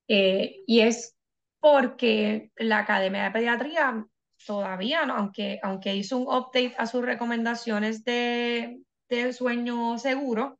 Eh, 0.07 0.63
y 0.65 0.81
es 0.81 1.15
porque 1.59 2.51
la 2.55 2.79
Academia 2.79 3.23
de 3.25 3.31
Pediatría 3.31 4.05
todavía, 4.45 5.05
¿no? 5.05 5.15
aunque, 5.15 5.59
aunque 5.63 5.95
hizo 5.95 6.17
un 6.17 6.27
update 6.27 6.75
a 6.77 6.85
sus 6.85 7.03
recomendaciones 7.03 8.03
de, 8.03 8.81
de 9.09 9.33
sueño 9.33 9.97
seguro 9.97 10.59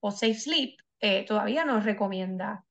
o 0.00 0.10
safe 0.10 0.34
sleep, 0.34 0.78
eh, 1.00 1.24
todavía 1.26 1.64
nos 1.64 1.84
recomienda 1.84 2.64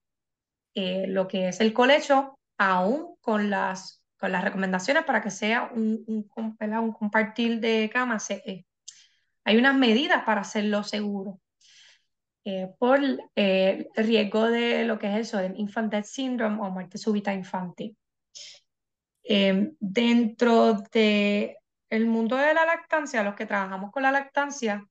eh, 0.73 1.05
lo 1.07 1.27
que 1.27 1.49
es 1.49 1.61
el 1.61 1.73
colecho, 1.73 2.37
aún 2.57 3.15
con 3.21 3.49
las, 3.49 4.03
con 4.17 4.31
las 4.31 4.43
recomendaciones 4.43 5.03
para 5.05 5.21
que 5.21 5.31
sea 5.31 5.69
un, 5.73 6.03
un, 6.07 6.29
un 6.35 6.91
compartir 6.91 7.59
de 7.59 7.89
cama. 7.91 8.17
Eh, 8.29 8.65
hay 9.43 9.57
unas 9.57 9.75
medidas 9.75 10.23
para 10.25 10.41
hacerlo 10.41 10.83
seguro. 10.83 11.39
por 12.79 12.99
el 13.35 13.89
riesgo 13.95 14.49
de 14.49 14.85
lo 14.85 14.99
que 14.99 15.07
es 15.07 15.27
eso, 15.27 15.37
del 15.37 15.59
infant 15.59 15.91
death 15.91 16.05
syndrome 16.05 16.61
o 16.61 16.69
muerte 16.69 16.97
súbita 16.97 17.33
infantil. 17.33 17.97
Em, 19.27 19.75
dentro 19.79 20.83
de 20.91 21.57
el 21.89 22.05
mundo 22.07 22.37
de 22.37 22.53
la 22.53 22.65
lactancia, 22.65 23.23
los 23.23 23.35
que 23.35 23.45
trabajamos 23.45 23.91
con 23.91 24.03
la 24.03 24.11
lactancia, 24.11 24.87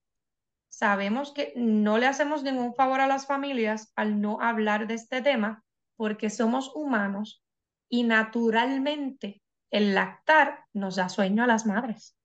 sabemos 0.68 1.32
que 1.32 1.53
no 1.57 1.99
le 1.99 2.07
hacemos 2.07 2.43
ningún 2.43 2.74
favor 2.74 3.01
a 3.01 3.07
las 3.07 3.26
familias 3.26 3.93
al 3.97 4.20
no 4.20 4.41
hablar 4.41 4.87
de 4.87 4.95
este 4.95 5.22
tema 5.22 5.62
porque 5.97 6.30
somos 6.30 6.72
humanos 6.74 7.45
y 7.89 8.03
naturalmente 8.03 9.41
el 9.70 9.95
lactar 9.95 10.64
nos 10.72 10.97
da 10.97 11.09
sueño 11.09 11.45
a 11.45 11.47
las 11.47 11.66
madres 11.66 12.16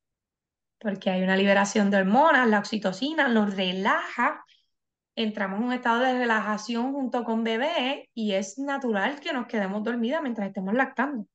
porque 0.80 1.10
hay 1.10 1.22
una 1.24 1.36
liberación 1.36 1.91
de 1.91 1.97
hormonas, 1.97 2.47
la 2.47 2.60
oxitocina 2.60 3.28
nos 3.28 3.53
relaja 3.53 4.43
entramos 5.16 5.60
en 5.60 5.66
un 5.66 5.74
estado 5.74 5.99
de 5.99 6.14
relajación 6.14 6.93
junto 6.93 7.26
con 7.26 7.43
bebé 7.43 8.10
y 8.14 8.34
es 8.34 8.57
natural 8.57 9.20
que 9.20 9.34
nos 9.34 9.47
quedemos 9.47 9.84
dormidas 9.84 10.22
mientras 10.22 10.47
estemos 10.47 10.74
lactando. 10.74 11.28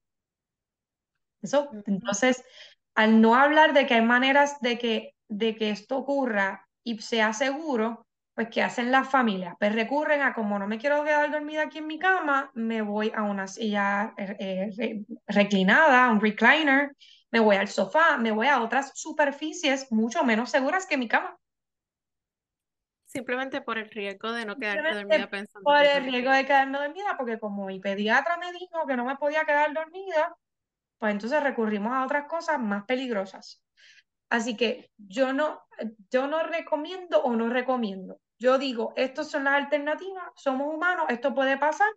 Eso, 1.45 1.69
entonces, 1.87 2.43
al 2.95 3.21
no 3.21 3.35
hablar 3.35 3.75
de 3.75 3.87
que 3.87 3.95
hay 3.95 4.03
maneras 4.03 4.61
de 4.61 4.79
que, 4.79 5.15
de 5.29 5.55
que 5.55 5.71
esto 5.71 5.99
ocurra 5.99 6.67
y 6.83 6.99
sea 6.99 7.35
seguro, 7.35 8.07
pues 8.35 8.49
¿qué 8.51 8.63
hacen 8.63 8.91
las 8.91 9.09
familias? 9.09 9.55
Pues 9.61 9.75
recurren 9.75 10.23
a 10.23 10.33
como 10.33 10.59
no 10.59 10.67
me 10.67 10.79
quiero 10.79 11.05
quedar 11.05 11.31
dormida 11.31 11.65
aquí 11.65 11.79
en 11.79 11.87
mi 11.87 11.99
cama, 11.99 12.51
me 12.55 12.81
voy 12.81 13.13
a 13.15 13.23
una 13.23 13.47
silla 13.47 14.15
eh, 14.17 14.71
eh, 14.79 15.05
reclinada, 15.29 16.11
un 16.11 16.21
recliner, 16.21 16.97
me 17.31 17.41
voy 17.41 17.57
al 17.57 17.69
sofá, 17.69 18.17
me 18.17 18.33
voy 18.33 18.47
a 18.47 18.63
otras 18.63 18.93
superficies 18.95 19.93
mucho 19.93 20.25
menos 20.25 20.51
seguras 20.51 20.87
que 20.87 20.97
mi 20.97 21.09
cama. 21.09 21.39
Simplemente 23.05 23.61
por 23.61 23.79
el 23.79 23.91
riesgo 23.91 24.33
de 24.33 24.47
no 24.47 24.57
quedarte 24.57 24.95
dormida 24.95 25.29
pensando. 25.29 25.63
Por 25.63 25.85
el 25.85 26.05
riesgo 26.05 26.33
de 26.33 26.47
quedarme 26.47 26.79
dormida, 26.79 27.17
porque 27.19 27.39
como 27.39 27.67
mi 27.67 27.79
pediatra 27.79 28.39
me 28.39 28.51
dijo 28.53 28.87
que 28.89 28.97
no 28.97 29.05
me 29.05 29.17
podía 29.17 29.45
quedar 29.45 29.73
dormida, 29.73 30.35
pues 31.05 31.13
entonces 31.13 31.43
recurrimos 31.43 31.93
a 31.93 32.03
otras 32.03 32.27
cosas 32.27 32.59
más 32.59 32.87
peligrosas. 32.87 33.63
Así 34.31 34.57
que 34.57 34.91
yo 34.97 35.35
no, 35.35 35.61
yo 36.11 36.27
no 36.29 36.43
recomiendo 36.45 37.23
o 37.23 37.37
no 37.37 37.51
recomiendo. 37.51 38.23
Yo 38.39 38.57
digo, 38.57 38.95
estas 38.97 39.31
son 39.31 39.45
las 39.45 39.53
alternativas, 39.53 40.25
somos 40.35 40.75
humanos, 40.75 41.05
esto 41.11 41.35
puede 41.35 41.59
pasar. 41.59 41.89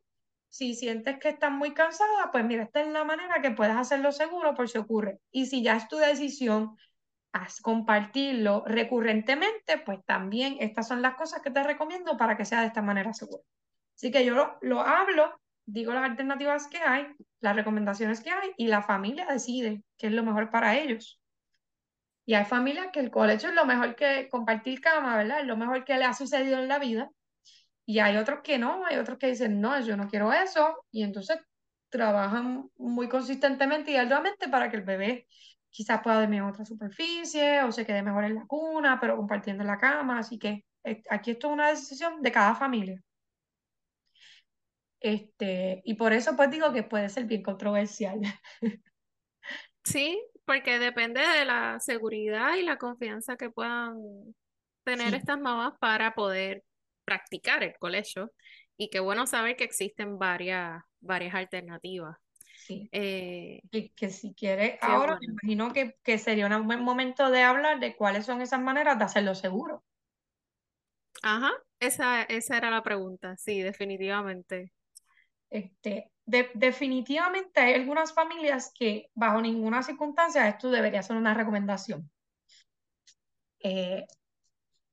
Si 0.50 0.74
sientes 0.74 1.20
que 1.20 1.30
estás 1.30 1.52
muy 1.52 1.74
cansada, 1.74 2.34
pues 2.34 2.44
mira, 2.44 2.64
esta 2.64 2.82
es 2.82 2.90
la 2.90 3.06
manera 3.06 3.42
que 3.42 3.52
puedes 3.52 3.78
hacerlo 3.78 4.12
seguro 4.12 4.54
por 4.54 4.68
si 4.68 4.78
ocurre. 4.78 5.22
Y 5.32 5.46
si 5.46 5.64
ya 5.64 5.78
es 5.78 5.88
tu 5.88 5.96
decisión 5.96 6.76
compartirlo 7.62 8.66
recurrentemente, 8.66 9.78
pues 9.86 10.04
también 10.04 10.58
estas 10.60 10.86
son 10.86 11.02
las 11.02 11.16
cosas 11.16 11.42
que 11.42 11.52
te 11.52 11.64
recomiendo 11.64 12.18
para 12.18 12.36
que 12.36 12.44
sea 12.44 12.60
de 12.60 12.68
esta 12.68 12.82
manera 12.82 13.14
segura. 13.14 13.42
Así 13.96 14.12
que 14.12 14.26
yo 14.26 14.36
lo, 14.36 14.58
lo 14.60 14.82
hablo, 14.82 15.40
digo 15.68 15.94
las 15.94 16.10
alternativas 16.10 16.68
que 16.68 16.80
hay, 16.80 17.08
las 17.42 17.56
recomendaciones 17.56 18.22
que 18.22 18.32
hay 18.32 18.52
y 18.58 18.68
la 18.68 18.82
familia 18.82 19.28
decide 19.30 19.84
qué 19.98 20.08
es 20.08 20.14
lo 20.14 20.24
mejor 20.24 20.50
para 20.50 20.78
ellos. 20.78 21.20
Y 22.26 22.34
hay 22.34 22.46
familias 22.46 22.88
que 22.92 23.00
el 23.00 23.12
colegio 23.12 23.50
es 23.50 23.56
lo 23.56 23.66
mejor 23.66 23.96
que 23.96 24.28
compartir 24.30 24.82
cama, 24.82 25.18
¿verdad? 25.18 25.42
Es 25.42 25.46
lo 25.46 25.58
mejor 25.58 25.86
que 25.86 25.98
le 25.98 26.06
ha 26.06 26.14
sucedido 26.14 26.60
en 26.60 26.68
la 26.68 26.80
vida. 26.80 27.10
Y 27.86 28.00
hay 28.00 28.18
otros 28.18 28.42
que 28.44 28.58
no, 28.58 28.86
hay 28.86 28.98
otros 28.98 29.18
que 29.18 29.28
dicen, 29.28 29.62
no, 29.62 29.80
yo 29.82 29.96
no 29.96 30.10
quiero 30.10 30.34
eso. 30.34 30.84
Y 30.92 31.04
entonces 31.04 31.40
trabajan 31.90 32.70
muy 32.78 33.08
consistentemente 33.08 33.92
y 33.92 33.96
arduamente 33.98 34.50
para 34.50 34.70
que 34.70 34.78
el 34.78 34.84
bebé 34.84 35.28
quizás 35.70 36.02
pueda 36.02 36.20
dormir 36.20 36.40
en 36.40 36.48
otra 36.48 36.66
superficie 36.66 37.64
o 37.64 37.72
se 37.72 37.86
quede 37.86 38.04
mejor 38.04 38.26
en 38.26 38.36
la 38.36 38.46
cuna, 38.46 39.00
pero 39.00 39.18
compartiendo 39.18 39.64
la 39.64 39.78
cama. 39.78 40.20
Así 40.20 40.38
que 40.38 40.66
eh, 40.84 41.04
aquí 41.10 41.32
esto 41.32 41.48
es 41.48 41.54
una 41.54 41.70
decisión 41.70 42.22
de 42.22 42.32
cada 42.32 42.56
familia. 42.56 43.02
Este, 45.00 45.82
y 45.86 45.94
por 45.94 46.14
eso 46.14 46.36
pues 46.36 46.50
digo 46.50 46.74
que 46.74 46.84
puede 46.84 47.10
ser 47.10 47.26
bien 47.26 47.44
controversial. 47.44 48.20
Sí, 49.84 50.22
porque 50.44 50.80
depende 50.80 51.22
de 51.22 51.46
la 51.46 51.80
seguridad 51.80 52.56
y 52.56 52.64
la 52.64 52.78
confianza 52.78 53.38
que 53.38 53.50
puedan 53.50 53.96
tener 54.84 55.14
estas 55.14 55.40
mamás 55.40 55.76
para 55.80 56.14
poder 56.14 56.64
practicar 57.06 57.64
el 57.64 57.74
colegio. 57.80 58.32
Y 58.76 58.90
qué 58.90 59.00
bueno 59.00 59.28
saber 59.28 59.56
que 59.56 59.64
existen 59.64 60.20
varias, 60.20 60.84
varias 61.00 61.36
alternativas. 61.36 62.18
Sí. 62.66 62.90
Eh, 62.92 63.62
que, 63.96 64.10
si 64.10 64.34
quiere, 64.34 64.78
ahora 64.82 65.18
me 65.20 65.28
imagino 65.28 65.72
que, 65.72 65.96
que, 66.04 66.18
sería 66.18 66.48
un 66.48 66.68
buen 66.68 66.84
momento 66.84 67.30
de 67.32 67.44
hablar 67.44 67.80
de 67.80 67.96
cuáles 67.96 68.26
son 68.26 68.42
esas 68.42 68.60
maneras 68.60 69.00
de 69.00 69.06
hacerlo 69.06 69.36
seguro. 69.36 69.86
Ajá, 71.24 71.52
esa, 71.80 72.24
esa 72.24 72.58
era 72.58 72.70
la 72.70 72.84
pregunta, 72.84 73.38
sí, 73.38 73.62
definitivamente. 73.62 74.74
Este, 75.50 76.12
definitivamente 76.26 77.62
hay 77.62 77.74
algunas 77.76 78.14
familias 78.14 78.72
que 78.78 79.10
bajo 79.16 79.42
ninguna 79.42 79.82
circunstancia 79.82 80.48
esto 80.48 80.70
debería 80.70 81.02
ser 81.02 81.16
una 81.16 81.34
recomendación. 81.34 82.10
Eh, 83.60 84.06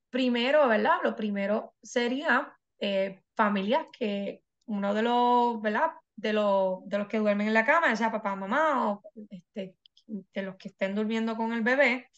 primero, 0.09 0.67
¿verdad? 0.67 0.97
Lo 1.03 1.15
primero 1.15 1.75
sería 1.81 2.57
eh, 2.79 3.21
familias 3.35 3.85
que 3.97 4.43
uno 4.67 4.93
de 4.93 5.01
los, 5.01 5.61
¿verdad? 5.61 5.91
De, 6.15 6.31
los, 6.31 6.87
de 6.87 6.97
los 6.97 7.07
que 7.07 7.19
duermen 7.19 7.47
en 7.47 7.53
la 7.53 7.65
cama, 7.65 7.89
ya 7.89 7.95
sea 7.97 8.11
papá, 8.11 8.35
mamá 8.35 8.91
o 8.91 9.01
este, 9.29 9.75
de 10.07 10.41
los 10.41 10.55
que 10.55 10.69
estén 10.69 10.95
durmiendo 10.95 11.35
con 11.35 11.51
el 11.51 11.61
bebé, 11.61 12.09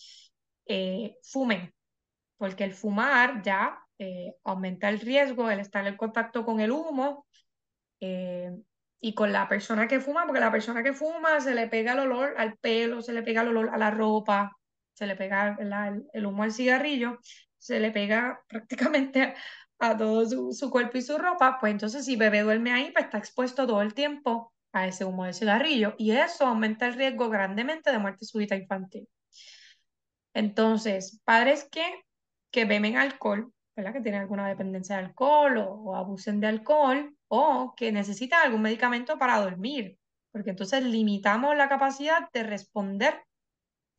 eh, 0.67 1.17
fumen, 1.23 1.73
porque 2.37 2.63
el 2.63 2.73
fumar 2.73 3.41
ya 3.41 3.83
aumenta 4.43 4.89
el 4.89 4.99
riesgo, 4.99 5.49
el 5.49 5.59
estar 5.59 5.87
en 5.87 5.97
contacto 5.97 6.45
con 6.45 6.59
el 6.59 6.69
humo, 6.69 7.25
eh, 7.99 8.51
y 8.99 9.13
con 9.13 9.31
la 9.31 9.47
persona 9.47 9.87
que 9.87 9.99
fuma, 9.99 10.25
porque 10.25 10.39
la 10.39 10.51
persona 10.51 10.83
que 10.83 10.93
fuma 10.93 11.39
se 11.39 11.53
le 11.53 11.67
pega 11.67 11.93
el 11.93 11.99
olor 11.99 12.33
al 12.37 12.57
pelo, 12.57 13.01
se 13.01 13.13
le 13.13 13.23
pega 13.23 13.41
el 13.41 13.49
olor 13.49 13.69
a 13.69 13.77
la 13.77 13.91
ropa, 13.91 14.57
se 14.93 15.05
le 15.05 15.15
pega 15.15 15.57
el, 16.13 16.25
humo 16.25 16.43
al 16.43 16.51
cigarrillo, 16.51 17.19
se 17.57 17.79
le 17.79 17.91
pega 17.91 18.41
prácticamente 18.47 19.35
a, 19.79 19.95
todo 19.97 20.51
su, 20.51 20.69
cuerpo 20.71 20.97
y 20.97 21.01
su 21.03 21.17
ropa, 21.17 21.59
pues 21.59 21.71
entonces 21.71 22.05
si 22.05 22.15
bebé 22.15 22.41
duerme 22.41 22.71
ahí, 22.71 22.91
pues 22.91 23.05
está 23.05 23.17
expuesto 23.19 23.67
todo 23.67 23.81
el 23.81 23.93
tiempo 23.93 24.53
a 24.73 24.87
ese 24.87 25.05
humo 25.05 25.25
del 25.25 25.33
cigarrillo 25.33 25.95
y 25.97 26.11
eso 26.11 26.45
aumenta 26.45 26.87
el 26.87 26.95
riesgo 26.95 27.29
grandemente 27.29 27.91
de 27.91 27.99
muerte 27.99 28.25
súbita 28.25 28.55
infantil. 28.55 29.07
Entonces, 30.33 31.21
padres 31.25 31.67
que, 31.71 31.83
que 32.51 32.65
beben 32.65 32.97
alcohol, 32.97 33.51
¿verdad? 33.77 33.93
que 33.93 34.01
tienen 34.01 34.21
alguna 34.21 34.47
dependencia 34.47 34.97
de 34.97 35.05
alcohol 35.05 35.57
o 35.59 35.95
abusen 35.95 36.39
de 36.39 36.47
alcohol, 36.47 37.15
o 37.27 37.75
que 37.77 37.91
necesita 37.91 38.41
algún 38.41 38.63
medicamento 38.63 39.19
para 39.19 39.39
dormir, 39.39 39.99
porque 40.31 40.49
entonces 40.49 40.83
limitamos 40.83 41.55
la 41.55 41.69
capacidad 41.69 42.29
de 42.33 42.43
responder 42.43 43.23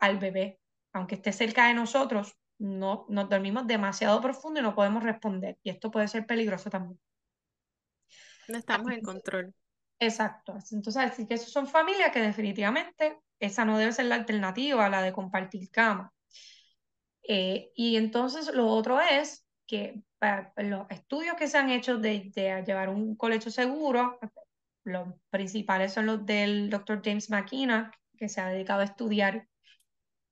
al 0.01 0.19
bebé. 0.19 0.59
Aunque 0.93 1.15
esté 1.15 1.33
cerca 1.33 1.69
de 1.69 1.75
nosotros, 1.75 2.37
no 2.59 3.07
nos 3.09 3.29
dormimos 3.29 3.69
demasiado 3.69 4.21
profundo 4.21 4.59
y 4.59 4.65
no 4.65 4.75
podemos 4.75 5.05
responder. 5.05 5.59
Y 5.63 5.71
esto 5.71 5.93
puede 5.93 6.09
ser 6.09 6.27
peligroso 6.27 6.71
también. 6.71 6.99
No 8.49 8.59
estamos 8.59 8.91
en 8.91 9.03
control. 9.03 9.55
Exacto. 10.01 10.57
Entonces, 10.73 10.97
así 10.97 11.27
que 11.27 11.35
esas 11.35 11.51
son 11.51 11.69
familias 11.69 12.11
que 12.11 12.21
definitivamente 12.21 13.21
esa 13.39 13.65
no 13.65 13.79
debe 13.79 13.93
ser 13.93 14.07
la 14.07 14.17
alternativa, 14.17 14.89
la 14.89 15.03
de 15.03 15.13
compartir 15.13 15.71
cama. 15.71 16.13
Eh, 17.23 17.71
y 17.77 17.97
entonces 17.97 18.53
lo 18.55 18.67
otro 18.69 19.01
es 19.01 19.48
que 19.69 20.03
para 20.19 20.53
los 20.57 20.91
estudios 20.91 21.37
que 21.37 21.47
se 21.47 21.59
han 21.59 21.71
hecho 21.71 21.99
de, 21.99 22.33
llevar 22.67 22.89
un 22.89 23.15
colegio 23.15 23.53
seguro, 23.53 24.19
los 24.83 25.09
principales 25.31 25.93
son 25.93 26.07
los 26.07 26.27
del 26.27 26.71
doctor 26.71 27.03
James 27.05 27.31
McKenna, 27.31 27.93
que 28.17 28.29
se 28.29 28.41
ha 28.41 28.49
dedicado 28.49 28.81
a 28.81 28.85
estudiar 28.85 29.47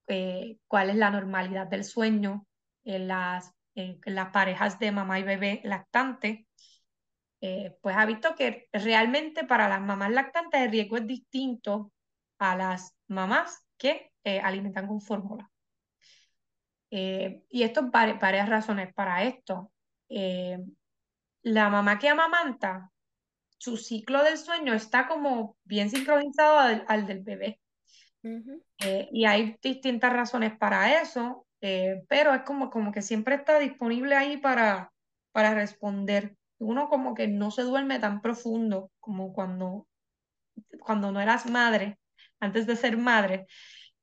eh, 0.09 0.59
cuál 0.67 0.91
es 0.91 0.97
la 0.97 1.11
normalidad 1.11 1.69
del 1.69 1.85
sueño 1.85 2.47
en 2.85 3.09
las, 3.09 3.53
las 3.75 4.31
parejas 4.31 4.79
de 4.79 4.91
mamá 4.91 5.21
y 5.21 5.23
bebé 5.23 5.61
lactante. 5.63 6.49
Eh, 7.43 7.77
pues 7.83 7.95
ha 7.97 8.07
visto 8.07 8.35
que 8.35 8.69
realmente 8.73 9.45
para 9.45 9.69
las 9.69 9.83
mamás 9.83 10.11
lactantes 10.11 10.63
el 10.63 10.71
riesgo 10.71 10.97
es 10.97 11.07
distinto 11.07 11.93
a 12.39 12.57
las 12.57 12.97
mamás 13.09 13.67
que 13.77 14.11
eh, 14.25 14.41
alimentan 14.41 14.87
con 14.87 15.03
fórmula. 15.03 15.51
Y 16.91 17.63
esto 17.63 17.91
varias, 17.91 18.21
varias 18.21 18.49
razones 18.49 18.93
para 18.95 19.25
esto. 19.25 19.73
Eh, 20.09 20.59
la 21.43 21.69
mamá 21.71 21.99
que 21.99 22.09
amamanta, 22.09 22.91
su 23.59 23.77
ciclo 23.77 24.23
del 24.23 24.39
sueño 24.39 24.75
está 24.75 25.09
como 25.09 25.57
bien 25.65 25.91
sincronizado 25.91 26.85
al, 26.87 27.07
del 27.07 27.23
bebé. 27.23 27.61
Eh, 28.81 29.09
y 29.13 29.25
hay 29.25 29.57
distintas 29.63 30.13
razones 30.13 30.57
para 30.59 31.01
eso, 31.01 31.47
eh, 31.61 32.03
pero 32.09 32.35
es 32.35 32.43
como, 32.43 32.71
como 32.71 32.91
que 32.91 33.01
siempre 33.01 33.37
está 33.37 33.61
disponible 33.61 34.17
ahí 34.17 34.37
para, 34.37 34.93
para 35.31 35.55
responder. 35.55 36.37
Uno 36.59 36.89
como 36.89 37.15
que 37.15 37.29
no 37.29 37.53
se 37.53 37.63
duerme 37.63 38.01
tan 38.01 38.21
profundo 38.21 38.91
como 38.99 39.33
cuando, 39.33 39.87
cuando 40.81 41.13
no 41.13 41.21
eras 41.21 41.49
madre, 41.49 41.99
antes 42.41 42.67
de 42.67 42.75
ser 42.75 42.97
madre, 42.97 43.47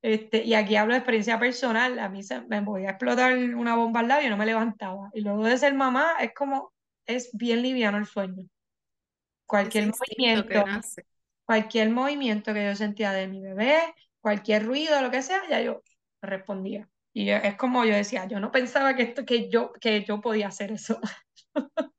este, 0.04 0.44
y 0.44 0.54
aquí 0.54 0.76
hablo 0.76 0.94
de 0.94 1.00
experiencia 1.00 1.40
personal, 1.40 1.98
a 1.98 2.10
mí 2.10 2.24
se, 2.24 2.42
me 2.42 2.62
podía 2.62 2.90
explotar 2.90 3.38
una 3.38 3.78
bomba 3.78 4.02
al 4.02 4.10
lado 4.10 4.22
y 4.22 4.28
no 4.28 4.36
me 4.36 4.46
levantaba. 4.46 5.10
Y 5.14 5.22
luego 5.22 5.46
de 5.46 5.58
ser 5.58 5.74
mamá 5.76 6.16
es 6.20 6.34
como, 6.34 6.74
es 7.06 7.30
bien 7.32 7.62
liviano 7.62 7.98
el 7.98 8.06
sueño. 8.06 8.46
Cualquier 9.46 9.88
movimiento, 9.88 10.66
cualquier 11.46 11.90
movimiento 11.90 12.54
que 12.54 12.66
yo 12.66 12.76
sentía 12.76 13.14
de 13.14 13.30
mi 13.30 13.42
bebé, 13.42 13.80
cualquier 14.20 14.66
ruido, 14.66 15.02
lo 15.02 15.10
que 15.10 15.22
sea, 15.22 15.42
ya 15.50 15.62
yo 15.62 15.82
respondía. 16.22 16.90
Y 17.14 17.30
es 17.30 17.56
como 17.56 17.86
yo 17.86 17.96
decía, 17.96 18.26
yo 18.26 18.42
no 18.42 18.52
pensaba 18.52 18.98
que, 18.98 19.04
esto, 19.04 19.26
que, 19.26 19.50
yo, 19.50 19.72
que 19.80 20.04
yo 20.04 20.20
podía 20.20 20.50
hacer 20.50 20.74
eso. 20.74 21.00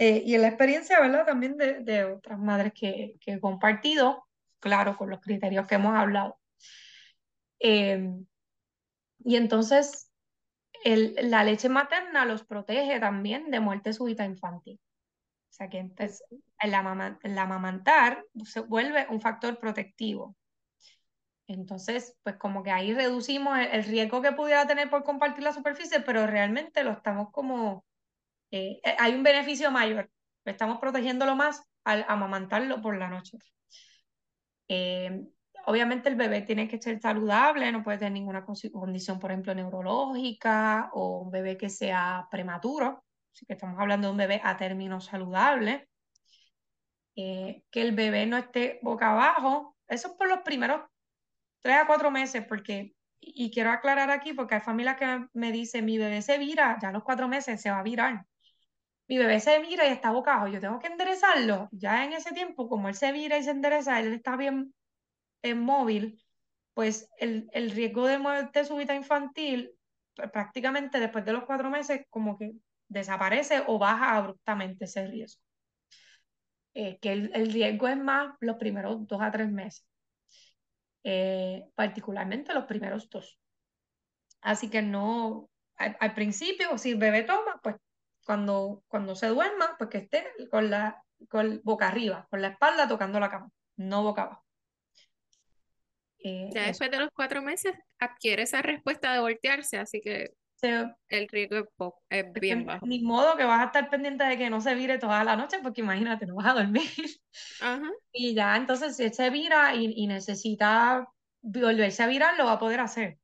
Eh, 0.00 0.22
y 0.24 0.36
en 0.36 0.42
la 0.42 0.48
experiencia, 0.48 1.00
¿verdad? 1.00 1.26
También 1.26 1.56
de, 1.56 1.80
de 1.80 2.04
otras 2.04 2.38
madres 2.38 2.72
que, 2.72 3.16
que 3.20 3.32
he 3.32 3.40
compartido, 3.40 4.28
claro, 4.60 4.96
con 4.96 5.10
los 5.10 5.20
criterios 5.20 5.66
que 5.66 5.74
hemos 5.74 5.92
hablado. 5.96 6.38
Em, 7.60 8.26
y 9.24 9.36
entonces, 9.36 10.10
la 10.84 11.44
leche 11.44 11.68
materna 11.68 12.24
los 12.24 12.44
protege 12.44 13.00
también 13.00 13.50
de 13.50 13.60
muerte 13.60 13.92
súbita 13.92 14.24
infantil. 14.24 14.80
O 15.50 15.52
sea 15.52 15.68
que 15.68 15.78
entonces 15.78 16.22
el, 16.60 16.74
amamantar 17.38 18.24
se 18.44 18.60
vuelve 18.60 19.06
un 19.10 19.20
factor 19.20 19.58
protectivo. 19.58 20.36
Entonces, 21.48 22.14
pues 22.22 22.36
como 22.36 22.62
que 22.62 22.70
ahí 22.70 22.92
reducimos 22.94 23.58
el, 23.58 23.84
riesgo 23.84 24.20
que 24.22 24.32
pudiera 24.32 24.66
tener 24.66 24.90
por 24.90 25.02
compartir 25.02 25.42
la 25.44 25.52
superficie, 25.52 26.00
pero 26.00 26.26
realmente 26.26 26.84
lo 26.84 26.92
estamos 26.92 27.30
como, 27.32 27.84
eh, 28.50 28.80
eh, 28.84 28.96
hay 28.98 29.14
un 29.14 29.22
beneficio 29.22 29.70
mayor, 29.70 30.10
estamos 30.44 30.78
protegiéndolo 30.78 31.36
más 31.36 31.62
al 31.84 32.04
amamantarlo 32.08 32.82
por 32.82 32.98
la 32.98 33.08
noche. 33.08 33.38
Eh, 34.68 35.26
obviamente 35.68 36.08
el 36.08 36.16
bebé 36.16 36.40
tiene 36.40 36.66
que 36.66 36.80
ser 36.80 36.98
saludable, 36.98 37.70
no 37.70 37.82
puede 37.82 37.98
tener 37.98 38.12
ninguna 38.14 38.42
condición, 38.44 39.18
por 39.18 39.30
ejemplo, 39.30 39.54
neurológica 39.54 40.88
o 40.94 41.18
un 41.20 41.30
bebé 41.30 41.58
que 41.58 41.68
sea 41.68 42.26
prematuro, 42.30 43.04
así 43.34 43.44
que 43.44 43.52
estamos 43.52 43.78
hablando 43.78 44.08
de 44.08 44.12
un 44.12 44.16
bebé 44.16 44.40
a 44.42 44.56
término 44.56 44.98
saludable. 45.00 45.88
que 47.14 47.62
el 47.82 47.92
bebé 47.94 48.24
no 48.26 48.38
esté 48.38 48.78
boca 48.82 49.12
abajo, 49.12 49.76
eso 49.88 50.08
es 50.08 50.14
por 50.14 50.28
los 50.28 50.38
primeros 50.40 50.82
tres 51.60 51.76
a 51.76 51.86
cuatro 51.86 52.10
meses, 52.10 52.46
porque, 52.48 52.94
y 53.20 53.50
quiero 53.50 53.70
aclarar 53.70 54.10
aquí, 54.10 54.32
porque 54.32 54.54
hay 54.54 54.60
familias 54.62 54.96
que 54.96 55.26
me 55.34 55.52
dicen, 55.52 55.84
mi 55.84 55.98
bebé 55.98 56.22
se 56.22 56.38
vira, 56.38 56.78
ya 56.80 56.88
a 56.88 56.92
los 56.92 57.04
cuatro 57.04 57.28
meses 57.28 57.60
se 57.60 57.70
va 57.70 57.80
a 57.80 57.82
virar. 57.82 58.24
Mi 59.06 59.18
bebé 59.18 59.40
se 59.40 59.58
vira 59.60 59.86
y 59.86 59.92
está 59.92 60.12
boca 60.12 60.32
abajo, 60.34 60.48
yo 60.48 60.60
tengo 60.60 60.78
que 60.78 60.86
enderezarlo. 60.86 61.68
Ya 61.72 62.04
en 62.04 62.12
ese 62.14 62.32
tiempo, 62.32 62.68
como 62.68 62.88
él 62.88 62.94
se 62.94 63.12
vira 63.12 63.36
y 63.38 63.42
se 63.42 63.50
endereza, 63.50 64.00
él 64.00 64.14
está 64.14 64.36
bien 64.36 64.72
en 65.42 65.60
móvil, 65.60 66.22
pues 66.74 67.10
el, 67.18 67.48
el 67.52 67.70
riesgo 67.70 68.06
de 68.06 68.18
muerte 68.18 68.64
súbita 68.64 68.94
infantil 68.94 69.72
prácticamente 70.32 70.98
después 71.00 71.24
de 71.24 71.32
los 71.32 71.44
cuatro 71.44 71.70
meses 71.70 72.02
como 72.10 72.36
que 72.36 72.52
desaparece 72.88 73.62
o 73.66 73.78
baja 73.78 74.16
abruptamente 74.16 74.86
ese 74.86 75.06
riesgo. 75.06 75.42
Eh, 76.74 76.98
que 77.00 77.12
el, 77.12 77.30
el, 77.34 77.52
riesgo 77.52 77.88
es 77.88 77.96
más 77.96 78.34
los 78.40 78.56
primeros 78.56 79.06
dos 79.06 79.20
a 79.20 79.30
tres 79.30 79.50
meses. 79.50 79.84
Eh, 81.04 81.64
particularmente 81.74 82.54
los 82.54 82.64
primeros 82.64 83.08
dos. 83.08 83.38
Así 84.40 84.70
que 84.70 84.82
no, 84.82 85.50
al, 85.76 86.14
principio, 86.14 86.76
si 86.78 86.90
el 86.92 86.98
bebé 86.98 87.22
toma, 87.22 87.60
pues 87.62 87.76
cuando, 88.24 88.82
cuando 88.88 89.14
se 89.16 89.28
duerma, 89.28 89.76
pues 89.78 89.90
que 89.90 89.98
esté 89.98 90.26
con 90.50 90.70
la 90.70 91.02
con 91.28 91.60
boca 91.64 91.88
arriba, 91.88 92.26
con 92.30 92.42
la 92.42 92.48
espalda 92.48 92.86
tocando 92.86 93.18
la 93.18 93.30
cama, 93.30 93.50
no 93.76 94.02
boca 94.02 94.22
abajo. 94.22 94.47
Eh, 96.24 96.50
ya 96.52 96.66
después 96.66 96.90
de 96.90 96.98
los 96.98 97.10
cuatro 97.14 97.42
meses 97.42 97.74
adquiere 97.98 98.42
esa 98.42 98.60
respuesta 98.60 99.12
de 99.12 99.20
voltearse, 99.20 99.78
así 99.78 100.00
que 100.00 100.32
el 100.62 101.28
riesgo 101.28 101.68
es, 102.08 102.32
bien 102.32 102.66
bajo. 102.66 102.86
Ni 102.86 103.00
modo 103.00 103.36
que 103.36 103.44
vas 103.44 103.60
a 103.60 103.66
estar 103.66 103.90
pendiente 103.90 104.24
de 104.24 104.36
que 104.36 104.50
no 104.50 104.60
se 104.60 104.74
vire 104.74 104.98
toda 104.98 105.22
la 105.24 105.36
noche, 105.36 105.58
porque 105.62 105.82
imagínate, 105.82 106.26
no 106.26 106.36
vas 106.36 106.46
a 106.46 106.54
dormir. 106.54 106.82
Y 108.12 108.34
ya, 108.34 108.56
entonces, 108.56 108.96
si 108.96 109.04
él 109.04 109.14
se 109.14 109.30
vira 109.30 109.74
y, 109.74 110.06
necesita 110.06 111.06
volverse 111.40 112.02
a 112.02 112.08
virar, 112.08 112.36
lo 112.36 112.46
va 112.46 112.52
a 112.52 112.58
poder 112.58 112.80
hacer. 112.80 113.18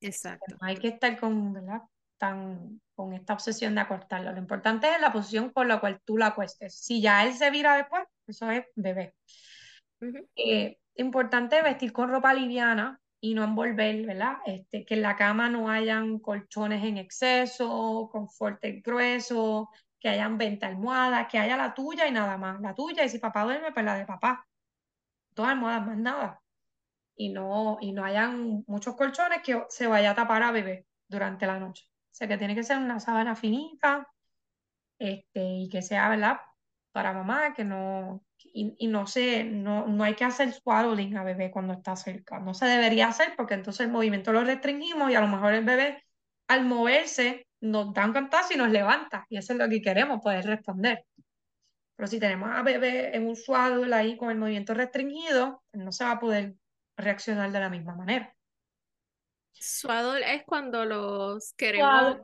Exacto. 0.00 0.56
Hay 0.60 0.76
que 0.76 0.88
estar 0.88 1.18
con, 1.18 1.52
¿verdad? 1.52 1.82
Tan, 2.16 2.80
con 2.94 3.12
esta 3.12 3.32
obsesión 3.32 3.74
de 3.74 3.80
acostarlo. 3.80 4.32
Lo 4.32 4.38
importante 4.38 4.88
es 4.94 5.00
la 5.00 5.12
posición 5.12 5.50
con 5.50 5.66
la 5.66 5.80
cual 5.80 6.00
tú 6.04 6.16
la 6.16 6.26
acuestes. 6.28 6.78
Si 6.78 7.00
ya 7.00 7.24
él 7.24 7.34
se 7.34 7.50
vira 7.50 7.76
después, 7.76 8.04
eso 8.26 8.50
es 8.50 8.64
bebé. 8.76 9.14
Eh, 10.36 10.78
importante 10.96 11.62
vestir 11.62 11.92
con 11.92 12.10
ropa 12.10 12.34
liviana, 12.34 13.00
y 13.20 13.34
no 13.34 13.44
envolver, 13.44 14.06
¿verdad? 14.06 14.38
Este, 14.46 14.84
que 14.84 14.94
en 14.94 15.02
la 15.02 15.16
cama 15.16 15.50
no 15.50 15.68
hayan 15.70 16.18
colchones 16.18 16.82
en 16.84 16.96
exceso, 16.96 18.08
confort 18.10 18.62
grueso, 18.82 19.70
que 19.98 20.08
hayan 20.08 20.38
20 20.38 20.64
almohadas, 20.64 21.28
que 21.30 21.38
haya 21.38 21.56
la 21.56 21.74
tuya 21.74 22.06
y 22.08 22.12
nada 22.12 22.38
más. 22.38 22.60
La 22.60 22.74
tuya 22.74 23.04
y 23.04 23.08
si 23.10 23.18
papá 23.18 23.44
duerme, 23.44 23.72
pues 23.72 23.84
la 23.84 23.96
de 23.96 24.06
papá. 24.06 24.46
Dos 25.34 25.46
almohadas, 25.46 25.86
más 25.86 25.98
nada. 25.98 26.42
Y 27.14 27.28
no, 27.30 27.78
y 27.80 27.92
no 27.92 28.04
hayan 28.04 28.64
muchos 28.66 28.96
colchones 28.96 29.42
que 29.42 29.64
se 29.68 29.86
vaya 29.86 30.12
a 30.12 30.14
tapar 30.14 30.42
a 30.42 30.52
bebé 30.52 30.86
durante 31.06 31.46
la 31.46 31.58
noche. 31.58 31.84
O 31.86 32.14
sea 32.14 32.26
que 32.26 32.38
tiene 32.38 32.54
que 32.54 32.62
ser 32.62 32.78
una 32.78 33.00
sábana 33.00 33.36
finita 33.36 34.08
este, 34.98 35.44
y 35.44 35.68
que 35.68 35.82
sea, 35.82 36.08
¿verdad? 36.08 36.40
Para 36.92 37.12
mamá, 37.12 37.52
que 37.52 37.64
no, 37.64 38.24
y, 38.52 38.86
no 38.88 39.06
sé, 39.06 39.44
no, 39.44 39.86
no 39.86 40.04
hay 40.04 40.14
que 40.14 40.24
hacer 40.24 40.52
swaddling 40.52 41.16
a 41.16 41.24
bebé 41.24 41.50
cuando 41.50 41.72
está 41.72 41.96
cerca. 41.96 42.38
No 42.38 42.54
se 42.54 42.66
debería 42.66 43.08
hacer 43.08 43.34
porque 43.36 43.54
entonces 43.54 43.86
el 43.86 43.92
movimiento 43.92 44.32
lo 44.32 44.44
restringimos 44.44 45.10
y 45.10 45.14
a 45.14 45.20
lo 45.20 45.28
mejor 45.28 45.54
el 45.54 45.64
bebé 45.64 46.02
al 46.48 46.64
moverse 46.64 47.46
nos 47.60 47.92
da 47.94 48.06
un 48.06 48.12
cantazo 48.12 48.54
y 48.54 48.56
nos 48.56 48.70
levanta. 48.70 49.26
Y 49.28 49.36
eso 49.36 49.52
es 49.52 49.58
lo 49.58 49.68
que 49.68 49.80
queremos, 49.80 50.20
poder 50.20 50.44
responder. 50.46 51.04
Pero 51.96 52.06
si 52.08 52.18
tenemos 52.18 52.50
a 52.50 52.62
bebé 52.62 53.14
en 53.14 53.28
un 53.28 53.36
swaddle 53.36 53.94
ahí 53.94 54.16
con 54.16 54.30
el 54.30 54.38
movimiento 54.38 54.74
restringido, 54.74 55.62
pues 55.70 55.84
no 55.84 55.92
se 55.92 56.04
va 56.04 56.12
a 56.12 56.20
poder 56.20 56.54
reaccionar 56.96 57.52
de 57.52 57.60
la 57.60 57.68
misma 57.68 57.94
manera. 57.94 58.34
Swaddle 59.52 60.34
es 60.34 60.44
cuando 60.44 60.84
los 60.84 61.52
queremos 61.54 62.18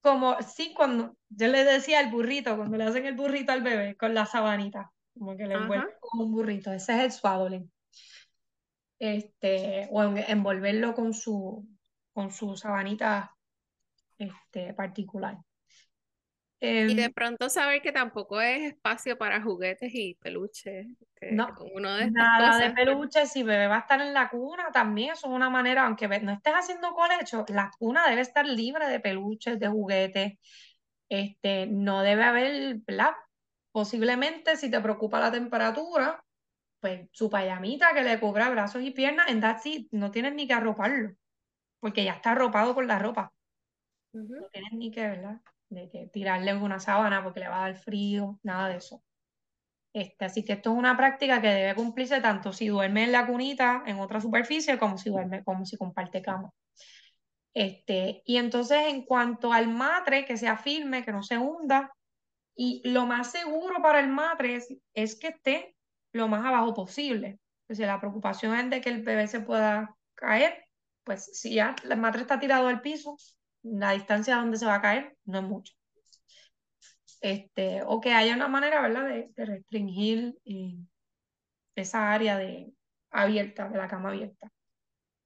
como, 0.00 0.40
sí, 0.42 0.72
cuando 0.74 1.16
yo 1.28 1.48
le 1.48 1.64
decía 1.64 2.00
al 2.00 2.10
burrito, 2.10 2.56
cuando 2.56 2.76
le 2.76 2.84
hacen 2.84 3.06
el 3.06 3.14
burrito 3.14 3.52
al 3.52 3.62
bebé 3.62 3.96
con 3.96 4.14
la 4.14 4.26
sabanita, 4.26 4.92
como 5.14 5.36
que 5.36 5.46
le 5.46 5.54
envuelven 5.54 5.90
como 6.00 6.24
un 6.24 6.32
burrito, 6.32 6.72
ese 6.72 6.94
es 6.96 7.00
el 7.00 7.12
swaddling. 7.12 7.70
Este, 8.98 9.88
o 9.90 10.02
envolverlo 10.02 10.94
con 10.94 11.14
su, 11.14 11.66
con 12.12 12.32
su 12.32 12.56
sabanita 12.56 13.36
este, 14.18 14.74
particular. 14.74 15.38
Y 16.60 16.94
de 16.94 17.04
em, 17.04 17.12
pronto 17.12 17.48
saber 17.48 17.80
que 17.82 17.92
tampoco 17.92 18.40
es 18.40 18.72
espacio 18.72 19.16
para 19.16 19.40
juguetes 19.40 19.94
y 19.94 20.14
peluches. 20.14 20.86
no, 21.30 21.48
nada 22.10 22.58
de 22.58 22.70
peluches. 22.70 23.30
Si 23.30 23.44
bebé 23.44 23.68
va 23.68 23.76
a 23.76 23.80
estar 23.80 24.00
en 24.00 24.12
la 24.12 24.28
cuna, 24.28 24.70
también 24.72 25.12
eso 25.12 25.28
es 25.28 25.32
una 25.32 25.50
manera, 25.50 25.86
aunque 25.86 26.08
no 26.08 26.32
estés 26.32 26.54
haciendo 26.54 26.92
colecho, 26.94 27.44
la 27.48 27.70
cuna 27.78 28.08
debe 28.08 28.22
estar 28.22 28.44
libre 28.44 28.88
de 28.88 28.98
peluches, 28.98 29.60
de 29.60 29.68
juguetes. 29.68 30.38
Este, 31.08 31.66
no 31.66 32.02
debe 32.02 32.24
haber, 32.24 32.76
¿verdad? 32.86 33.12
Posiblemente, 33.70 34.56
si 34.56 34.68
te 34.68 34.80
preocupa 34.80 35.20
la 35.20 35.30
temperatura, 35.30 36.24
pues 36.80 37.08
su 37.12 37.30
payamita 37.30 37.94
que 37.94 38.02
le 38.02 38.18
cubra 38.18 38.50
brazos 38.50 38.82
y 38.82 38.90
piernas, 38.90 39.28
en 39.28 39.40
that 39.40 39.60
no 39.92 40.10
tienes 40.10 40.34
ni 40.34 40.48
que 40.48 40.54
arroparlo, 40.54 41.14
porque 41.78 42.04
ya 42.04 42.14
está 42.14 42.32
arropado 42.32 42.74
con 42.74 42.88
la 42.88 42.98
ropa. 42.98 43.32
No 44.12 44.48
tienes 44.52 44.72
ni 44.72 44.90
que, 44.90 45.02
¿verdad? 45.02 45.40
De 45.70 45.88
que 45.90 46.06
tirarle 46.12 46.54
una 46.54 46.80
sábana 46.80 47.22
porque 47.22 47.40
le 47.40 47.48
va 47.48 47.64
a 47.64 47.68
dar 47.70 47.76
frío, 47.76 48.38
nada 48.42 48.68
de 48.68 48.76
eso. 48.76 49.02
Este, 49.92 50.24
así 50.24 50.44
que 50.44 50.54
esto 50.54 50.72
es 50.72 50.78
una 50.78 50.96
práctica 50.96 51.40
que 51.40 51.48
debe 51.48 51.74
cumplirse 51.74 52.20
tanto 52.20 52.52
si 52.52 52.68
duerme 52.68 53.04
en 53.04 53.12
la 53.12 53.26
cunita, 53.26 53.82
en 53.86 53.98
otra 54.00 54.20
superficie, 54.20 54.78
como 54.78 54.98
si 54.98 55.10
duerme, 55.10 55.42
como 55.44 55.64
si 55.64 55.76
comparte 55.76 56.22
cama. 56.22 56.52
Este, 57.54 58.22
y 58.24 58.36
entonces 58.36 58.78
en 58.88 59.02
cuanto 59.04 59.52
al 59.52 59.68
matre, 59.68 60.24
que 60.24 60.36
sea 60.36 60.56
firme, 60.56 61.04
que 61.04 61.12
no 61.12 61.22
se 61.22 61.38
hunda, 61.38 61.92
y 62.54 62.82
lo 62.84 63.06
más 63.06 63.30
seguro 63.30 63.80
para 63.82 64.00
el 64.00 64.08
matre 64.08 64.60
es, 64.94 65.18
que 65.18 65.28
esté 65.28 65.76
lo 66.12 66.28
más 66.28 66.44
abajo 66.44 66.74
posible. 66.74 67.38
si 67.68 67.82
la 67.84 68.00
preocupación 68.00 68.54
es 68.56 68.70
de 68.70 68.80
que 68.80 68.90
el 68.90 69.02
bebé 69.02 69.26
se 69.28 69.40
pueda 69.40 69.96
caer, 70.14 70.64
pues 71.04 71.24
si 71.38 71.54
ya 71.54 71.74
el 71.84 71.96
matre 71.96 72.22
está 72.22 72.38
tirado 72.38 72.68
al 72.68 72.80
piso, 72.80 73.16
la 73.62 73.92
distancia 73.92 74.36
donde 74.36 74.58
se 74.58 74.66
va 74.66 74.76
a 74.76 74.82
caer 74.82 75.16
no 75.24 75.38
es 75.38 75.44
mucho. 75.44 75.74
Este, 77.20 77.82
o 77.84 78.00
que 78.00 78.12
haya 78.12 78.34
una 78.34 78.48
manera, 78.48 78.80
¿verdad?, 78.80 79.08
de, 79.08 79.44
restringir 79.44 80.36
eh, 80.44 80.76
esa 81.74 82.12
área 82.12 82.38
de, 82.38 82.72
abierta, 83.10 83.68
de 83.68 83.78
la 83.78 83.88
cama 83.88 84.10
abierta. 84.10 84.52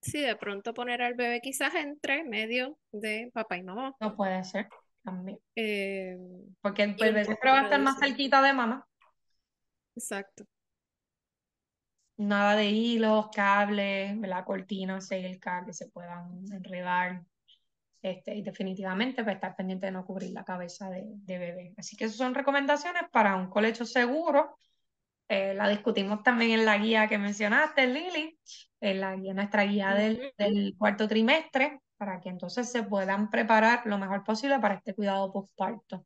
Sí, 0.00 0.20
de 0.20 0.34
pronto 0.36 0.74
poner 0.74 1.00
al 1.02 1.14
bebé 1.14 1.40
quizás 1.40 1.74
entre 1.74 2.24
medio 2.24 2.76
de 2.90 3.30
papá 3.32 3.56
y 3.56 3.62
mamá. 3.62 3.94
No 4.00 4.16
puede 4.16 4.42
ser 4.42 4.68
también. 5.04 5.38
Eh, 5.54 6.18
Porque 6.60 6.82
el 6.82 6.94
bebé 6.94 7.24
siempre 7.24 7.50
va 7.50 7.60
a 7.60 7.64
estar 7.64 7.80
más 7.80 7.98
cerquita 8.00 8.42
de 8.42 8.52
mamá. 8.52 8.86
Exacto. 9.94 10.44
Nada 12.16 12.56
de 12.56 12.70
hilos, 12.70 13.28
cables, 13.34 14.16
la 14.18 14.44
cortina, 14.44 14.98
el 15.10 15.40
cable 15.40 15.72
se 15.72 15.88
puedan 15.88 16.44
enredar. 16.52 17.22
Este, 18.03 18.34
y 18.34 18.42
definitivamente 18.42 19.22
pues, 19.22 19.36
estar 19.36 19.55
pendiente 19.55 19.86
de 19.86 19.92
no 19.92 20.05
cubrir 20.05 20.32
la 20.32 20.44
cabeza 20.44 20.90
de, 20.90 21.38
bebé. 21.38 21.72
Así 21.78 21.96
que 21.96 22.07
esas 22.07 22.16
son 22.16 22.34
recomendaciones 22.34 23.05
para 23.12 23.36
un 23.36 23.48
colecho 23.48 23.86
seguro. 23.86 24.59
Eh, 25.28 25.55
la 25.55 25.68
discutimos 25.68 26.22
también 26.24 26.50
en 26.50 26.66
la 26.66 26.78
guía 26.78 27.07
que 27.07 27.16
mencionaste, 27.16 27.86
Lili, 27.86 28.36
en 28.80 29.00
la 29.00 29.14
guía, 29.14 29.34
nuestra 29.34 29.62
guía 29.62 29.94
del, 29.94 30.74
cuarto 30.76 31.07
trimestre, 31.07 31.80
para 31.96 32.20
que 32.20 32.28
entonces 32.28 32.70
se 32.70 32.82
puedan 32.82 33.30
preparar 33.30 33.86
lo 33.86 33.96
mejor 33.98 34.24
posible 34.24 34.59
para 34.59 34.74
este 34.74 34.94
cuidado 34.94 35.32
postparto. 35.32 36.05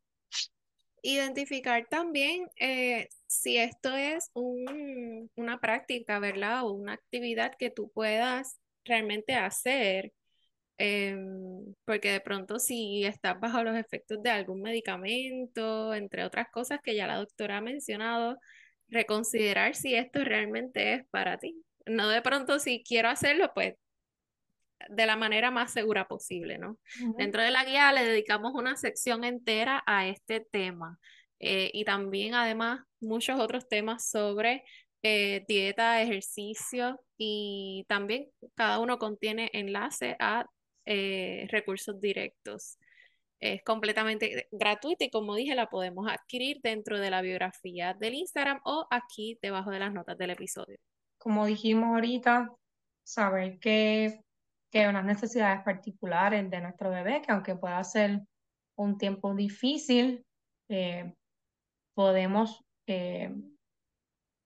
Identificar 1.01 1.87
también 1.89 2.47
eh, 2.61 3.09
si 3.27 3.57
esto 3.57 3.97
es 3.97 4.31
una 4.35 5.61
práctica, 5.61 6.19
¿verdad? 6.19 6.67
O 6.67 6.73
una 6.73 6.93
actividad 6.93 7.55
que 7.59 7.71
tú 7.71 7.91
puedas 7.91 8.61
realmente 8.85 9.35
hacer 9.35 10.13
Em, 10.79 11.75
porque 11.87 12.13
de 12.13 12.21
pronto 12.21 12.59
si 12.59 13.05
estás 13.05 13.41
bajo 13.41 13.63
los 13.63 13.77
efectos 13.77 14.23
de 14.23 14.31
algún 14.31 14.61
medicamento, 14.61 15.95
entre 15.95 16.25
otras 16.25 16.49
cosas 16.51 16.81
que 16.83 16.95
ya 16.95 17.07
la 17.07 17.17
doctora 17.17 17.59
ha 17.59 17.61
mencionado, 17.63 18.39
reconsiderar 18.89 19.75
si 19.75 19.95
esto 19.95 20.23
realmente 20.25 20.95
es 20.95 21.07
para 21.11 21.39
ti. 21.39 21.63
No 21.87 22.09
de 22.09 22.21
pronto 22.23 22.59
si 22.59 22.83
quiero 22.83 23.09
hacerlo, 23.09 23.53
pues 23.55 23.75
de 24.89 25.07
la 25.07 25.17
manera 25.17 25.51
más 25.51 25.73
segura 25.73 26.07
posible, 26.07 26.59
¿no? 26.59 26.79
Dentro 27.17 27.43
de 27.43 27.51
la 27.51 27.65
guía 27.65 27.93
le 27.93 28.05
dedicamos 28.05 28.53
una 28.55 28.77
sección 28.77 29.25
entera 29.25 29.83
a 29.87 30.07
este 30.07 30.41
tema 30.41 30.99
eh, 31.39 31.71
y 31.73 31.85
también 31.85 32.35
además 32.35 32.81
muchos 33.01 33.41
otros 33.41 33.69
temas 33.69 34.09
sobre 34.09 34.65
eh, 35.03 35.45
dieta, 35.49 36.03
ejercicio 36.03 37.01
y 37.17 37.85
también 37.89 38.29
cada 38.55 38.79
uno 38.79 38.99
contiene 38.99 39.51
enlace 39.55 40.17
a 40.21 40.47
eh, 40.87 41.47
recursos 41.51 42.01
directos. 42.01 42.79
Es 43.39 43.63
completamente 43.63 44.49
gratuita 44.51 45.05
y 45.05 45.11
como 45.11 45.35
dije 45.35 45.55
la 45.55 45.69
podemos 45.69 46.09
adquirir 46.11 46.61
dentro 46.63 46.99
de 46.99 47.11
la 47.11 47.21
biografía 47.21 47.93
del 47.93 48.15
Instagram 48.15 48.61
o 48.65 48.87
aquí 48.91 49.39
debajo 49.43 49.71
de 49.71 49.81
las 49.81 49.93
notas 49.93 50.17
del 50.17 50.31
episodio. 50.31 50.79
Como 51.19 51.45
dijimos 51.45 51.89
ahorita, 51.89 52.49
saber 53.05 53.59
que, 53.59 54.21
que 54.71 54.89
unas 54.89 55.05
necesidades 55.05 55.63
particulares 55.65 56.49
de 56.51 56.61
nuestro 56.61 56.91
bebé, 56.91 57.21
que 57.21 57.33
aunque 57.33 57.57
pueda 57.57 57.83
ser 57.85 58.23
un 58.79 58.97
tiempo 58.97 59.35
difícil, 59.35 60.25
eh, 60.69 61.13
podemos 61.95 62.65
eh, 62.87 63.35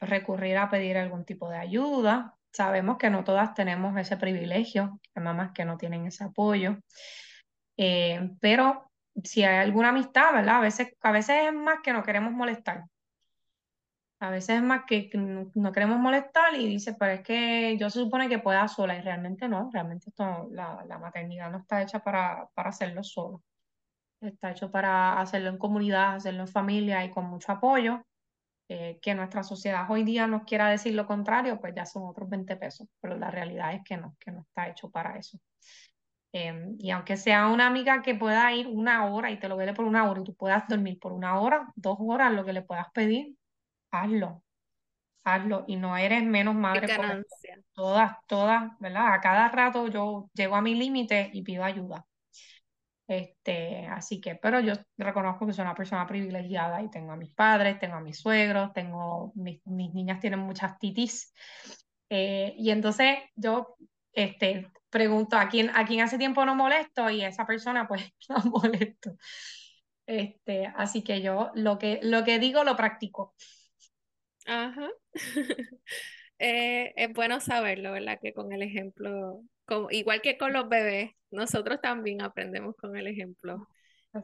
recurrir 0.01 0.57
a 0.57 0.71
pedir 0.71 0.97
algún 0.97 1.25
tipo 1.25 1.49
de 1.49 1.59
ayuda. 1.59 2.37
Sabemos 2.53 2.99
que 2.99 3.11
no 3.11 3.25
todas 3.25 3.55
tenemos 3.55 3.97
ese 3.97 4.17
privilegio, 4.17 5.01
hay 5.15 5.23
mamás 5.23 5.53
que 5.53 5.65
no 5.65 5.77
tienen 5.77 6.07
ese 6.07 6.25
apoyo, 6.25 6.79
eh, 7.77 8.31
pero 8.41 8.91
si 9.25 9.43
hay 9.45 9.59
alguna 9.59 9.91
amistad. 9.91 10.37
A 10.49 10.61
veces, 10.61 10.97
es 11.29 11.53
más 11.53 11.79
que 11.83 11.93
no 11.93 12.03
queremos 12.03 12.33
molestar. 12.33 12.85
A 14.21 14.31
veces 14.31 14.57
es 14.57 14.63
más 14.63 14.83
que 14.87 15.11
no 15.55 15.73
queremos 15.73 15.99
molestar 15.99 16.55
y 16.55 16.69
dice, 16.69 16.95
pero 16.99 17.13
es 17.13 17.23
que 17.23 17.79
yo 17.79 17.89
se 17.89 18.01
supone 18.01 18.29
que 18.29 18.39
pueda 18.39 18.69
sola 18.69 18.95
y 18.97 19.01
realmente 19.01 19.49
no, 19.49 19.71
realmente 19.73 20.11
esto, 20.11 20.49
la, 20.51 20.85
la 20.87 20.99
maternidad 20.99 21.51
no 21.51 21.59
está 21.59 21.81
hecha 21.83 22.01
para, 22.01 22.47
para 22.55 22.69
hacerlo 22.69 23.03
solo. 23.03 23.43
Está 24.21 24.51
hecho 24.51 24.71
para 24.71 25.19
hacerlo 25.19 25.49
en 25.49 25.57
comunidad, 25.57 26.17
hacerlo 26.17 26.43
en 26.43 26.49
familia 26.49 27.03
y 27.05 27.11
con 27.11 27.25
mucho 27.27 27.53
apoyo. 27.53 28.05
Eh, 28.73 29.01
que 29.03 29.17
nuestra 29.17 29.43
sociedad 29.43 29.91
hoy 29.91 30.05
día 30.05 30.29
nos 30.29 30.45
quiera 30.45 30.69
decir 30.69 30.95
lo 30.95 31.05
contrario, 31.05 31.59
pues 31.61 31.75
ya 31.75 31.85
son 31.85 32.05
otros 32.05 32.29
20 32.31 32.55
pesos, 32.57 32.87
pero 33.01 33.19
la 33.19 33.29
realidad 33.29 33.75
es 33.75 33.81
que 33.85 33.97
no, 33.97 34.15
que 34.21 34.31
no 34.31 34.43
está 34.43 34.69
hecho 34.69 34.89
para 34.89 35.19
eso. 35.19 35.41
Em, 36.31 36.77
y 36.79 36.93
aunque 36.93 37.17
sea 37.17 37.49
una 37.49 37.67
amiga 37.67 38.01
que 38.01 38.15
pueda 38.15 38.53
ir 38.53 38.69
una 38.69 39.07
hora 39.07 39.33
y 39.33 39.41
te 39.41 39.49
lo 39.49 39.57
vele 39.57 39.75
por 39.75 39.87
una 39.87 40.09
hora 40.09 40.21
y 40.21 40.25
tú 40.25 40.37
puedas 40.37 40.69
dormir 40.69 41.01
por 41.01 41.13
una 41.13 41.41
hora, 41.41 41.67
dos 41.75 41.97
horas, 41.99 42.33
lo 42.33 42.45
que 42.45 42.53
le 42.53 42.63
puedas 42.63 42.87
pedir, 42.93 43.35
hazlo. 43.91 44.45
Hazlo 45.25 45.65
y 45.67 45.75
no 45.75 45.97
eres 45.97 46.23
menos 46.23 46.55
madre 46.55 46.95
por 46.95 47.27
Todas, 47.75 48.19
todas, 48.29 48.71
¿verdad? 48.79 49.15
A 49.15 49.21
cada 49.21 49.49
rato 49.49 49.89
yo 49.89 50.31
llego 50.33 50.55
a 50.55 50.63
mi 50.63 50.77
límite 50.77 51.29
y 51.33 51.43
pido 51.43 51.65
ayuda. 51.65 52.07
Este, 53.11 53.89
así 53.89 54.21
que, 54.21 54.37
pero 54.37 54.61
yo 54.61 54.73
reconozco 54.97 55.45
que 55.45 55.53
soy 55.53 55.63
una 55.63 55.75
persona 55.75 56.07
privilegiada 56.07 56.81
y 56.81 56.89
tengo 56.91 57.11
a 57.11 57.17
mis 57.17 57.35
padres, 57.35 57.81
tengo 57.81 57.97
a 57.97 58.01
mis 58.01 58.21
suegros, 58.21 58.73
tengo, 58.73 59.33
mis, 59.35 59.61
niñas 59.67 60.21
tienen 60.21 60.39
muchas 60.39 60.79
titis. 60.79 61.35
Eh, 62.09 62.55
y 62.57 62.71
entonces 62.71 63.19
yo 63.35 63.75
este, 64.13 64.71
pregunto 64.91 65.37
a 65.37 65.49
quién, 65.49 65.71
a 65.71 65.85
quién 65.87 66.03
hace 66.03 66.19
tiempo 66.19 66.45
no 66.45 66.55
molesto 66.55 67.11
y 67.11 67.25
esa 67.25 67.45
persona 67.45 67.89
pues 67.89 68.01
no 68.29 68.49
molesto. 68.49 69.17
Este, 70.07 70.67
así 70.77 71.03
que 71.03 71.21
yo 71.21 71.51
lo 71.55 71.79
que, 71.79 71.99
lo 72.05 72.23
que 72.23 72.39
digo 72.39 72.63
lo 72.63 72.77
practico. 72.77 73.35
Ajá. 74.47 74.89
Eh, 76.43 76.95
es 76.97 77.13
bueno 77.13 77.39
saberlo, 77.39 77.93
¿verdad? 77.93 78.19
Que 78.21 78.33
con 78.33 78.51
el 78.53 78.63
ejemplo, 78.63 79.43
como, 79.67 79.91
igual 79.91 80.23
que 80.23 80.39
con 80.39 80.55
los 80.55 80.69
bebés, 80.71 81.11
nosotros 81.31 81.81
también 81.83 82.23
aprendemos 82.23 82.75
con 82.77 82.97
el 82.97 83.07
ejemplo. 83.07 83.69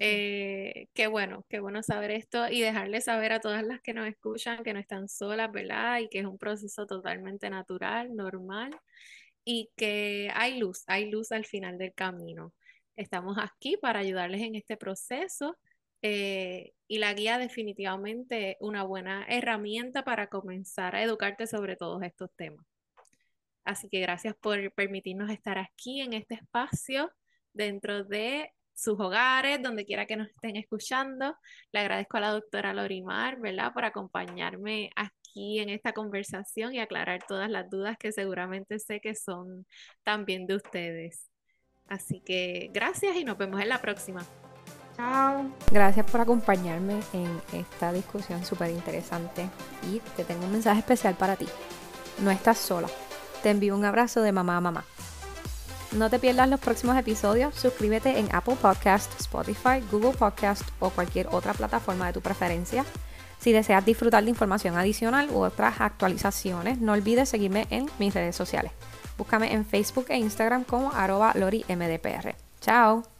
Eh, 0.00 0.88
qué 0.94 1.06
bueno, 1.08 1.44
qué 1.48 1.60
bueno 1.60 1.82
saber 1.82 2.10
esto 2.10 2.48
y 2.48 2.60
dejarle 2.62 3.02
saber 3.02 3.32
a 3.32 3.40
todas 3.40 3.62
las 3.62 3.80
que 3.82 3.92
nos 3.92 4.08
escuchan 4.08 4.64
que 4.64 4.72
no 4.72 4.80
están 4.80 5.08
solas, 5.08 5.52
¿verdad? 5.52 6.00
Y 6.00 6.08
que 6.08 6.20
es 6.20 6.24
un 6.26 6.38
proceso 6.38 6.86
totalmente 6.86 7.50
natural, 7.50 8.16
normal 8.16 8.74
y 9.44 9.70
que 9.76 10.30
hay 10.34 10.58
luz, 10.58 10.84
hay 10.86 11.10
luz 11.10 11.32
al 11.32 11.44
final 11.44 11.76
del 11.78 11.92
camino. 11.94 12.54
Estamos 12.96 13.36
aquí 13.38 13.76
para 13.76 14.00
ayudarles 14.00 14.40
en 14.40 14.56
este 14.56 14.76
proceso 14.78 15.56
eh, 16.08 16.72
y 16.86 16.98
la 16.98 17.12
guía 17.14 17.36
definitivamente 17.36 18.56
una 18.60 18.84
buena 18.84 19.26
herramienta 19.28 20.04
para 20.04 20.28
comenzar 20.28 20.94
a 20.94 21.02
educarte 21.02 21.48
sobre 21.48 21.74
todos 21.74 22.00
estos 22.04 22.30
temas. 22.36 22.64
Así 23.64 23.88
que 23.88 23.98
gracias 23.98 24.36
por 24.40 24.72
permitirnos 24.74 25.30
estar 25.30 25.58
aquí 25.58 26.02
en 26.02 26.12
este 26.12 26.34
espacio 26.34 27.10
dentro 27.52 28.04
de 28.04 28.52
sus 28.72 29.00
hogares, 29.00 29.60
donde 29.60 29.84
quiera 29.84 30.06
que 30.06 30.14
nos 30.14 30.28
estén 30.28 30.54
escuchando. 30.54 31.34
Le 31.72 31.80
agradezco 31.80 32.18
a 32.18 32.20
la 32.20 32.30
doctora 32.30 32.72
Lorimar, 32.72 33.40
¿verdad?, 33.40 33.72
por 33.72 33.84
acompañarme 33.84 34.90
aquí 34.94 35.58
en 35.58 35.70
esta 35.70 35.92
conversación 35.92 36.72
y 36.72 36.78
aclarar 36.78 37.24
todas 37.26 37.50
las 37.50 37.68
dudas 37.68 37.98
que 37.98 38.12
seguramente 38.12 38.78
sé 38.78 39.00
que 39.00 39.16
son 39.16 39.66
también 40.04 40.46
de 40.46 40.54
ustedes. 40.54 41.32
Así 41.88 42.20
que 42.20 42.70
gracias 42.72 43.16
y 43.16 43.24
nos 43.24 43.36
vemos 43.36 43.60
en 43.60 43.70
la 43.70 43.80
próxima. 43.80 44.24
Chao. 44.96 45.44
Gracias 45.70 46.06
por 46.06 46.20
acompañarme 46.20 47.00
en 47.12 47.40
esta 47.52 47.92
discusión 47.92 48.44
súper 48.44 48.70
interesante 48.70 49.48
y 49.90 50.00
te 50.16 50.24
tengo 50.24 50.44
un 50.44 50.52
mensaje 50.52 50.80
especial 50.80 51.14
para 51.14 51.36
ti. 51.36 51.46
No 52.18 52.30
estás 52.30 52.58
sola 52.58 52.88
te 53.46 53.50
envío 53.50 53.76
un 53.76 53.84
abrazo 53.84 54.22
de 54.22 54.32
mamá 54.32 54.56
a 54.56 54.60
mamá. 54.60 54.84
No 55.92 56.10
te 56.10 56.18
pierdas 56.18 56.48
los 56.48 56.58
próximos 56.58 56.96
episodios, 56.98 57.54
suscríbete 57.54 58.18
en 58.18 58.28
Apple 58.34 58.56
Podcast, 58.60 59.08
Spotify, 59.20 59.80
Google 59.92 60.18
Podcast 60.18 60.62
o 60.80 60.90
cualquier 60.90 61.28
otra 61.28 61.54
plataforma 61.54 62.08
de 62.08 62.12
tu 62.12 62.20
preferencia. 62.20 62.84
Si 63.38 63.52
deseas 63.52 63.84
disfrutar 63.84 64.24
de 64.24 64.30
información 64.30 64.76
adicional 64.76 65.28
u 65.30 65.44
otras 65.44 65.80
actualizaciones, 65.80 66.80
no 66.80 66.94
olvides 66.94 67.28
seguirme 67.28 67.68
en 67.70 67.88
mis 68.00 68.12
redes 68.12 68.34
sociales. 68.34 68.72
Búscame 69.16 69.52
en 69.52 69.64
Facebook 69.64 70.06
e 70.08 70.18
Instagram 70.18 70.64
como 70.64 70.90
arroba 70.90 71.32
lorimdpr. 71.36 72.34
Chao. 72.60 73.15